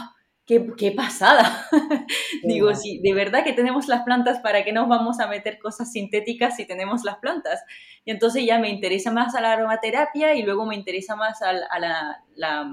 qué, 0.49 0.67
qué 0.77 0.91
pasada. 0.91 1.69
Digo, 2.43 2.75
sí, 2.75 2.99
de 3.03 3.13
verdad 3.13 3.45
que 3.45 3.53
tenemos 3.53 3.87
las 3.87 4.03
plantas, 4.03 4.41
¿para 4.41 4.65
qué 4.65 4.73
nos 4.73 4.89
vamos 4.89 5.21
a 5.21 5.29
meter 5.29 5.59
cosas 5.59 5.93
sintéticas 5.93 6.57
si 6.57 6.67
tenemos 6.67 7.05
las 7.05 7.19
plantas? 7.19 7.63
Y 8.05 8.11
entonces 8.11 8.45
ya 8.47 8.59
me 8.59 8.71
interesa 8.71 9.13
más 9.13 9.35
a 9.35 9.43
la 9.43 9.53
aromaterapia 9.53 10.35
y 10.35 10.43
luego 10.43 10.65
me 10.65 10.75
interesa 10.75 11.15
más 11.15 11.43
a, 11.43 11.53
la, 11.53 12.25
la, 12.35 12.73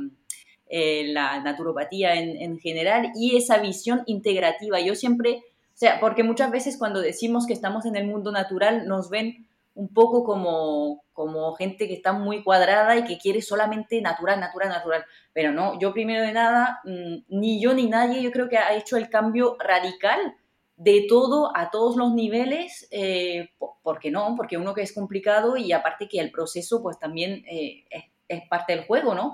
eh, 0.67 1.03
la 1.09 1.41
naturopatía 1.41 2.15
en, 2.15 2.41
en 2.41 2.57
general 2.57 3.11
y 3.13 3.35
esa 3.35 3.57
visión 3.57 4.03
integrativa. 4.07 4.79
Yo 4.79 4.95
siempre 4.95 5.43
o 5.75 5.77
sea, 5.77 5.99
porque 5.99 6.23
muchas 6.23 6.51
veces 6.51 6.77
cuando 6.77 7.01
decimos 7.01 7.45
que 7.45 7.51
estamos 7.51 7.85
en 7.85 7.97
el 7.97 8.07
mundo 8.07 8.31
natural 8.31 8.87
nos 8.87 9.09
ven 9.09 9.45
un 9.75 9.93
poco 9.93 10.23
como, 10.23 11.03
como 11.13 11.53
gente 11.53 11.87
que 11.87 11.93
está 11.93 12.13
muy 12.13 12.43
cuadrada 12.43 12.97
y 12.97 13.03
que 13.03 13.17
quiere 13.17 13.41
solamente 13.41 14.01
natural, 14.01 14.39
natural, 14.39 14.69
natural. 14.69 15.05
Pero 15.33 15.51
no, 15.51 15.77
yo 15.79 15.93
primero 15.93 16.21
de 16.23 16.31
nada, 16.31 16.79
mm, 16.85 17.25
ni 17.27 17.61
yo 17.61 17.73
ni 17.73 17.87
nadie, 17.87 18.21
yo 18.23 18.31
creo 18.31 18.49
que 18.49 18.57
ha 18.57 18.73
hecho 18.73 18.97
el 18.97 19.09
cambio 19.09 19.57
radical 19.59 20.35
de 20.77 21.05
todo 21.07 21.55
a 21.55 21.71
todos 21.71 21.97
los 21.97 22.13
niveles, 22.13 22.87
eh, 22.91 23.49
¿por 23.57 23.99
qué 23.99 24.11
no? 24.11 24.33
Porque 24.35 24.57
uno 24.57 24.73
que 24.73 24.81
es 24.81 24.93
complicado 24.93 25.57
y 25.57 25.71
aparte 25.71 26.07
que 26.07 26.19
el 26.19 26.31
proceso 26.31 26.81
pues 26.81 26.97
también 26.97 27.43
eh, 27.49 27.85
es, 27.89 28.03
es, 28.27 28.47
parte 28.49 28.75
del 28.75 28.85
juego, 28.85 29.13
¿no? 29.13 29.33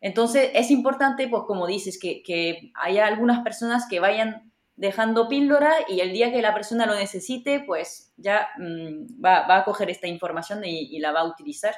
Entonces 0.00 0.50
es 0.54 0.70
importante, 0.70 1.28
pues 1.28 1.44
como 1.46 1.66
dices, 1.66 1.98
que, 2.00 2.22
que 2.22 2.72
haya 2.74 3.06
algunas 3.06 3.42
personas 3.42 3.86
que 3.88 4.00
vayan 4.00 4.52
dejando 4.76 5.28
píldora 5.28 5.74
y 5.88 6.00
el 6.00 6.12
día 6.12 6.30
que 6.30 6.42
la 6.42 6.54
persona 6.54 6.86
lo 6.86 6.94
necesite, 6.94 7.60
pues 7.60 8.12
ya 8.16 8.48
mm, 8.58 9.24
va, 9.24 9.56
a 9.56 9.64
coger 9.64 9.90
esta 9.90 10.06
información 10.06 10.64
y, 10.64 10.98
la 10.98 11.12
va 11.12 11.20
a 11.20 11.28
utilizar. 11.28 11.74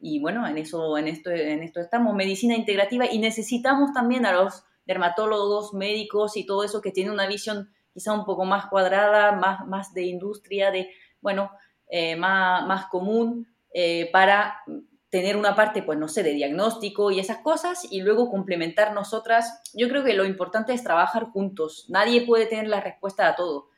Y 0.00 0.18
bueno, 0.18 0.46
en 0.46 0.58
eso, 0.58 0.98
en 0.98 1.08
esto, 1.08 1.30
en 1.30 1.62
esto 1.62 1.80
estamos, 1.80 2.14
medicina 2.14 2.56
integrativa 2.56 3.06
y 3.10 3.18
necesitamos 3.18 3.92
también 3.92 4.26
a 4.26 4.32
los 4.32 4.64
dermatólogos, 4.84 5.74
médicos 5.74 6.36
y 6.36 6.44
todo 6.44 6.64
eso 6.64 6.80
que 6.80 6.90
tiene 6.90 7.10
una 7.10 7.26
visión 7.26 7.70
quizá 7.92 8.12
un 8.12 8.24
poco 8.24 8.44
más 8.44 8.66
cuadrada, 8.66 9.32
más, 9.32 9.66
más 9.66 9.94
de 9.94 10.02
industria, 10.02 10.70
de, 10.70 10.90
bueno, 11.20 11.50
eh, 11.88 12.16
más, 12.16 12.66
más 12.66 12.86
común 12.86 13.46
eh, 13.72 14.08
para 14.12 14.62
tener 15.10 15.36
una 15.36 15.56
parte, 15.56 15.82
pues 15.82 15.98
no 15.98 16.08
sé, 16.08 16.22
de 16.22 16.32
diagnóstico 16.32 17.10
y 17.10 17.18
esas 17.18 17.38
cosas 17.38 17.86
y 17.90 18.00
luego 18.00 18.30
complementar 18.30 18.94
nosotras. 18.94 19.60
Yo 19.74 19.88
creo 19.88 20.04
que 20.04 20.14
lo 20.14 20.24
importante 20.24 20.72
es 20.72 20.84
trabajar 20.84 21.24
juntos. 21.24 21.86
Nadie 21.88 22.24
puede 22.24 22.46
tener 22.46 22.68
la 22.68 22.80
respuesta 22.80 23.26
a 23.26 23.34
todo. 23.34 23.68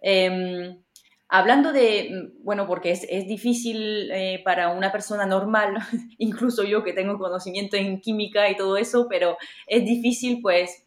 Em, 0.00 0.80
hablando 1.28 1.72
de, 1.72 2.32
bueno, 2.42 2.66
porque 2.68 2.92
es, 2.92 3.04
es 3.10 3.26
difícil 3.26 4.10
eh, 4.12 4.40
para 4.44 4.70
una 4.70 4.92
persona 4.92 5.26
normal, 5.26 5.74
incluso 6.18 6.62
yo 6.62 6.84
que 6.84 6.92
tengo 6.92 7.18
conocimiento 7.18 7.76
en 7.76 8.00
química 8.00 8.48
y 8.48 8.56
todo 8.56 8.76
eso, 8.76 9.06
pero 9.08 9.36
es 9.66 9.84
difícil 9.84 10.40
pues 10.40 10.84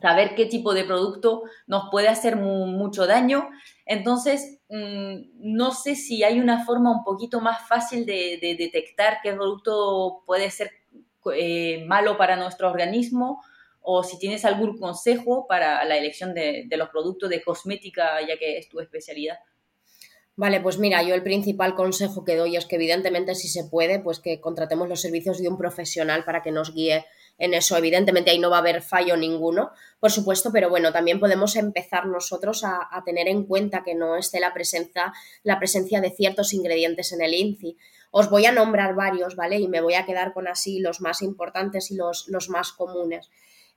saber 0.00 0.34
qué 0.36 0.46
tipo 0.46 0.74
de 0.74 0.84
producto 0.84 1.42
nos 1.66 1.90
puede 1.90 2.08
hacer 2.08 2.36
mucho 2.36 3.06
daño. 3.06 3.50
Entonces, 3.84 4.57
mm, 4.57 4.57
no 4.70 5.70
sé 5.72 5.94
si 5.94 6.22
hay 6.24 6.40
una 6.40 6.64
forma 6.64 6.90
un 6.90 7.04
poquito 7.04 7.40
más 7.40 7.66
fácil 7.66 8.04
de, 8.04 8.38
detectar 8.58 9.18
qué 9.22 9.32
producto 9.32 10.22
puede 10.26 10.50
ser 10.50 10.70
eh, 11.34 11.84
malo 11.86 12.16
para 12.18 12.36
nuestro 12.36 12.70
organismo 12.70 13.42
o 13.80 14.02
si 14.02 14.18
tienes 14.18 14.44
algún 14.44 14.78
consejo 14.78 15.46
para 15.46 15.82
la 15.84 15.96
elección 15.96 16.34
de, 16.34 16.68
los 16.76 16.90
productos 16.90 17.30
de 17.30 17.42
cosmética, 17.42 18.20
ya 18.26 18.36
que 18.36 18.58
es 18.58 18.68
tu 18.68 18.80
especialidad. 18.80 19.38
Vale, 20.36 20.60
pues 20.60 20.78
mira, 20.78 21.02
yo 21.02 21.14
el 21.14 21.22
principal 21.22 21.74
consejo 21.74 22.24
que 22.24 22.36
doy 22.36 22.56
es 22.56 22.66
que 22.66 22.76
evidentemente 22.76 23.34
si 23.34 23.48
se 23.48 23.64
puede, 23.64 23.98
pues 23.98 24.20
que 24.20 24.40
contratemos 24.40 24.88
los 24.88 25.00
servicios 25.00 25.38
de 25.38 25.48
un 25.48 25.56
profesional 25.56 26.24
para 26.24 26.42
que 26.42 26.52
nos 26.52 26.74
guíe 26.74 27.06
en 27.38 27.54
eso. 27.54 27.76
Evidentemente 27.76 28.30
ahí 28.30 28.38
no 28.38 28.50
va 28.50 28.56
a 28.56 28.60
haber 28.60 28.82
fallo 28.82 29.16
ninguno, 29.16 29.70
por 30.00 30.10
supuesto, 30.10 30.50
pero 30.52 30.68
bueno, 30.68 30.92
también 30.92 31.20
podemos 31.20 31.56
empezar 31.56 32.06
nosotros 32.06 32.64
a, 32.64 32.88
tener 33.04 33.28
en 33.28 33.44
cuenta 33.44 33.82
que 33.84 33.94
no 33.94 34.16
esté 34.16 34.40
la 34.40 34.52
presencia, 34.52 35.12
la 35.42 35.58
presencia 35.58 36.00
de 36.00 36.10
ciertos 36.10 36.52
ingredientes 36.52 37.12
en 37.12 37.22
el 37.22 37.34
INCI. 37.34 37.76
Os 38.10 38.28
voy 38.30 38.46
a 38.46 38.52
nombrar 38.52 38.94
varios, 38.94 39.36
¿vale? 39.36 39.58
Y 39.58 39.68
me 39.68 39.80
voy 39.80 39.94
a 39.94 40.04
quedar 40.04 40.32
con 40.32 40.48
así 40.48 40.80
los 40.80 41.00
más 41.00 41.22
importantes 41.22 41.90
y 41.90 41.96
los, 41.96 42.28
los 42.28 42.48
más 42.48 42.72
comunes. 42.72 43.30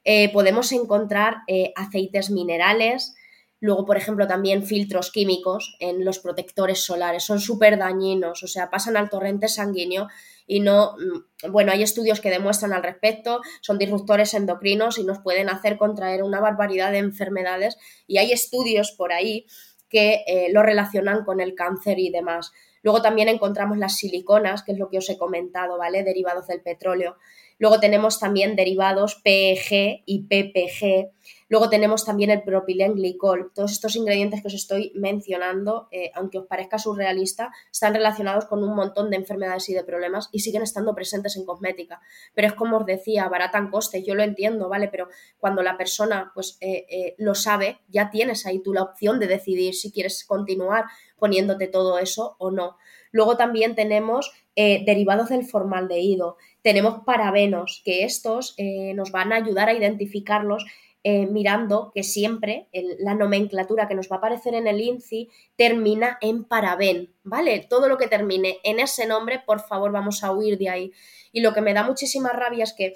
Eh, 0.04 0.32
podemos 0.34 0.72
encontrar 0.72 1.38
eh, 1.48 1.74
aceites 1.76 2.30
minerales, 2.32 3.16
Luego, 3.62 3.86
por 3.86 3.96
ejemplo, 3.96 4.28
también 4.28 4.64
filtros 4.64 5.12
químicos 5.12 5.78
en 5.80 6.04
los 6.04 6.18
protectores 6.18 6.80
solares 6.80 7.24
son 7.24 7.40
súper 7.40 7.78
dañinos, 7.78 8.42
o 8.42 8.48
sea, 8.48 8.72
pasan 8.72 8.98
al 8.98 9.12
torrente 9.12 9.48
sanguíneo 9.48 10.08
y 10.48 10.62
no, 10.62 10.96
mm, 10.98 11.52
bueno, 11.52 11.72
hay 11.72 11.84
estudios 11.84 12.22
que 12.22 12.32
demuestran 12.32 12.74
al 12.74 12.82
respecto, 12.82 13.40
son 13.62 13.78
disruptores 13.78 14.34
endocrinos 14.34 14.98
y 14.98 15.04
nos 15.04 15.20
pueden 15.20 15.48
hacer 15.48 15.78
contraer 15.78 16.24
una 16.24 16.40
barbaridad 16.40 16.92
de 16.92 16.98
enfermedades 16.98 17.78
y 18.08 18.18
hay 18.18 18.32
estudios 18.32 18.94
por 18.94 19.14
ahí 19.14 19.46
que 19.90 20.24
eh, 20.26 20.48
lo 20.52 20.64
relacionan 20.64 21.24
con 21.24 21.40
el 21.40 21.54
cáncer 21.54 22.00
y 22.00 22.10
demás. 22.10 22.52
Luego 22.82 23.04
también 23.04 23.28
encontramos 23.28 23.78
las 23.78 23.98
siliconas, 23.98 24.64
que 24.64 24.72
es 24.72 24.80
lo 24.80 24.90
que 24.90 24.98
os 24.98 25.10
he 25.12 25.18
comentado, 25.20 25.78
¿vale? 25.78 26.04
Derivados 26.04 26.48
del 26.48 26.62
petróleo. 26.62 27.18
Luego 27.62 27.80
tenemos 27.80 28.18
también 28.18 28.56
derivados 28.56 29.22
PEG 29.24 30.02
y 30.08 30.24
PPG. 30.24 31.12
Luego 31.48 31.70
tenemos 31.70 32.04
también 32.04 32.32
el 32.32 32.42
propilenglicol. 32.42 33.52
Todos 33.54 33.74
estos 33.74 33.96
ingredientes 33.96 34.42
que 34.42 34.48
os 34.48 34.56
estoy 34.56 34.92
mencionando, 34.96 35.88
eh, 35.92 36.10
aunque 36.16 36.40
os 36.40 36.48
parezca 36.48 36.80
surrealista, 36.80 37.52
están 37.72 37.94
relacionados 37.94 38.46
con 38.46 38.64
un 38.64 38.74
montón 38.76 39.12
de 39.12 39.18
enfermedades 39.18 39.70
y 39.70 39.76
de 39.76 39.84
problemas 39.84 40.28
y 40.32 40.40
siguen 40.40 40.64
estando 40.64 40.96
presentes 40.96 41.36
en 41.38 41.46
cosmética. 41.46 42.02
Pero 42.34 42.48
es 42.48 42.54
como 42.54 42.78
os 42.78 42.86
decía, 42.88 43.30
baratan 43.30 43.70
costes, 43.70 44.04
yo 44.04 44.16
lo 44.16 44.24
entiendo, 44.24 44.68
¿vale? 44.68 44.88
Pero 44.88 45.10
cuando 45.38 45.62
la 45.62 45.78
persona 45.78 46.32
pues 46.34 46.58
eh, 46.62 46.88
eh, 46.90 47.16
lo 47.20 47.36
sabe, 47.36 47.78
ya 47.90 48.10
tienes 48.10 48.48
ahí 48.48 48.64
tú 48.64 48.74
la 48.74 48.82
opción 48.82 49.20
de 49.20 49.28
decidir 49.28 49.76
si 49.76 49.92
quieres 49.92 50.26
continuar 50.26 50.86
poniéndote 51.20 51.68
todo 51.68 52.00
eso 52.00 52.36
o 52.40 52.50
no. 52.50 52.78
Luego 53.12 53.38
también 53.38 53.76
tenemos 53.76 54.32
derivados 54.56 55.30
del 55.30 55.46
formaldehído. 55.46 56.38
Tenemos 56.62 57.04
parabenos, 57.06 57.82
que 57.84 58.04
estos 58.04 58.54
eh, 58.58 58.94
nos 58.94 59.12
van 59.12 59.34
a 59.34 59.38
ayudar 59.38 59.70
a 59.70 59.74
identificarlos 59.74 60.66
eh, 61.04 61.26
mirando 61.26 61.92
que 61.96 62.04
siempre 62.04 62.68
la 63.00 63.16
nomenclatura 63.16 63.88
que 63.88 63.96
nos 63.96 64.08
va 64.12 64.18
a 64.18 64.20
aparecer 64.20 64.54
en 64.54 64.68
el 64.68 64.80
INCI 64.80 65.30
termina 65.56 66.20
en 66.22 66.44
paraben, 66.44 67.12
¿vale? 67.24 67.66
Todo 67.68 67.90
lo 67.90 67.98
que 67.98 68.08
termine 68.08 68.60
en 68.64 68.80
ese 68.80 69.08
nombre, 69.08 69.42
por 69.44 69.62
favor, 69.62 69.92
vamos 69.92 70.24
a 70.24 70.32
huir 70.32 70.60
de 70.60 70.70
ahí. 70.70 70.92
Y 71.32 71.42
lo 71.42 71.54
que 71.54 71.62
me 71.62 71.74
da 71.74 71.84
muchísima 71.84 72.30
rabia 72.30 72.64
es 72.64 72.74
que 72.74 72.94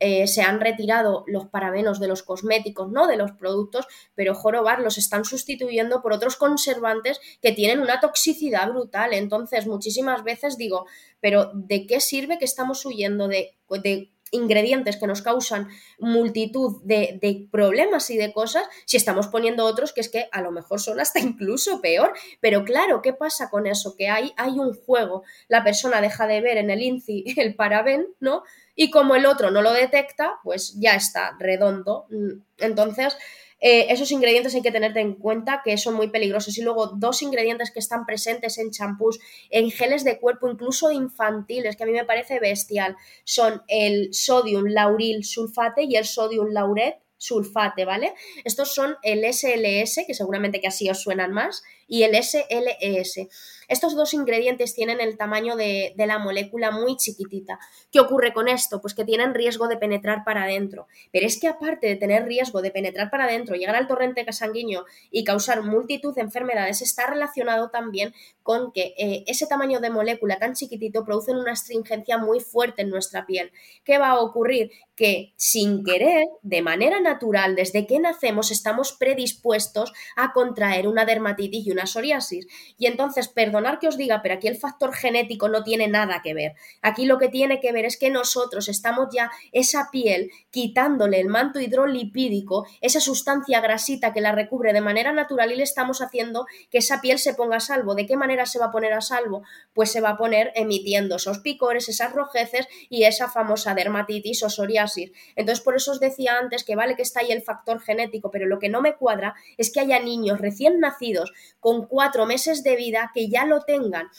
eh, 0.00 0.26
se 0.26 0.42
han 0.42 0.60
retirado 0.60 1.24
los 1.26 1.46
parabenos 1.46 2.00
de 2.00 2.08
los 2.08 2.22
cosméticos, 2.22 2.90
no 2.90 3.06
de 3.06 3.16
los 3.16 3.32
productos, 3.32 3.86
pero 4.14 4.34
jorobar 4.34 4.80
los 4.80 4.98
están 4.98 5.24
sustituyendo 5.24 6.02
por 6.02 6.12
otros 6.12 6.36
conservantes 6.36 7.20
que 7.40 7.52
tienen 7.52 7.80
una 7.80 8.00
toxicidad 8.00 8.70
brutal. 8.70 9.12
Entonces, 9.12 9.66
muchísimas 9.66 10.24
veces 10.24 10.56
digo, 10.56 10.86
pero 11.20 11.50
¿de 11.54 11.86
qué 11.86 12.00
sirve 12.00 12.38
que 12.38 12.44
estamos 12.44 12.84
huyendo 12.84 13.28
de, 13.28 13.56
de 13.82 14.12
ingredientes 14.30 14.96
que 14.96 15.06
nos 15.06 15.22
causan 15.22 15.68
multitud 15.98 16.82
de, 16.84 17.48
problemas 17.50 18.10
y 18.10 18.16
de 18.16 18.32
cosas, 18.32 18.64
si 18.86 18.96
estamos 18.96 19.28
poniendo 19.28 19.64
otros 19.64 19.92
que 19.92 20.00
es 20.00 20.08
que 20.08 20.28
a 20.32 20.42
lo 20.42 20.50
mejor 20.50 20.80
son 20.80 21.00
hasta 21.00 21.20
incluso 21.20 21.80
peor. 21.80 22.12
Pero 22.40 22.64
claro, 22.64 23.02
¿qué 23.02 23.12
pasa 23.12 23.50
con 23.50 23.66
eso? 23.66 23.96
Que 23.96 24.08
hay, 24.08 24.32
hay 24.36 24.58
un 24.58 24.74
juego, 24.74 25.22
la 25.48 25.64
persona 25.64 26.00
deja 26.00 26.26
de 26.26 26.40
ver 26.40 26.58
en 26.58 26.70
el 26.70 26.82
INCI 26.82 27.24
el 27.36 27.54
paraben, 27.54 28.06
¿no? 28.20 28.42
Y 28.74 28.90
como 28.90 29.16
el 29.16 29.26
otro 29.26 29.50
no 29.50 29.60
lo 29.60 29.72
detecta, 29.72 30.38
pues 30.44 30.74
ya 30.78 30.94
está 30.94 31.36
redondo. 31.38 32.06
Mm, 32.10 32.42
entonces, 32.58 33.16
eh, 33.60 33.86
esos 33.90 34.10
ingredientes 34.12 34.54
hay 34.54 34.62
que 34.62 34.70
tener 34.70 34.96
en 34.96 35.14
cuenta 35.14 35.62
que 35.64 35.76
son 35.78 35.94
muy 35.94 36.08
peligrosos. 36.08 36.56
Y 36.58 36.62
luego 36.62 36.88
dos 36.88 37.22
ingredientes 37.22 37.70
que 37.70 37.80
están 37.80 38.06
presentes 38.06 38.58
en 38.58 38.70
champús, 38.70 39.18
en 39.50 39.70
geles 39.70 40.04
de 40.04 40.18
cuerpo, 40.18 40.48
incluso 40.48 40.90
infantiles, 40.90 41.76
que 41.76 41.82
a 41.82 41.86
mí 41.86 41.92
me 41.92 42.04
parece 42.04 42.40
bestial, 42.40 42.96
son 43.24 43.62
el 43.68 44.14
sodium 44.14 44.66
lauril 44.66 45.24
sulfate 45.24 45.84
y 45.84 45.96
el 45.96 46.04
sodium 46.04 46.48
lauret 46.50 47.00
sulfate, 47.16 47.84
¿vale? 47.84 48.14
Estos 48.44 48.72
son 48.72 48.96
el 49.02 49.24
SLS, 49.24 50.04
que 50.06 50.14
seguramente 50.14 50.60
que 50.60 50.68
así 50.68 50.88
os 50.88 51.02
suenan 51.02 51.32
más, 51.32 51.62
y 51.88 52.04
el 52.04 52.14
SLES. 52.22 53.28
Estos 53.68 53.94
dos 53.94 54.14
ingredientes 54.14 54.74
tienen 54.74 55.00
el 55.00 55.18
tamaño 55.18 55.54
de, 55.54 55.92
la 55.96 56.18
molécula 56.18 56.70
muy 56.70 56.96
chiquitita. 56.96 57.58
¿Qué 57.90 58.00
ocurre 58.00 58.32
con 58.32 58.48
esto? 58.48 58.80
Pues 58.80 58.94
que 58.94 59.04
tienen 59.04 59.34
riesgo 59.34 59.68
de 59.68 59.76
penetrar 59.76 60.24
para 60.24 60.44
adentro. 60.44 60.86
Pero 61.12 61.26
es 61.26 61.38
que 61.38 61.48
aparte 61.48 61.86
de 61.86 61.96
tener 61.96 62.24
riesgo 62.24 62.62
de 62.62 62.70
penetrar 62.70 63.10
para 63.10 63.24
adentro, 63.24 63.56
llegar 63.56 63.76
al 63.76 63.86
torrente 63.86 64.24
sanguíneo 64.32 64.86
y 65.10 65.24
causar 65.24 65.62
multitud 65.62 66.14
de 66.14 66.22
enfermedades, 66.22 66.80
está 66.80 67.06
relacionado 67.08 67.70
también 67.70 68.14
con 68.42 68.72
que 68.72 68.94
eh, 68.98 69.24
ese 69.26 69.46
tamaño 69.46 69.80
de 69.80 69.90
molécula 69.90 70.38
tan 70.38 70.54
chiquitito 70.54 71.04
produce 71.04 71.32
una 71.32 71.52
astringencia 71.52 72.16
muy 72.16 72.40
fuerte 72.40 72.82
en 72.82 72.90
nuestra 72.90 73.26
piel. 73.26 73.52
¿Qué 73.84 73.98
va 73.98 74.10
a 74.10 74.20
ocurrir? 74.20 74.70
Que 74.96 75.32
sin 75.36 75.84
querer, 75.84 76.24
de 76.42 76.62
manera 76.62 77.00
natural, 77.00 77.54
desde 77.54 77.86
que 77.86 77.98
nacemos, 77.98 78.50
estamos 78.50 78.92
predispuestos 78.92 79.92
a 80.16 80.32
contraer 80.32 80.88
una 80.88 81.04
dermatitis 81.04 81.66
y 81.66 81.70
una 81.70 81.77
psoriasis. 81.86 82.46
Y 82.76 82.86
entonces, 82.86 83.28
perdonar 83.28 83.78
que 83.78 83.88
os 83.88 83.96
diga, 83.96 84.20
pero 84.22 84.34
aquí 84.34 84.48
el 84.48 84.56
factor 84.56 84.94
genético 84.94 85.48
no 85.48 85.62
tiene 85.62 85.88
nada 85.88 86.20
que 86.22 86.34
ver. 86.34 86.54
Aquí 86.82 87.06
lo 87.06 87.18
que 87.18 87.28
tiene 87.28 87.60
que 87.60 87.72
ver 87.72 87.84
es 87.84 87.96
que 87.96 88.10
nosotros 88.10 88.68
estamos 88.68 89.08
ya 89.12 89.30
esa 89.52 89.88
piel 89.90 90.30
quitándole 90.50 91.20
el 91.20 91.28
manto 91.28 91.60
hidrolipídico, 91.60 92.66
esa 92.80 93.00
sustancia 93.00 93.60
grasita 93.60 94.12
que 94.12 94.20
la 94.20 94.32
recubre 94.32 94.72
de 94.72 94.80
manera 94.80 95.12
natural 95.12 95.52
y 95.52 95.56
le 95.56 95.62
estamos 95.62 96.00
haciendo 96.00 96.46
que 96.70 96.78
esa 96.78 97.00
piel 97.00 97.18
se 97.18 97.34
ponga 97.34 97.56
a 97.56 97.60
salvo. 97.60 97.94
¿De 97.94 98.06
qué 98.06 98.16
manera 98.16 98.46
se 98.46 98.58
va 98.58 98.66
a 98.66 98.70
poner 98.70 98.92
a 98.92 99.00
salvo? 99.00 99.42
Pues 99.72 99.90
se 99.92 100.00
va 100.00 100.10
a 100.10 100.16
poner 100.16 100.52
emitiendo 100.54 101.16
esos 101.16 101.38
picores, 101.38 101.88
esas 101.88 102.12
rojeces 102.12 102.66
y 102.88 103.04
esa 103.04 103.28
famosa 103.28 103.74
dermatitis 103.74 104.42
o 104.42 104.50
psoriasis. 104.50 105.12
Entonces, 105.36 105.62
por 105.62 105.76
eso 105.76 105.92
os 105.92 106.00
decía 106.00 106.38
antes 106.38 106.64
que 106.64 106.76
vale 106.76 106.96
que 106.96 107.02
está 107.02 107.20
ahí 107.20 107.30
el 107.30 107.42
factor 107.42 107.80
genético, 107.80 108.30
pero 108.30 108.46
lo 108.46 108.58
que 108.58 108.68
no 108.68 108.80
me 108.80 108.96
cuadra 108.96 109.34
es 109.56 109.72
que 109.72 109.80
haya 109.80 110.00
niños 110.00 110.40
recién 110.40 110.80
nacidos 110.80 111.32
con 111.60 111.67
cuatro 111.86 112.26
meses 112.26 112.62
de 112.62 112.76
vida 112.76 113.10
que 113.14 113.28
ya 113.28 113.44
lo 113.44 113.62
tengan. 113.62 114.10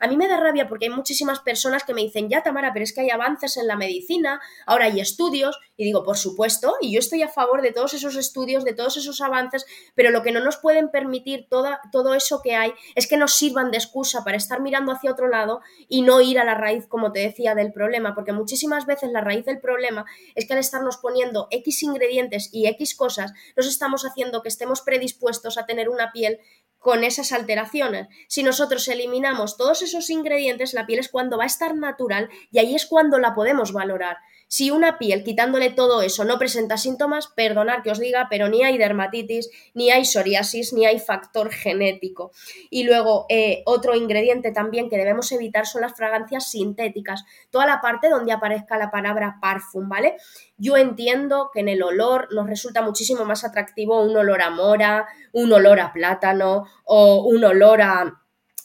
A 0.00 0.06
mí 0.06 0.16
me 0.16 0.28
da 0.28 0.36
rabia 0.36 0.68
porque 0.68 0.86
hay 0.86 0.92
muchísimas 0.92 1.40
personas 1.40 1.82
que 1.82 1.92
me 1.92 2.02
dicen, 2.02 2.28
ya 2.28 2.42
Tamara, 2.42 2.72
pero 2.72 2.84
es 2.84 2.92
que 2.92 3.00
hay 3.00 3.10
avances 3.10 3.56
en 3.56 3.66
la 3.66 3.74
medicina, 3.74 4.40
ahora 4.64 4.84
hay 4.84 5.00
estudios, 5.00 5.58
y 5.76 5.84
digo, 5.84 6.04
por 6.04 6.16
supuesto, 6.16 6.76
y 6.80 6.92
yo 6.92 7.00
estoy 7.00 7.22
a 7.22 7.28
favor 7.28 7.62
de 7.62 7.72
todos 7.72 7.94
esos 7.94 8.14
estudios, 8.16 8.64
de 8.64 8.74
todos 8.74 8.96
esos 8.96 9.20
avances, 9.20 9.66
pero 9.96 10.10
lo 10.10 10.22
que 10.22 10.30
no 10.30 10.40
nos 10.40 10.56
pueden 10.56 10.90
permitir 10.90 11.48
toda, 11.48 11.80
todo 11.90 12.14
eso 12.14 12.40
que 12.42 12.54
hay 12.54 12.72
es 12.94 13.08
que 13.08 13.16
nos 13.16 13.34
sirvan 13.34 13.72
de 13.72 13.78
excusa 13.78 14.22
para 14.22 14.36
estar 14.36 14.60
mirando 14.60 14.92
hacia 14.92 15.10
otro 15.10 15.28
lado 15.28 15.60
y 15.88 16.02
no 16.02 16.20
ir 16.20 16.38
a 16.38 16.44
la 16.44 16.54
raíz, 16.54 16.86
como 16.86 17.10
te 17.10 17.20
decía, 17.20 17.56
del 17.56 17.72
problema, 17.72 18.14
porque 18.14 18.32
muchísimas 18.32 18.86
veces 18.86 19.10
la 19.10 19.20
raíz 19.20 19.44
del 19.46 19.60
problema 19.60 20.04
es 20.36 20.46
que 20.46 20.52
al 20.52 20.60
estarnos 20.60 20.98
poniendo 20.98 21.48
X 21.50 21.82
ingredientes 21.82 22.50
y 22.52 22.66
X 22.68 22.94
cosas, 22.94 23.32
nos 23.56 23.66
estamos 23.66 24.04
haciendo 24.04 24.42
que 24.42 24.48
estemos 24.48 24.80
predispuestos 24.82 25.58
a 25.58 25.66
tener 25.66 25.88
una 25.88 26.12
piel 26.12 26.38
con 26.78 27.04
esas 27.04 27.32
alteraciones. 27.32 28.08
Si 28.28 28.42
nosotros 28.42 28.86
eliminamos 28.88 29.56
todos 29.56 29.82
esos 29.82 30.10
ingredientes, 30.10 30.74
la 30.74 30.86
piel 30.86 31.00
es 31.00 31.08
cuando 31.08 31.36
va 31.36 31.44
a 31.44 31.48
estar 31.48 31.74
natural 31.74 32.28
y 32.50 32.58
ahí 32.58 32.74
es 32.74 32.86
cuando 32.86 33.18
la 33.18 33.34
podemos 33.34 33.72
valorar. 33.72 34.18
Si 34.48 34.70
una 34.70 34.96
piel, 34.96 35.24
quitándole 35.24 35.70
todo 35.70 36.00
eso, 36.00 36.24
no 36.24 36.38
presenta 36.38 36.78
síntomas, 36.78 37.28
perdonad 37.28 37.82
que 37.82 37.90
os 37.90 37.98
diga, 37.98 38.28
pero 38.30 38.48
ni 38.48 38.64
hay 38.64 38.78
dermatitis, 38.78 39.50
ni 39.74 39.90
hay 39.90 40.06
psoriasis, 40.06 40.72
ni 40.72 40.86
hay 40.86 40.98
factor 40.98 41.50
genético. 41.50 42.32
Y 42.70 42.84
luego, 42.84 43.26
eh, 43.28 43.62
otro 43.66 43.94
ingrediente 43.94 44.50
también 44.50 44.88
que 44.88 44.96
debemos 44.96 45.30
evitar 45.32 45.66
son 45.66 45.82
las 45.82 45.94
fragancias 45.94 46.50
sintéticas. 46.50 47.24
Toda 47.50 47.66
la 47.66 47.82
parte 47.82 48.08
donde 48.08 48.32
aparezca 48.32 48.78
la 48.78 48.90
palabra 48.90 49.36
parfum, 49.40 49.88
¿vale? 49.88 50.16
Yo 50.56 50.78
entiendo 50.78 51.50
que 51.52 51.60
en 51.60 51.68
el 51.68 51.82
olor 51.82 52.32
nos 52.32 52.46
resulta 52.48 52.80
muchísimo 52.80 53.26
más 53.26 53.44
atractivo 53.44 54.02
un 54.02 54.16
olor 54.16 54.40
a 54.40 54.50
mora, 54.50 55.06
un 55.32 55.52
olor 55.52 55.78
a 55.78 55.92
plátano 55.92 56.64
o 56.84 57.22
un 57.22 57.44
olor 57.44 57.82
a 57.82 58.17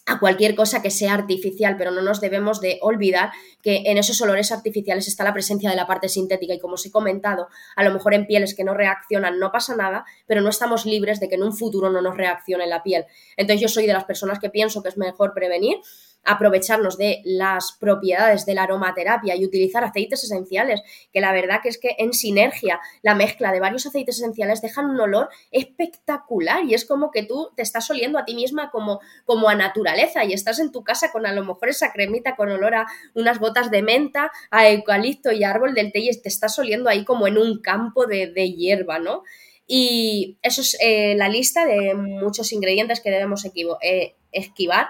a 0.05 0.19
cualquier 0.19 0.55
cosa 0.55 0.81
que 0.81 0.89
sea 0.89 1.13
artificial, 1.13 1.75
pero 1.77 1.91
no 1.91 2.01
nos 2.01 2.19
debemos 2.19 2.59
de 2.59 2.77
olvidar 2.81 3.31
que 3.61 3.83
en 3.85 3.97
esos 3.97 4.21
olores 4.21 4.51
artificiales 4.51 5.07
está 5.07 5.23
la 5.23 5.33
presencia 5.33 5.69
de 5.69 5.75
la 5.75 5.87
parte 5.87 6.09
sintética 6.09 6.53
y 6.53 6.59
como 6.59 6.73
os 6.73 6.85
he 6.85 6.91
comentado, 6.91 7.47
a 7.75 7.83
lo 7.83 7.93
mejor 7.93 8.13
en 8.13 8.27
pieles 8.27 8.53
que 8.53 8.65
no 8.65 8.73
reaccionan 8.73 9.39
no 9.39 9.51
pasa 9.51 9.75
nada, 9.75 10.05
pero 10.27 10.41
no 10.41 10.49
estamos 10.49 10.85
libres 10.85 11.19
de 11.19 11.29
que 11.29 11.35
en 11.35 11.43
un 11.43 11.55
futuro 11.55 11.89
no 11.89 12.01
nos 12.01 12.17
reaccione 12.17 12.67
la 12.67 12.83
piel. 12.83 13.05
Entonces 13.37 13.61
yo 13.61 13.67
soy 13.69 13.87
de 13.87 13.93
las 13.93 14.03
personas 14.03 14.39
que 14.39 14.49
pienso 14.49 14.83
que 14.83 14.89
es 14.89 14.97
mejor 14.97 15.33
prevenir 15.33 15.77
aprovecharnos 16.23 16.97
de 16.97 17.21
las 17.23 17.73
propiedades 17.79 18.45
de 18.45 18.55
la 18.55 18.63
aromaterapia 18.63 19.35
y 19.35 19.45
utilizar 19.45 19.83
aceites 19.83 20.23
esenciales, 20.23 20.81
que 21.11 21.21
la 21.21 21.31
verdad 21.31 21.59
que 21.61 21.69
es 21.69 21.77
que 21.77 21.95
en 21.97 22.13
sinergia 22.13 22.79
la 23.01 23.15
mezcla 23.15 23.51
de 23.51 23.59
varios 23.59 23.85
aceites 23.85 24.17
esenciales 24.17 24.61
dejan 24.61 24.89
un 24.89 24.99
olor 24.99 25.29
espectacular 25.51 26.63
y 26.65 26.73
es 26.73 26.85
como 26.85 27.11
que 27.11 27.23
tú 27.23 27.51
te 27.55 27.61
estás 27.61 27.89
oliendo 27.89 28.17
a 28.19 28.25
ti 28.25 28.35
misma 28.35 28.71
como, 28.71 28.99
como 29.25 29.49
a 29.49 29.55
naturaleza 29.55 30.23
y 30.23 30.33
estás 30.33 30.59
en 30.59 30.71
tu 30.71 30.83
casa 30.83 31.11
con 31.11 31.25
a 31.25 31.33
lo 31.33 31.43
mejor 31.43 31.69
esa 31.69 31.91
cremita 31.91 32.35
con 32.35 32.49
olor 32.49 32.75
a 32.75 32.87
unas 33.13 33.39
botas 33.39 33.71
de 33.71 33.81
menta, 33.81 34.31
a 34.51 34.69
eucalipto 34.69 35.31
y 35.31 35.43
árbol 35.43 35.73
del 35.73 35.91
té 35.91 35.99
y 35.99 36.21
te 36.21 36.29
estás 36.29 36.57
oliendo 36.59 36.89
ahí 36.89 37.05
como 37.05 37.27
en 37.27 37.37
un 37.37 37.61
campo 37.61 38.05
de, 38.05 38.27
de 38.27 38.51
hierba, 38.53 38.99
¿no? 38.99 39.23
Y 39.65 40.37
eso 40.41 40.61
es 40.61 40.77
eh, 40.81 41.15
la 41.15 41.29
lista 41.29 41.65
de 41.65 41.93
muchos 41.93 42.51
ingredientes 42.51 42.99
que 42.99 43.11
debemos 43.11 43.45
eh, 43.45 44.15
esquivar. 44.31 44.87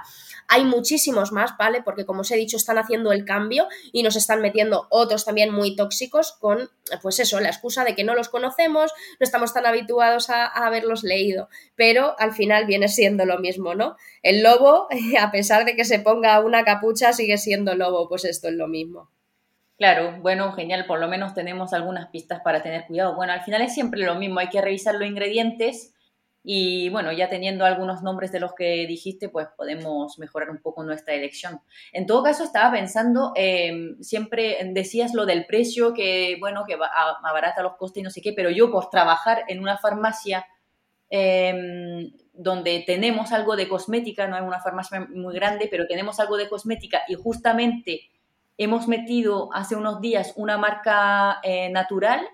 Hay 0.48 0.66
muchísimos 0.66 1.32
más, 1.32 1.56
¿vale? 1.58 1.82
Porque 1.82 2.06
como 2.06 2.22
os 2.22 2.32
he 2.32 2.36
dicho, 2.36 2.58
están 2.58 2.78
haciendo 2.78 3.12
el 3.12 3.26
cambio 3.26 3.68
y 3.92 4.04
nos 4.04 4.16
están 4.16 4.42
metiendo 4.42 4.88
otros 4.90 5.26
también 5.26 5.54
muy 5.54 5.76
tóxicos 5.76 6.34
con, 6.34 6.70
pues 7.02 7.20
eso, 7.20 7.40
la 7.40 7.50
excusa 7.50 7.84
de 7.84 7.96
que 7.96 8.04
no 8.04 8.16
los 8.16 8.30
conocemos, 8.30 8.92
no 9.20 9.24
estamos 9.24 9.54
tan 9.54 9.66
habituados 9.66 10.30
a, 10.30 10.46
haberlos 10.46 11.04
leído, 11.04 11.50
pero 11.76 12.16
al 12.20 12.34
final 12.34 12.66
viene 12.66 12.88
siendo 12.88 13.26
lo 13.26 13.40
mismo, 13.40 13.76
¿no? 13.76 13.96
El 14.22 14.44
lobo, 14.44 14.88
a 15.20 15.32
pesar 15.32 15.66
de 15.66 15.76
que 15.76 15.86
se 15.86 16.00
ponga 16.00 16.40
una 16.40 16.64
capucha, 16.64 17.14
sigue 17.14 17.38
siendo 17.38 17.76
lobo, 17.76 18.08
pues 18.10 18.26
esto 18.26 18.48
es 18.48 18.56
lo 18.56 18.68
mismo. 18.68 19.10
Claro, 19.78 20.18
bueno, 20.22 20.54
genial, 20.54 20.86
por 20.86 21.00
lo 21.00 21.08
menos 21.08 21.34
tenemos 21.34 21.74
algunas 21.74 22.08
pistas 22.10 22.42
para 22.42 22.62
tener 22.62 22.86
cuidado. 22.86 23.16
Bueno, 23.16 23.34
al 23.34 23.42
final 23.42 23.62
es 23.62 23.74
siempre 23.74 24.02
lo 24.02 24.16
mismo, 24.16 24.40
hay 24.40 24.50
que 24.50 24.62
revisar 24.62 24.96
los 24.96 25.08
ingredientes 25.08 25.93
y 26.44 26.90
bueno, 26.90 27.14
ya 27.14 27.30
teniendo 27.30 27.64
algunos 27.64 28.04
nombres 28.04 28.32
de 28.34 28.42
los 28.42 28.54
que 28.54 28.86
dijiste, 28.86 29.30
pues 29.30 29.48
podemos 29.56 30.20
mejorar 30.20 30.50
un 30.50 30.58
poco 30.58 30.84
nuestra 30.84 31.14
elección. 31.14 31.62
En 31.94 32.06
todo 32.06 32.22
caso, 32.22 32.44
estaba 32.44 32.74
pensando, 32.74 33.32
em, 33.36 33.98
siempre 34.02 34.58
decías 34.74 35.14
lo 35.14 35.26
del 35.26 35.46
precio, 35.46 35.94
que 35.94 36.36
bueno, 36.42 36.66
que 36.68 36.74
abarata 36.76 37.64
los 37.64 37.78
costes 37.78 38.02
y 38.02 38.04
no 38.04 38.10
sé 38.10 38.22
qué, 38.22 38.34
pero 38.34 38.50
yo 38.50 38.70
por 38.72 38.90
trabajar 38.90 39.46
en 39.48 39.60
una 39.62 39.78
farmacia 39.78 40.46
em, 41.10 42.12
donde 42.34 42.84
tenemos 42.88 43.32
algo 43.32 43.56
de 43.56 43.68
cosmética, 43.70 44.28
no 44.28 44.36
es 44.36 44.42
una 44.42 44.60
farmacia 44.60 45.08
muy 45.14 45.36
grande, 45.36 45.68
pero 45.70 45.86
tenemos 45.88 46.20
algo 46.20 46.38
de 46.38 46.50
cosmética 46.50 47.04
y 47.08 47.14
justamente 47.14 48.10
hemos 48.58 48.88
metido 48.88 49.50
hace 49.54 49.76
unos 49.76 50.02
días 50.02 50.34
una 50.36 50.58
marca 50.58 51.40
eh, 51.44 51.70
natural 51.70 52.28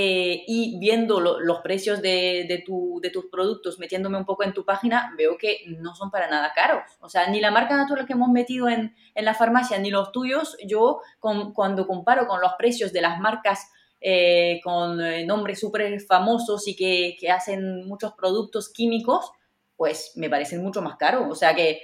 eh, 0.00 0.44
y 0.46 0.78
viendo 0.78 1.18
los 1.18 1.58
precios 1.58 2.00
de, 2.00 2.62
tus 2.64 3.26
productos, 3.32 3.80
metiéndome 3.80 4.16
un 4.16 4.24
poco 4.24 4.44
en 4.44 4.52
tu 4.52 4.64
página, 4.64 5.12
veo 5.18 5.36
que 5.36 5.64
no 5.66 5.92
son 5.96 6.12
para 6.12 6.30
nada 6.30 6.52
caros. 6.54 6.84
O 7.00 7.08
sea, 7.08 7.28
ni 7.28 7.40
la 7.40 7.50
marca 7.50 7.76
natural 7.76 8.06
que 8.06 8.12
hemos 8.12 8.28
metido 8.30 8.68
en, 8.68 8.94
la 9.16 9.34
farmacia, 9.34 9.76
ni 9.80 9.90
los 9.90 10.12
tuyos, 10.12 10.56
yo 10.64 11.00
cuando 11.18 11.88
comparo 11.88 12.28
con 12.28 12.40
los 12.40 12.52
precios 12.56 12.92
de 12.92 13.00
las 13.00 13.18
marcas 13.18 13.72
eh, 14.00 14.60
con 14.62 15.00
nombres 15.26 15.58
súper 15.58 16.00
famosos 16.02 16.68
y 16.68 16.76
que, 16.76 17.16
hacen 17.28 17.84
muchos 17.88 18.12
productos 18.12 18.72
químicos, 18.72 19.32
pues 19.74 20.12
me 20.14 20.30
parecen 20.30 20.62
mucho 20.62 20.80
más 20.80 20.96
caros. 20.96 21.26
O 21.28 21.34
sea 21.34 21.56
que 21.56 21.80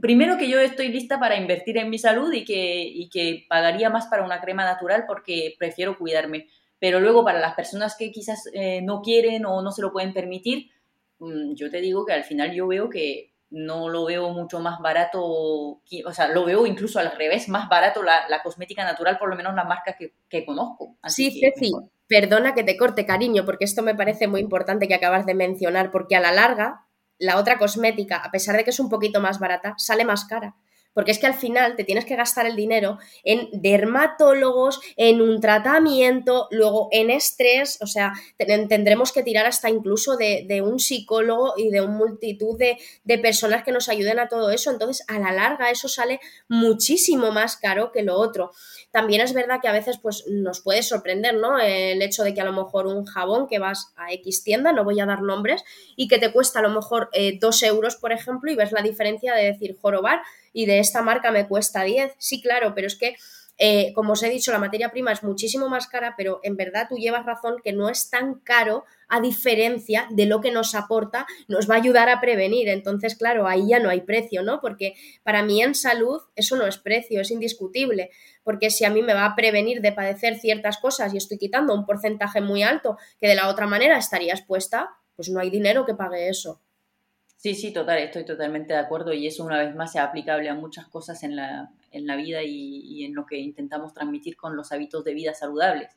primero 0.00 0.36
que 0.36 0.48
yo 0.48 0.58
estoy 0.58 0.88
lista 0.88 1.20
para 1.20 1.36
invertir 1.36 1.78
en 1.78 1.90
mi 1.90 1.98
salud 1.98 2.32
y 2.32 2.44
que 2.44 3.46
pagaría 3.48 3.88
más 3.88 4.08
para 4.08 4.24
una 4.24 4.40
crema 4.40 4.64
natural 4.64 5.04
porque 5.06 5.54
prefiero 5.60 5.96
cuidarme. 5.96 6.48
Pero 6.82 6.98
luego 6.98 7.24
para 7.24 7.38
las 7.38 7.54
personas 7.54 7.94
que 7.96 8.10
quizás 8.10 8.50
eh, 8.52 8.82
no 8.82 9.02
quieren 9.02 9.46
o 9.46 9.62
no 9.62 9.70
se 9.70 9.82
lo 9.82 9.92
pueden 9.92 10.12
permitir, 10.12 10.72
mm, 11.20 11.54
yo 11.54 11.70
te 11.70 11.80
digo 11.80 12.04
que 12.04 12.12
al 12.12 12.24
final 12.24 12.52
yo 12.52 12.66
veo 12.66 12.90
que 12.90 13.34
no 13.50 13.88
lo 13.88 14.04
veo 14.04 14.30
mucho 14.30 14.58
más 14.58 14.80
barato, 14.80 15.22
o 15.22 15.80
sea, 16.12 16.26
lo 16.26 16.44
veo 16.44 16.66
incluso 16.66 16.98
al 16.98 17.12
revés, 17.12 17.48
más 17.48 17.68
barato 17.68 18.02
la, 18.02 18.26
cosmética 18.42 18.82
natural, 18.82 19.16
por 19.16 19.28
lo 19.28 19.36
menos 19.36 19.54
la 19.54 19.62
marca 19.62 19.96
que, 19.96 20.44
conozco. 20.44 20.96
sí, 21.06 21.30
Ceci, 21.30 21.70
perdona 22.08 22.52
que 22.52 22.64
te 22.64 22.76
corte, 22.76 23.06
cariño, 23.06 23.44
porque 23.44 23.64
esto 23.64 23.84
me 23.84 23.94
parece 23.94 24.26
muy 24.26 24.40
importante 24.40 24.88
que 24.88 24.94
acabas 24.94 25.24
de 25.24 25.34
mencionar, 25.34 25.92
porque 25.92 26.16
a 26.16 26.20
la 26.20 26.32
larga 26.32 26.88
la 27.16 27.38
otra 27.38 27.58
cosmética, 27.58 28.16
a 28.16 28.32
pesar 28.32 28.56
de 28.56 28.64
que 28.64 28.70
es 28.70 28.80
un 28.80 28.88
poquito 28.88 29.20
más 29.20 29.38
barata, 29.38 29.74
sale 29.78 30.04
más 30.04 30.24
cara. 30.24 30.56
Porque 30.94 31.10
es 31.10 31.18
que 31.18 31.26
al 31.26 31.34
final 31.34 31.76
te 31.76 31.84
tienes 31.84 32.04
que 32.04 32.16
gastar 32.16 32.46
el 32.46 32.56
dinero 32.56 32.98
en 33.24 33.48
dermatólogos, 33.52 34.80
en 34.96 35.22
un 35.22 35.40
tratamiento, 35.40 36.48
luego 36.50 36.88
en 36.92 37.10
estrés, 37.10 37.78
o 37.80 37.86
sea, 37.86 38.12
tendremos 38.36 39.12
que 39.12 39.22
tirar 39.22 39.46
hasta 39.46 39.70
incluso 39.70 40.16
de, 40.16 40.62
un 40.62 40.78
psicólogo 40.78 41.54
y 41.56 41.70
de 41.70 41.80
una 41.80 41.92
multitud 41.92 42.58
de, 42.58 42.78
personas 43.18 43.62
que 43.62 43.72
nos 43.72 43.88
ayuden 43.88 44.18
a 44.18 44.28
todo 44.28 44.50
eso. 44.50 44.70
Entonces, 44.70 45.04
a 45.08 45.18
la 45.18 45.32
larga, 45.32 45.70
eso 45.70 45.88
sale 45.88 46.20
muchísimo 46.48 47.30
más 47.30 47.56
caro 47.56 47.92
que 47.92 48.02
lo 48.02 48.16
otro. 48.16 48.50
También 48.90 49.20
es 49.20 49.32
verdad 49.32 49.60
que 49.60 49.68
a 49.68 49.72
veces 49.72 49.98
pues, 49.98 50.24
nos 50.28 50.60
puede 50.60 50.82
sorprender, 50.82 51.34
¿no? 51.34 51.58
El 51.58 52.02
hecho 52.02 52.24
de 52.24 52.34
que 52.34 52.40
a 52.40 52.44
lo 52.44 52.52
mejor 52.52 52.86
un 52.86 53.04
jabón 53.04 53.46
que 53.46 53.58
vas 53.58 53.92
a 53.96 54.12
X 54.12 54.42
tienda, 54.42 54.72
no 54.72 54.84
voy 54.84 55.00
a 55.00 55.06
dar 55.06 55.22
nombres, 55.22 55.64
y 55.96 56.08
que 56.08 56.18
te 56.18 56.32
cuesta 56.32 56.58
a 56.58 56.62
lo 56.62 56.70
mejor 56.70 57.08
eh, 57.12 57.38
dos 57.40 57.62
euros, 57.62 57.96
por 57.96 58.12
ejemplo, 58.12 58.50
y 58.50 58.56
ves 58.56 58.72
la 58.72 58.82
diferencia 58.82 59.34
de 59.34 59.44
decir 59.44 59.76
jorobar 59.80 60.22
y 60.52 60.66
de 60.66 60.78
esta 60.78 61.02
marca 61.02 61.30
me 61.30 61.48
cuesta 61.48 61.82
10. 61.82 62.14
Sí, 62.18 62.42
claro, 62.42 62.74
pero 62.74 62.86
es 62.86 62.96
que 62.96 63.16
eh, 63.58 63.92
como 63.94 64.14
os 64.14 64.22
he 64.22 64.30
dicho, 64.30 64.50
la 64.50 64.58
materia 64.58 64.90
prima 64.90 65.12
es 65.12 65.22
muchísimo 65.22 65.68
más 65.68 65.86
cara, 65.86 66.14
pero 66.16 66.40
en 66.42 66.56
verdad 66.56 66.86
tú 66.88 66.96
llevas 66.96 67.26
razón 67.26 67.56
que 67.62 67.72
no 67.72 67.88
es 67.88 68.10
tan 68.10 68.40
caro 68.40 68.84
a 69.08 69.20
diferencia 69.20 70.08
de 70.10 70.26
lo 70.26 70.40
que 70.40 70.50
nos 70.50 70.74
aporta, 70.74 71.26
nos 71.48 71.70
va 71.70 71.74
a 71.74 71.78
ayudar 71.78 72.08
a 72.08 72.20
prevenir. 72.20 72.68
Entonces, 72.68 73.14
claro, 73.14 73.46
ahí 73.46 73.68
ya 73.68 73.78
no 73.78 73.90
hay 73.90 74.00
precio, 74.00 74.42
¿no? 74.42 74.60
Porque 74.60 74.94
para 75.22 75.42
mí 75.42 75.62
en 75.62 75.74
salud 75.74 76.20
eso 76.34 76.56
no 76.56 76.66
es 76.66 76.78
precio, 76.78 77.20
es 77.20 77.30
indiscutible. 77.30 78.10
Porque 78.42 78.70
si 78.70 78.84
a 78.84 78.90
mí 78.90 79.02
me 79.02 79.14
va 79.14 79.26
a 79.26 79.36
prevenir 79.36 79.80
de 79.82 79.92
padecer 79.92 80.38
ciertas 80.38 80.78
cosas 80.78 81.12
y 81.12 81.18
estoy 81.18 81.38
quitando 81.38 81.74
un 81.74 81.84
porcentaje 81.84 82.40
muy 82.40 82.62
alto 82.62 82.96
que 83.20 83.28
de 83.28 83.34
la 83.34 83.48
otra 83.48 83.66
manera 83.66 83.98
estaría 83.98 84.32
expuesta, 84.32 84.90
pues 85.14 85.28
no 85.28 85.40
hay 85.40 85.50
dinero 85.50 85.84
que 85.84 85.94
pague 85.94 86.28
eso. 86.28 86.61
Sí, 87.42 87.56
sí, 87.56 87.72
total, 87.72 87.98
estoy 87.98 88.24
totalmente 88.24 88.72
de 88.72 88.78
acuerdo 88.78 89.12
y 89.12 89.26
eso 89.26 89.44
una 89.44 89.58
vez 89.58 89.74
más 89.74 89.96
es 89.96 90.00
aplicable 90.00 90.48
a 90.48 90.54
muchas 90.54 90.86
cosas 90.86 91.24
en 91.24 91.34
la, 91.34 91.72
en 91.90 92.06
la 92.06 92.14
vida 92.14 92.44
y, 92.44 93.04
en 93.04 93.16
lo 93.16 93.26
que 93.26 93.36
intentamos 93.36 93.92
transmitir 93.92 94.36
con 94.36 94.54
los 94.54 94.70
hábitos 94.70 95.02
de 95.02 95.12
vida 95.12 95.34
saludables. 95.34 95.90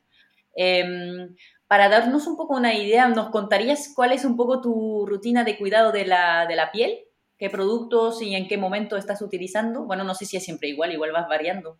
Em, 0.55 1.35
para 1.67 1.87
darnos 1.87 2.25
un 2.25 2.35
poco 2.35 2.55
una 2.55 2.73
idea, 2.73 3.07
¿nos 3.09 3.29
contarías 3.29 3.91
cuál 3.95 4.11
es 4.11 4.25
un 4.25 4.35
poco 4.35 4.59
tu 4.59 5.05
rutina 5.05 5.43
de 5.43 5.55
cuidado 5.55 5.91
de 5.91 6.07
la, 6.07 6.47
de 6.47 6.55
la 6.55 6.71
piel? 6.71 6.97
¿Qué 7.37 7.51
productos 7.51 8.23
y 8.23 8.33
en 8.33 8.47
qué 8.47 8.57
momento 8.57 8.97
estás 8.97 9.21
utilizando? 9.21 9.85
Bueno, 9.85 10.03
no 10.03 10.15
sé 10.15 10.25
si 10.25 10.37
es 10.37 10.43
siempre 10.43 10.69
igual, 10.69 10.93
igual 10.93 11.11
vas 11.11 11.29
variando. 11.29 11.77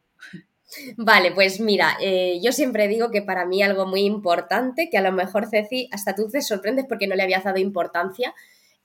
Vale, 0.97 1.31
pues 1.31 1.59
mira, 1.59 1.97
eh, 2.01 2.39
yo 2.43 2.51
siempre 2.51 2.87
digo 2.87 3.09
que 3.09 3.23
para 3.23 3.45
mí 3.47 3.63
algo 3.63 3.87
muy 3.87 4.01
importante, 4.01 4.89
que 4.91 4.99
a 4.99 5.01
lo 5.01 5.11
mejor 5.11 5.47
Ceci, 5.47 5.89
hasta 5.91 6.13
tú 6.13 6.27
te 6.27 6.41
sorprendes 6.41 6.85
porque 6.87 7.07
no 7.07 7.15
le 7.15 7.23
habías 7.23 7.43
dado 7.43 7.57
importancia, 7.57 8.35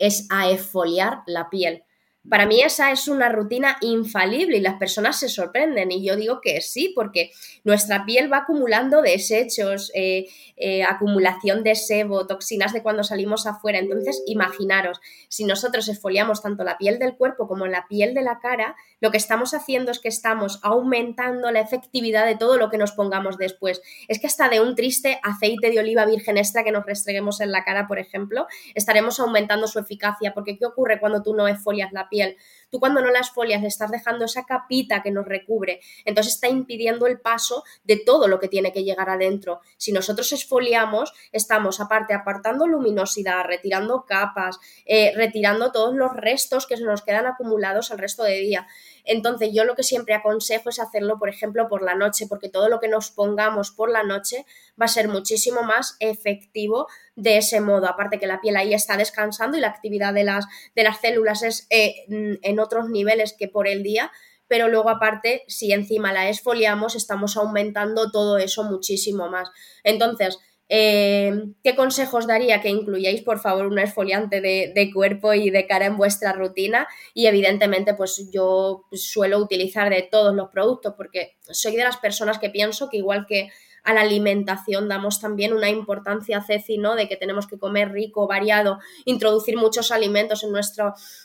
es 0.01 0.27
a 0.31 0.51
esfoliar 0.51 1.23
la 1.27 1.49
piel. 1.49 1.85
Para 2.29 2.45
mí 2.45 2.61
esa 2.61 2.93
es 2.93 3.09
una 3.09 3.31
rutina 3.31 3.79
infalible 3.81 4.59
y 4.59 4.61
las 4.61 4.75
personas 4.75 5.19
se 5.19 5.31
sorprenden 5.31 5.91
y 5.91 6.05
yo 6.05 6.17
digo 6.17 6.43
que 6.43 6.61
sí, 6.61 6.93
porque 6.95 7.31
nuestra 7.65 8.05
piel 8.05 8.31
va 8.31 8.39
acumulando 8.39 9.01
desechos, 9.01 9.91
eh, 9.95 10.27
eh, 10.57 10.83
acumulación 10.83 11.63
de 11.63 11.75
sebo, 11.75 12.27
toxinas 12.27 12.75
de 12.75 12.83
cuando 12.83 13.05
salimos 13.05 13.47
afuera. 13.47 13.79
Entonces, 13.79 14.23
imaginaros, 14.27 15.01
si 15.29 15.45
nosotros 15.45 15.89
esfoliamos 15.89 16.43
tanto 16.43 16.63
la 16.63 16.77
piel 16.77 16.99
del 16.99 17.17
cuerpo 17.17 17.49
como 17.49 17.67
la 17.67 17.87
piel 17.89 18.13
de 18.13 18.21
la 18.21 18.39
cara, 18.39 18.77
lo 19.01 19.11
que 19.11 19.17
estamos 19.17 19.55
haciendo 19.55 19.91
es 19.91 19.99
que 19.99 20.09
estamos 20.09 20.61
aumentando 20.63 21.51
la 21.51 21.61
efectividad 21.61 22.27
de 22.27 22.37
todo 22.37 22.59
lo 22.59 22.69
que 22.69 22.77
nos 22.77 22.93
pongamos 22.93 23.39
después. 23.39 23.81
Es 24.09 24.21
que 24.21 24.27
hasta 24.27 24.51
de 24.51 24.61
un 24.61 24.75
triste 24.75 25.19
aceite 25.23 25.71
de 25.71 25.79
oliva 25.79 26.05
virgen 26.05 26.37
extra 26.37 26.65
que 26.65 26.71
nos 26.71 26.85
restreguemos 26.85 27.41
en 27.41 27.51
la 27.51 27.65
cara, 27.65 27.87
por 27.87 27.99
ejemplo, 27.99 28.47
estaremos 28.75 29.19
aumentando 29.21 29.67
su 29.67 29.79
eficacia, 29.79 30.35
porque 30.35 30.59
¿qué 30.59 30.67
ocurre 30.67 31.01
cuando 31.01 31.23
tú 31.23 31.35
no 31.35 31.49
esfolias 31.49 31.93
la 31.93 32.10
piel? 32.11 32.37
Tú 32.71 32.79
cuando 32.79 33.01
no 33.01 33.11
las 33.11 33.31
folias 33.31 33.63
le 33.63 33.69
estás 33.69 33.91
dejando 33.91 34.25
esa 34.25 34.45
capita 34.45 35.03
que 35.03 35.11
nos 35.11 35.27
recubre, 35.27 35.81
entonces 36.05 36.35
está 36.35 36.49
impidiendo 36.49 37.07
el 37.07 37.21
paso 37.21 37.65
de 37.85 37.97
todo 37.97 38.29
lo 38.29 38.39
que 38.39 38.49
tiene 38.49 38.73
que 38.73 38.85
llegar 38.85 39.11
adentro. 39.11 39.61
Si 39.77 39.93
nosotros 39.93 40.33
esfoliamos, 40.33 41.13
estamos 41.33 41.81
aparte 41.81 42.15
apartando 42.15 42.67
luminosidad, 42.67 43.45
retirando 43.45 44.05
capas, 44.07 44.59
eh, 44.87 45.13
retirando 45.17 45.73
todos 45.73 45.95
los 45.95 46.15
restos 46.15 46.67
que 46.67 46.77
se 46.77 46.85
nos 46.85 47.03
quedan 47.03 47.27
acumulados 47.27 47.91
al 47.91 47.99
resto 47.99 48.23
de 48.23 48.39
día. 48.39 48.67
Entonces 49.11 49.51
yo 49.53 49.65
lo 49.65 49.75
que 49.75 49.83
siempre 49.83 50.15
aconsejo 50.15 50.69
es 50.69 50.79
hacerlo, 50.79 51.19
por 51.19 51.29
ejemplo, 51.29 51.69
por 51.69 51.83
la 51.83 51.97
noche, 51.97 52.27
porque 52.29 52.49
todo 52.49 52.69
lo 52.69 52.79
que 52.79 52.87
nos 52.87 53.11
pongamos 53.11 53.73
por 53.73 53.91
la 53.91 54.05
noche 54.05 54.47
va 54.81 54.85
a 54.85 54.89
ser 54.89 55.09
muchísimo 55.09 55.65
más 55.65 55.97
efectivo 55.99 56.87
de 57.17 57.39
ese 57.39 57.61
modo. 57.61 57.89
Aparte 57.89 58.21
que 58.21 58.29
la 58.29 58.41
piel 58.41 58.57
ahí 58.57 58.73
está 58.73 58.97
descansando 58.97 59.59
y 59.59 59.61
la 59.61 59.67
actividad 59.67 60.15
de 60.15 60.23
las, 60.23 60.47
de 60.77 60.85
las 60.85 61.01
células 61.01 61.43
es 61.43 61.67
eh, 61.71 62.05
en 62.09 62.61
otros 62.61 62.89
niveles 62.89 63.35
que 63.37 63.49
por 63.49 63.67
el 63.67 63.83
día, 63.83 64.13
pero 64.47 64.69
luego 64.69 64.91
aparte, 64.91 65.43
si 65.49 65.73
encima 65.73 66.13
la 66.13 66.29
esfoliamos, 66.29 66.95
estamos 66.95 67.37
aumentando 67.37 68.13
todo 68.13 68.39
eso 68.39 68.63
muchísimo 68.63 69.29
más. 69.29 69.51
Entonces, 69.83 70.39
Eh, 70.73 71.33
¿Qué 71.65 71.75
consejos 71.75 72.29
daría 72.29 72.61
que 72.61 72.69
incluyáis, 72.69 73.23
por 73.23 73.41
favor, 73.41 73.67
un 73.67 73.81
exfoliante 73.81 74.41
de, 74.41 74.91
cuerpo 74.95 75.35
y 75.35 75.51
de 75.51 75.67
cara 75.67 75.87
en 75.87 75.97
vuestra 75.97 76.33
rutina? 76.33 76.87
Y 77.13 77.27
evidentemente, 77.27 77.95
pues 77.95 78.31
yo 78.33 78.85
suelo 78.93 79.39
utilizar 79.39 79.91
de 79.91 80.03
todos 80.03 80.33
los 80.33 80.49
productos 80.51 80.95
porque 80.97 81.37
soy 81.51 81.75
de 81.75 81.83
las 81.83 81.97
personas 81.97 82.39
que 82.39 82.51
pienso 82.51 82.89
que 82.89 82.99
igual 82.99 83.27
que 83.27 83.51
a 83.83 83.95
la 83.95 84.03
alimentación 84.03 84.89
damos 84.89 85.21
también 85.21 85.55
una 85.55 85.71
importancia, 85.71 86.41
Ceci, 86.41 86.79
¿no? 86.79 86.95
De 86.95 87.09
que 87.09 87.17
tenemos 87.17 87.49
que 87.49 87.59
comer 87.59 87.91
rico, 87.91 88.29
variado, 88.29 88.79
introducir 89.07 89.57
muchos 89.57 89.91
alimentos 89.91 90.45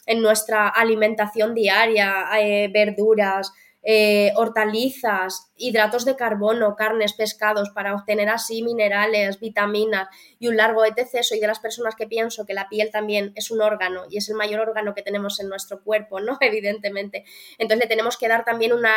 en 0.07 0.21
nuestra 0.21 0.69
alimentación 0.69 1.53
diaria, 1.53 2.25
eh, 2.39 2.71
verduras, 2.73 3.51
eh, 3.87 4.33
hortalizas, 4.35 5.51
hidratos 5.55 6.05
de 6.05 6.15
carbono, 6.15 6.75
carnes, 6.75 7.13
pescados, 7.13 7.69
para 7.69 7.93
obtener 7.93 8.29
así 8.29 8.63
minerales, 8.63 9.39
vitaminas 9.39 10.07
y 10.39 10.47
un 10.47 10.57
largo 10.57 10.83
etc. 10.83 11.21
Soy 11.21 11.39
de 11.39 11.45
las 11.45 11.59
personas 11.59 11.95
que 11.95 12.07
pienso 12.07 12.47
que 12.47 12.55
la 12.55 12.67
piel 12.67 12.89
también 12.89 13.31
es 13.35 13.51
un 13.51 13.61
órgano 13.61 14.05
y 14.09 14.17
es 14.17 14.27
el 14.27 14.35
mayor 14.35 14.59
órgano 14.61 14.95
que 14.95 15.03
tenemos 15.03 15.39
en 15.39 15.49
nuestro 15.49 15.83
cuerpo, 15.83 16.19
¿no? 16.19 16.37
Evidentemente. 16.41 17.25
Entonces 17.59 17.85
le 17.85 17.87
tenemos 17.87 18.17
que 18.17 18.27
dar 18.27 18.43
también 18.43 18.73
una, 18.73 18.91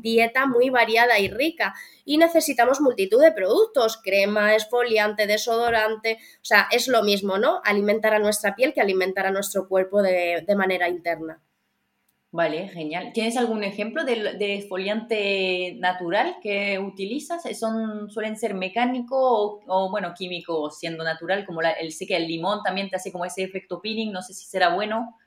dieta 0.00 0.46
muy 0.46 0.68
variada 0.68 1.20
y 1.20 1.28
rica 1.28 1.72
y 2.04 2.18
necesitamos 2.18 2.80
multitud 2.80 3.22
de 3.22 3.30
productos, 3.30 4.00
crema, 4.02 4.56
esfoliante, 4.56 5.28
desodorante, 5.28 6.18
o 6.20 6.44
sea, 6.44 6.66
es 6.72 6.88
lo 6.88 7.04
mismo, 7.04 7.38
¿no? 7.38 7.60
Alimentar 7.64 8.14
a 8.14 8.18
nuestra 8.18 8.56
piel 8.56 8.72
que 8.72 8.80
alimentar 8.80 9.26
a 9.26 9.30
nuestro 9.30 9.68
cuerpo 9.68 10.02
de 10.02 10.54
manera 10.56 10.88
interna. 10.88 11.40
Vale, 12.34 12.68
genial. 12.68 13.12
¿Tienes 13.12 13.36
algún 13.36 13.62
ejemplo 13.62 14.04
de, 14.04 14.32
de 14.38 14.56
esfoliante 14.56 15.76
natural 15.78 16.36
que 16.42 16.78
utilizas? 16.78 17.42
¿Son, 17.58 18.10
¿Suelen 18.10 18.38
ser 18.38 18.54
mecánico 18.54 19.60
o, 19.66 19.90
bueno, 19.90 20.14
químico 20.16 20.70
siendo 20.70 21.04
natural? 21.04 21.44
Como 21.44 21.60
el, 21.60 21.92
sé 21.92 22.06
que 22.06 22.16
el 22.16 22.26
limón 22.26 22.62
también 22.62 22.88
te 22.88 22.96
hace 22.96 23.12
como 23.12 23.26
ese 23.26 23.42
efecto 23.42 23.82
peeling, 23.82 24.12
no 24.12 24.22
sé 24.22 24.32
si 24.32 24.46
será 24.46 24.74
bueno. 24.74 25.18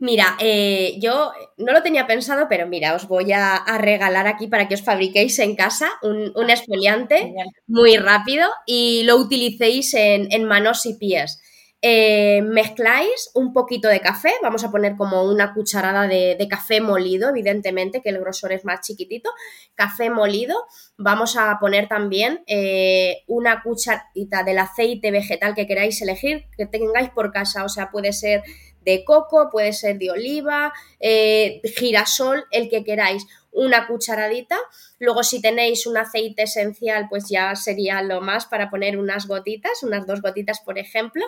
Mira, 0.00 0.36
eh, 0.40 0.96
yo 0.98 1.30
no 1.58 1.72
lo 1.72 1.80
tenía 1.80 2.08
pensado, 2.08 2.46
pero 2.48 2.66
mira, 2.66 2.96
os 2.96 3.06
voy 3.06 3.30
a, 3.30 3.62
regalar 3.78 4.26
aquí 4.26 4.48
para 4.48 4.66
que 4.66 4.74
os 4.74 4.82
fabriquéis 4.82 5.38
en 5.38 5.54
casa 5.54 5.90
un, 6.02 6.32
un 6.34 6.50
exfoliante 6.50 7.32
muy 7.68 7.96
rápido 7.98 8.48
y 8.66 9.04
lo 9.04 9.16
utilicéis 9.16 9.94
en, 9.94 10.26
en 10.32 10.44
manos 10.44 10.86
y 10.86 10.94
pies. 10.94 11.40
Eh, 11.82 12.42
mezcláis 12.42 13.30
un 13.32 13.54
poquito 13.54 13.88
de 13.88 14.00
café, 14.00 14.32
vamos 14.42 14.64
a 14.64 14.70
poner 14.70 14.96
como 14.96 15.24
una 15.24 15.54
cucharada 15.54 16.06
de, 16.06 16.46
café 16.50 16.82
molido, 16.82 17.30
evidentemente, 17.30 18.02
que 18.02 18.10
el 18.10 18.20
grosor 18.20 18.52
es 18.52 18.66
más 18.66 18.80
chiquitito, 18.82 19.30
café 19.74 20.10
molido, 20.10 20.66
vamos 20.98 21.36
a 21.38 21.56
poner 21.58 21.88
también 21.88 22.42
eh, 22.46 23.22
una 23.28 23.62
cucharita 23.62 24.42
del 24.42 24.58
aceite 24.58 25.10
vegetal 25.10 25.54
que 25.54 25.66
queráis 25.66 26.02
elegir, 26.02 26.44
que 26.56 26.66
tengáis 26.66 27.08
por 27.10 27.32
casa, 27.32 27.64
o 27.64 27.68
sea, 27.70 27.90
puede 27.90 28.12
ser 28.12 28.42
de 28.82 29.04
coco, 29.04 29.48
puede 29.50 29.72
ser 29.72 29.98
de 29.98 30.10
oliva, 30.10 30.72
eh, 30.98 31.62
girasol, 31.76 32.44
el 32.50 32.68
que 32.68 32.84
queráis 32.84 33.26
una 33.52 33.86
cucharadita. 33.86 34.58
Luego, 34.98 35.22
si 35.22 35.40
tenéis 35.40 35.86
un 35.86 35.96
aceite 35.96 36.42
esencial, 36.42 37.06
pues 37.08 37.28
ya 37.28 37.54
sería 37.56 38.02
lo 38.02 38.20
más 38.20 38.46
para 38.46 38.70
poner 38.70 38.98
unas 38.98 39.26
gotitas, 39.26 39.82
unas 39.82 40.06
dos 40.06 40.22
gotitas, 40.22 40.60
por 40.60 40.78
ejemplo. 40.78 41.24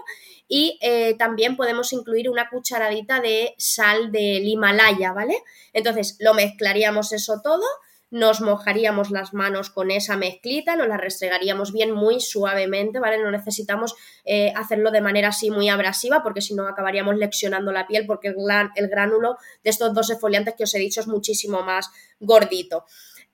Y 0.48 0.78
eh, 0.82 1.14
también 1.18 1.56
podemos 1.56 1.92
incluir 1.92 2.28
una 2.28 2.48
cucharadita 2.48 3.20
de 3.20 3.54
sal 3.58 4.12
del 4.12 4.46
Himalaya, 4.46 5.12
¿vale? 5.12 5.42
Entonces, 5.72 6.16
lo 6.20 6.34
mezclaríamos 6.34 7.12
eso 7.12 7.40
todo 7.42 7.64
nos 8.12 8.42
mojaríamos 8.42 9.10
las 9.10 9.32
manos 9.32 9.70
con 9.70 9.90
esa 9.90 10.18
mezclita, 10.18 10.76
nos 10.76 10.86
la 10.86 10.98
restregaríamos 10.98 11.72
bien 11.72 11.92
muy 11.92 12.20
suavemente, 12.20 13.00
¿vale? 13.00 13.16
No 13.16 13.30
necesitamos 13.30 13.94
eh, 14.26 14.52
hacerlo 14.54 14.90
de 14.90 15.00
manera 15.00 15.28
así 15.28 15.50
muy 15.50 15.70
abrasiva 15.70 16.22
porque 16.22 16.42
si 16.42 16.54
no 16.54 16.68
acabaríamos 16.68 17.16
leccionando 17.16 17.72
la 17.72 17.86
piel 17.86 18.04
porque 18.06 18.28
el, 18.28 18.36
el 18.76 18.88
gránulo 18.88 19.38
de 19.64 19.70
estos 19.70 19.94
dos 19.94 20.10
exfoliantes 20.10 20.54
que 20.54 20.64
os 20.64 20.74
he 20.74 20.78
dicho 20.78 21.00
es 21.00 21.06
muchísimo 21.06 21.62
más 21.62 21.90
gordito. 22.20 22.84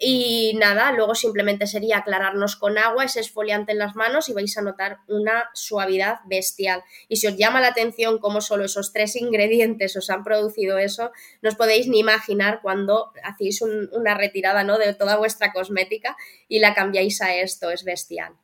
Y 0.00 0.54
nada, 0.54 0.92
luego 0.92 1.16
simplemente 1.16 1.66
sería 1.66 1.98
aclararnos 1.98 2.54
con 2.54 2.78
agua 2.78 3.04
ese 3.04 3.18
esfoliante 3.18 3.72
en 3.72 3.78
las 3.78 3.96
manos 3.96 4.28
y 4.28 4.32
vais 4.32 4.56
a 4.56 4.62
notar 4.62 4.98
una 5.08 5.50
suavidad 5.54 6.20
bestial. 6.26 6.84
Y 7.08 7.16
si 7.16 7.26
os 7.26 7.36
llama 7.36 7.60
la 7.60 7.68
atención 7.68 8.18
cómo 8.18 8.40
solo 8.40 8.64
esos 8.64 8.92
tres 8.92 9.16
ingredientes 9.16 9.96
os 9.96 10.08
han 10.08 10.22
producido 10.22 10.78
eso, 10.78 11.10
no 11.42 11.48
os 11.48 11.56
podéis 11.56 11.88
ni 11.88 11.98
imaginar 11.98 12.60
cuando 12.62 13.12
hacéis 13.24 13.60
una 13.60 14.14
retirada 14.14 14.62
¿no? 14.62 14.78
de 14.78 14.94
toda 14.94 15.16
vuestra 15.16 15.52
cosmética 15.52 16.16
y 16.46 16.60
la 16.60 16.74
cambiáis 16.74 17.20
a 17.20 17.34
esto, 17.34 17.72
es 17.72 17.82
bestial. 17.82 18.34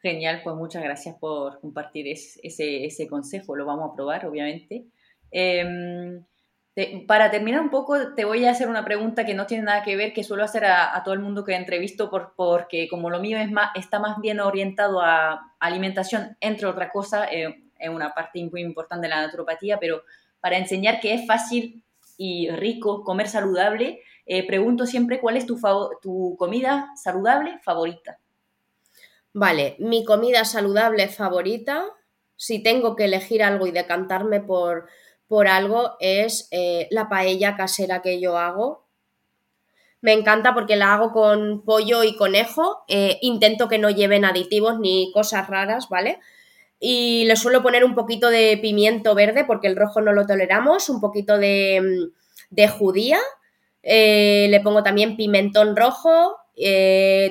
Genial, 0.00 0.40
pues 0.42 0.56
muchas 0.56 0.82
gracias 0.82 1.16
por 1.16 1.60
compartir 1.60 2.08
ese, 2.08 2.40
ese, 2.86 3.06
consejo, 3.06 3.54
lo 3.54 3.66
vamos 3.66 3.90
a 3.90 3.94
probar, 3.94 4.26
obviamente. 4.26 4.86
Para 7.06 7.30
terminar 7.30 7.60
un 7.60 7.70
poco, 7.70 8.14
te 8.14 8.24
voy 8.24 8.44
a 8.44 8.50
hacer 8.50 8.68
una 8.68 8.84
pregunta 8.84 9.24
que 9.24 9.34
no 9.34 9.46
tiene 9.46 9.62
nada 9.62 9.84
que 9.84 9.94
ver, 9.94 10.12
que 10.12 10.24
suelo 10.24 10.42
hacer 10.42 10.64
a, 10.64 11.00
todo 11.04 11.14
el 11.14 11.20
mundo 11.20 11.44
que 11.44 11.54
entrevisto, 11.54 12.10
por, 12.10 12.34
porque 12.34 12.88
como 12.88 13.10
lo 13.10 13.20
mío 13.20 13.38
es 13.38 13.48
más, 13.50 13.70
está 13.76 14.00
más 14.00 14.20
bien 14.20 14.40
orientado 14.40 15.00
a 15.00 15.54
alimentación, 15.60 16.36
entre 16.40 16.66
otra 16.66 16.90
cosa, 16.90 17.26
eh, 17.30 17.62
es 17.78 17.88
una 17.88 18.12
parte 18.12 18.44
muy 18.50 18.62
importante 18.62 19.06
de 19.06 19.10
la 19.10 19.24
naturopatía, 19.24 19.78
pero 19.78 20.02
para 20.40 20.58
enseñar 20.58 20.98
que 20.98 21.14
es 21.14 21.26
fácil 21.28 21.84
y 22.16 22.50
rico 22.50 23.04
comer 23.04 23.28
saludable, 23.28 24.00
eh, 24.26 24.44
pregunto 24.44 24.84
siempre 24.84 25.20
cuál 25.20 25.36
es 25.36 25.46
tu 25.46 26.36
comida 26.36 26.90
saludable 26.96 27.60
favorita. 27.62 28.18
Vale, 29.32 29.76
mi 29.78 30.04
comida 30.04 30.44
saludable 30.44 31.08
favorita, 31.08 31.84
si 32.36 32.62
tengo 32.62 32.96
que 32.96 33.04
elegir 33.04 33.44
algo 33.44 33.66
y 33.66 33.70
decantarme 33.70 34.40
por 34.40 34.88
por 35.28 35.48
algo 35.48 35.96
es 36.00 36.48
eh, 36.50 36.86
la 36.90 37.08
paella 37.08 37.56
casera 37.56 38.02
que 38.02 38.20
yo 38.20 38.38
hago. 38.38 38.84
Me 40.00 40.12
encanta 40.12 40.52
porque 40.52 40.76
la 40.76 40.92
hago 40.92 41.12
con 41.12 41.62
pollo 41.64 42.04
y 42.04 42.14
conejo. 42.16 42.84
Eh, 42.88 43.18
intento 43.22 43.68
que 43.68 43.78
no 43.78 43.90
lleven 43.90 44.24
aditivos 44.24 44.78
ni 44.78 45.10
cosas 45.12 45.48
raras, 45.48 45.88
¿vale? 45.88 46.18
Y 46.78 47.24
le 47.24 47.36
suelo 47.36 47.62
poner 47.62 47.84
un 47.84 47.94
poquito 47.94 48.28
de 48.28 48.58
pimiento 48.60 49.14
verde 49.14 49.44
porque 49.44 49.66
el 49.66 49.76
rojo 49.76 50.02
no 50.02 50.12
lo 50.12 50.26
toleramos, 50.26 50.90
un 50.90 51.00
poquito 51.00 51.38
de, 51.38 51.80
mm, 51.80 52.54
de 52.54 52.68
judía. 52.68 53.18
Eh, 53.82 54.46
le 54.50 54.60
pongo 54.60 54.82
también 54.82 55.16
pimentón 55.16 55.74
rojo, 55.76 56.36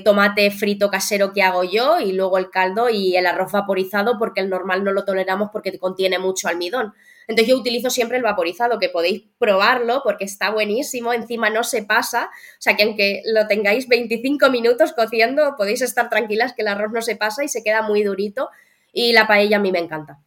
tomate 0.03 0.51
frito 0.51 0.89
casero 0.89 1.31
que 1.31 1.41
hago 1.43 1.63
yo 1.63 1.99
y 1.99 2.11
luego 2.11 2.37
el 2.37 2.49
caldo 2.49 2.89
y 2.89 3.15
el 3.15 3.25
arroz 3.25 3.51
vaporizado 3.51 4.17
porque 4.19 4.41
el 4.41 4.49
normal 4.49 4.83
no 4.83 4.91
lo 4.91 5.05
toleramos 5.05 5.49
porque 5.51 5.77
contiene 5.77 6.17
mucho 6.19 6.47
almidón. 6.47 6.93
Entonces 7.27 7.47
yo 7.47 7.59
utilizo 7.59 7.89
siempre 7.89 8.17
el 8.17 8.23
vaporizado, 8.23 8.79
que 8.79 8.89
podéis 8.89 9.23
probarlo 9.37 10.01
porque 10.03 10.25
está 10.25 10.51
buenísimo, 10.51 11.13
encima 11.13 11.49
no 11.49 11.63
se 11.63 11.83
pasa, 11.83 12.25
o 12.25 12.61
sea 12.61 12.75
que 12.75 12.83
aunque 12.83 13.21
lo 13.25 13.47
tengáis 13.47 13.87
25 13.87 14.49
minutos 14.49 14.93
cociendo, 14.93 15.55
podéis 15.57 15.81
estar 15.81 16.09
tranquilas 16.09 16.53
que 16.53 16.61
el 16.61 16.67
arroz 16.67 16.91
no 16.91 17.01
se 17.01 17.15
pasa 17.15 17.43
y 17.43 17.47
se 17.47 17.63
queda 17.63 17.81
muy 17.81 18.03
durito 18.03 18.49
y 18.91 19.13
la 19.13 19.27
paella 19.27 19.57
a 19.57 19.59
mí 19.59 19.71
me 19.71 19.79
encanta. 19.79 20.19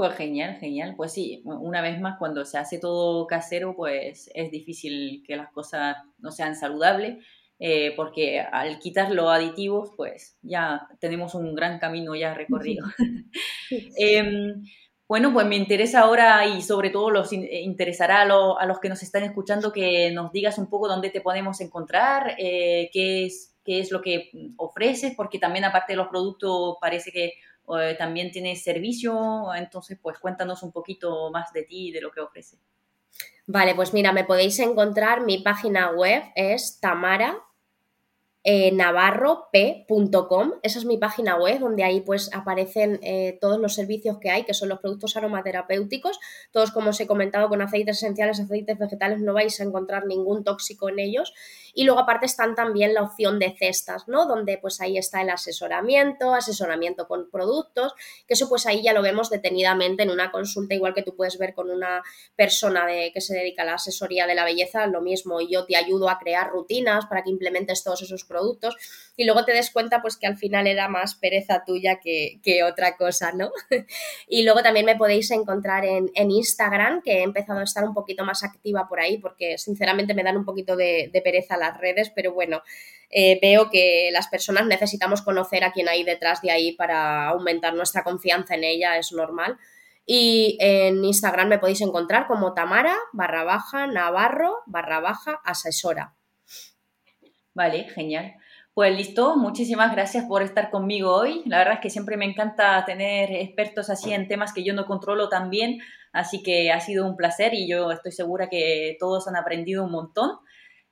Pues 0.00 0.16
genial, 0.16 0.56
genial. 0.56 0.94
Pues 0.96 1.12
sí, 1.12 1.42
una 1.44 1.82
vez 1.82 2.00
más, 2.00 2.18
cuando 2.18 2.46
se 2.46 2.56
hace 2.56 2.78
todo 2.78 3.26
casero, 3.26 3.76
pues 3.76 4.30
es 4.34 4.50
difícil 4.50 5.22
que 5.26 5.36
las 5.36 5.52
cosas 5.52 5.96
no 6.16 6.30
sean 6.30 6.56
saludables, 6.56 7.22
eh, 7.58 7.92
porque 7.96 8.40
al 8.40 8.78
quitar 8.78 9.10
los 9.10 9.28
aditivos, 9.28 9.90
pues 9.98 10.38
ya 10.40 10.88
tenemos 11.00 11.34
un 11.34 11.54
gran 11.54 11.78
camino 11.78 12.14
ya 12.14 12.32
recorrido. 12.32 12.86
Em, 13.98 14.64
bueno, 15.10 15.32
pues 15.32 15.44
me 15.44 15.56
interesa 15.56 16.02
ahora 16.02 16.46
y 16.46 16.62
sobre 16.62 16.90
todo 16.90 17.10
los 17.10 17.32
eh, 17.32 17.62
interesará 17.62 18.22
a, 18.22 18.64
los 18.64 18.78
que 18.78 18.88
nos 18.88 19.02
están 19.02 19.24
escuchando 19.24 19.72
que 19.72 20.12
nos 20.12 20.30
digas 20.30 20.56
un 20.56 20.70
poco 20.70 20.86
dónde 20.86 21.10
te 21.10 21.20
podemos 21.20 21.60
encontrar, 21.60 22.36
eh, 22.38 22.90
qué, 22.92 23.26
es, 23.26 23.56
qué 23.64 23.80
es 23.80 23.90
lo 23.90 24.02
que 24.02 24.30
ofreces, 24.56 25.12
porque 25.16 25.40
también 25.40 25.64
aparte 25.64 25.94
de 25.94 25.96
los 25.96 26.06
productos 26.06 26.76
parece 26.80 27.10
que 27.10 27.32
eh, 27.76 27.96
también 27.98 28.30
tienes 28.30 28.62
servicio, 28.62 29.52
entonces 29.52 29.98
pues 30.00 30.16
cuéntanos 30.20 30.62
un 30.62 30.70
poquito 30.70 31.32
más 31.32 31.52
de 31.52 31.64
ti 31.64 31.88
y 31.88 31.90
de 31.90 32.02
lo 32.02 32.12
que 32.12 32.20
ofreces. 32.20 32.60
Vale, 33.48 33.74
pues 33.74 33.92
mira, 33.92 34.12
me 34.12 34.22
podéis 34.22 34.60
encontrar, 34.60 35.22
mi 35.22 35.38
página 35.38 35.90
web 35.90 36.22
es 36.36 36.78
Tamara 36.78 37.36
eh, 38.42 38.72
navarrop.com. 38.72 40.52
Esa 40.62 40.78
es 40.78 40.84
mi 40.84 40.96
página 40.96 41.36
web 41.36 41.60
donde 41.60 41.84
ahí 41.84 42.00
pues 42.00 42.30
aparecen 42.32 42.98
eh, 43.02 43.38
todos 43.40 43.58
los 43.58 43.74
servicios 43.74 44.18
que 44.18 44.30
hay, 44.30 44.44
que 44.44 44.54
son 44.54 44.70
los 44.70 44.80
productos 44.80 45.16
aromaterapéuticos, 45.16 46.18
todos 46.50 46.70
como 46.70 46.90
os 46.90 47.00
he 47.00 47.06
comentado 47.06 47.48
con 47.48 47.60
aceites 47.60 47.98
esenciales, 47.98 48.40
aceites 48.40 48.78
vegetales, 48.78 49.20
no 49.20 49.34
vais 49.34 49.60
a 49.60 49.64
encontrar 49.64 50.06
ningún 50.06 50.42
tóxico 50.44 50.88
en 50.88 51.00
ellos. 51.00 51.34
Y 51.74 51.84
luego 51.84 52.00
aparte 52.00 52.26
están 52.26 52.54
también 52.54 52.94
la 52.94 53.02
opción 53.02 53.38
de 53.38 53.54
cestas, 53.56 54.08
¿no? 54.08 54.26
Donde 54.26 54.58
pues 54.58 54.80
ahí 54.80 54.98
está 54.98 55.22
el 55.22 55.30
asesoramiento, 55.30 56.34
asesoramiento 56.34 57.06
con 57.06 57.30
productos, 57.30 57.94
que 58.26 58.34
eso 58.34 58.48
pues 58.48 58.66
ahí 58.66 58.82
ya 58.82 58.92
lo 58.92 59.02
vemos 59.02 59.30
detenidamente 59.30 60.02
en 60.02 60.10
una 60.10 60.30
consulta, 60.30 60.74
igual 60.74 60.94
que 60.94 61.02
tú 61.02 61.14
puedes 61.16 61.38
ver 61.38 61.54
con 61.54 61.70
una 61.70 62.02
persona 62.36 62.86
de, 62.86 63.12
que 63.12 63.20
se 63.20 63.34
dedica 63.34 63.62
a 63.62 63.66
la 63.66 63.74
asesoría 63.74 64.26
de 64.26 64.34
la 64.34 64.44
belleza, 64.44 64.86
lo 64.86 65.00
mismo, 65.00 65.40
yo 65.40 65.64
te 65.64 65.76
ayudo 65.76 66.08
a 66.08 66.18
crear 66.18 66.50
rutinas 66.50 67.06
para 67.06 67.22
que 67.22 67.30
implementes 67.30 67.84
todos 67.84 68.02
esos 68.02 68.24
productos 68.24 68.76
y 69.20 69.26
luego 69.26 69.44
te 69.44 69.52
des 69.52 69.70
cuenta 69.70 70.00
pues 70.00 70.16
que 70.16 70.26
al 70.26 70.38
final 70.38 70.66
era 70.66 70.88
más 70.88 71.14
pereza 71.14 71.62
tuya 71.66 72.00
que, 72.00 72.64
otra 72.64 72.96
cosa, 72.96 73.32
¿no? 73.32 73.50
y 74.26 74.44
luego 74.44 74.62
también 74.62 74.86
me 74.86 74.96
podéis 74.96 75.30
encontrar 75.30 75.84
en, 75.84 76.08
Instagram, 76.14 77.02
que 77.02 77.18
he 77.18 77.22
empezado 77.22 77.60
a 77.60 77.64
estar 77.64 77.84
un 77.84 77.92
poquito 77.92 78.24
más 78.24 78.44
activa 78.44 78.88
por 78.88 78.98
ahí 78.98 79.18
porque 79.18 79.58
sinceramente 79.58 80.14
me 80.14 80.22
dan 80.22 80.38
un 80.38 80.46
poquito 80.46 80.74
de, 80.74 81.10
pereza 81.22 81.58
las 81.58 81.76
redes, 81.76 82.10
pero 82.16 82.32
bueno, 82.32 82.62
eh, 83.10 83.38
veo 83.42 83.68
que 83.68 84.08
las 84.10 84.28
personas 84.28 84.64
necesitamos 84.64 85.20
conocer 85.20 85.64
a 85.64 85.72
quién 85.72 85.90
hay 85.90 86.02
detrás 86.02 86.40
de 86.40 86.52
ahí 86.52 86.72
para 86.72 87.28
aumentar 87.28 87.74
nuestra 87.74 88.02
confianza 88.02 88.54
en 88.54 88.64
ella, 88.64 88.96
es 88.96 89.12
normal. 89.12 89.58
Y 90.06 90.56
en 90.60 91.04
Instagram 91.04 91.48
me 91.48 91.58
podéis 91.58 91.82
encontrar 91.82 92.26
como 92.26 92.54
Tamara 92.54 92.96
barra 93.12 93.44
baja 93.44 93.86
Navarro 93.86 94.62
barra 94.64 95.00
baja 95.00 95.42
asesora. 95.44 96.14
Vale, 97.52 97.84
genial. 97.90 98.39
Pues 98.80 98.96
listo, 98.96 99.36
muchísimas 99.36 99.92
gracias 99.92 100.24
por 100.24 100.40
estar 100.40 100.70
conmigo 100.70 101.14
hoy. 101.14 101.42
La 101.44 101.58
verdad 101.58 101.74
es 101.74 101.80
que 101.80 101.90
siempre 101.90 102.16
me 102.16 102.24
encanta 102.24 102.82
tener 102.86 103.30
expertos 103.30 103.90
así 103.90 104.10
en 104.14 104.26
temas 104.26 104.54
que 104.54 104.64
yo 104.64 104.72
no 104.72 104.86
controlo 104.86 105.28
tan 105.28 105.50
bien, 105.50 105.80
así 106.14 106.42
que 106.42 106.72
ha 106.72 106.80
sido 106.80 107.06
un 107.06 107.14
placer 107.14 107.52
y 107.52 107.68
yo 107.68 107.92
estoy 107.92 108.10
segura 108.12 108.48
que 108.48 108.96
todos 108.98 109.28
han 109.28 109.36
aprendido 109.36 109.84
un 109.84 109.92
montón. 109.92 110.38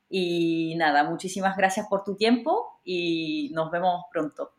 Y 0.07 0.75
nada, 0.77 1.03
muchísimas 1.05 1.57
gracias 1.57 1.87
por 1.89 2.05
tu 2.05 2.15
tiempo 2.15 2.79
y 2.85 3.51
nos 3.55 3.71
vemos 3.71 4.05
pronto. 4.13 4.51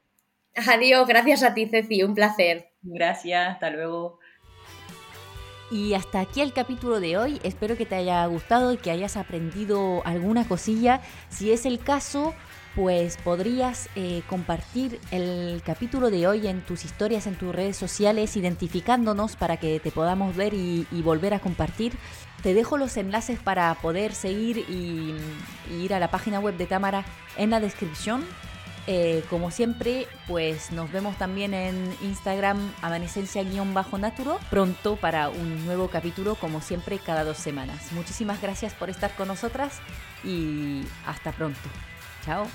Adiós, 0.67 1.07
gracias 1.07 1.43
a 1.43 1.53
ti, 1.53 1.67
Ceci, 1.67 2.01
un 2.01 2.15
placer. 2.15 2.71
Gracias, 2.81 3.47
hasta 3.47 3.69
luego. 3.69 4.17
Y 5.69 5.93
hasta 5.93 6.21
aquí 6.21 6.41
el 6.41 6.51
capítulo 6.51 6.99
de 6.99 7.19
hoy. 7.19 7.39
Espero 7.43 7.77
que 7.77 7.85
te 7.85 7.93
haya 7.93 8.25
gustado 8.25 8.73
y 8.73 8.77
que 8.77 8.89
hayas 8.89 9.17
aprendido 9.17 10.01
alguna 10.03 10.47
cosilla. 10.47 11.01
Si 11.29 11.51
es 11.51 11.67
el 11.67 11.77
caso, 11.77 12.33
pues 12.75 13.17
podrías 13.17 13.89
eh, 13.95 14.21
compartir 14.27 14.99
el 15.11 15.61
capítulo 15.65 16.09
de 16.09 16.27
hoy 16.27 16.47
en 16.47 16.61
tus 16.61 16.85
historias, 16.85 17.27
en 17.27 17.35
tus 17.35 17.53
redes 17.53 17.77
sociales, 17.77 18.35
identificándonos 18.37 19.35
para 19.35 19.57
que 19.57 19.79
te 19.79 19.91
podamos 19.91 20.35
ver 20.35 20.53
y, 20.53 20.85
volver 21.03 21.33
a 21.33 21.39
compartir. 21.39 21.93
Te 22.43 22.53
dejo 22.53 22.77
los 22.77 22.95
enlaces 22.97 23.39
para 23.39 23.73
poder 23.75 24.13
seguir 24.13 24.57
y 24.57 25.13
ir 25.81 25.93
a 25.93 25.99
la 25.99 26.11
página 26.11 26.39
web 26.39 26.55
de 26.57 26.67
Támara 26.67 27.05
en 27.35 27.49
la 27.49 27.59
descripción 27.59 28.23
eh, 28.91 29.23
como 29.29 29.51
siempre, 29.51 30.07
pues 30.27 30.71
nos 30.71 30.91
vemos 30.91 31.15
también 31.15 31.53
en 31.53 31.95
Instagram 32.01 32.57
amanecencia-naturo 32.81 34.39
pronto 34.49 34.95
para 34.95 35.29
un 35.29 35.63
nuevo 35.63 35.89
capítulo, 35.89 36.33
como 36.33 36.59
siempre, 36.59 36.97
cada 36.97 37.23
dos 37.23 37.37
semanas. 37.37 37.91
Muchísimas 37.91 38.41
gracias 38.41 38.73
por 38.73 38.89
estar 38.89 39.15
con 39.15 39.27
nosotras 39.27 39.79
y 40.23 40.81
hasta 41.05 41.31
pronto. 41.31 41.59
tell. 42.23 42.49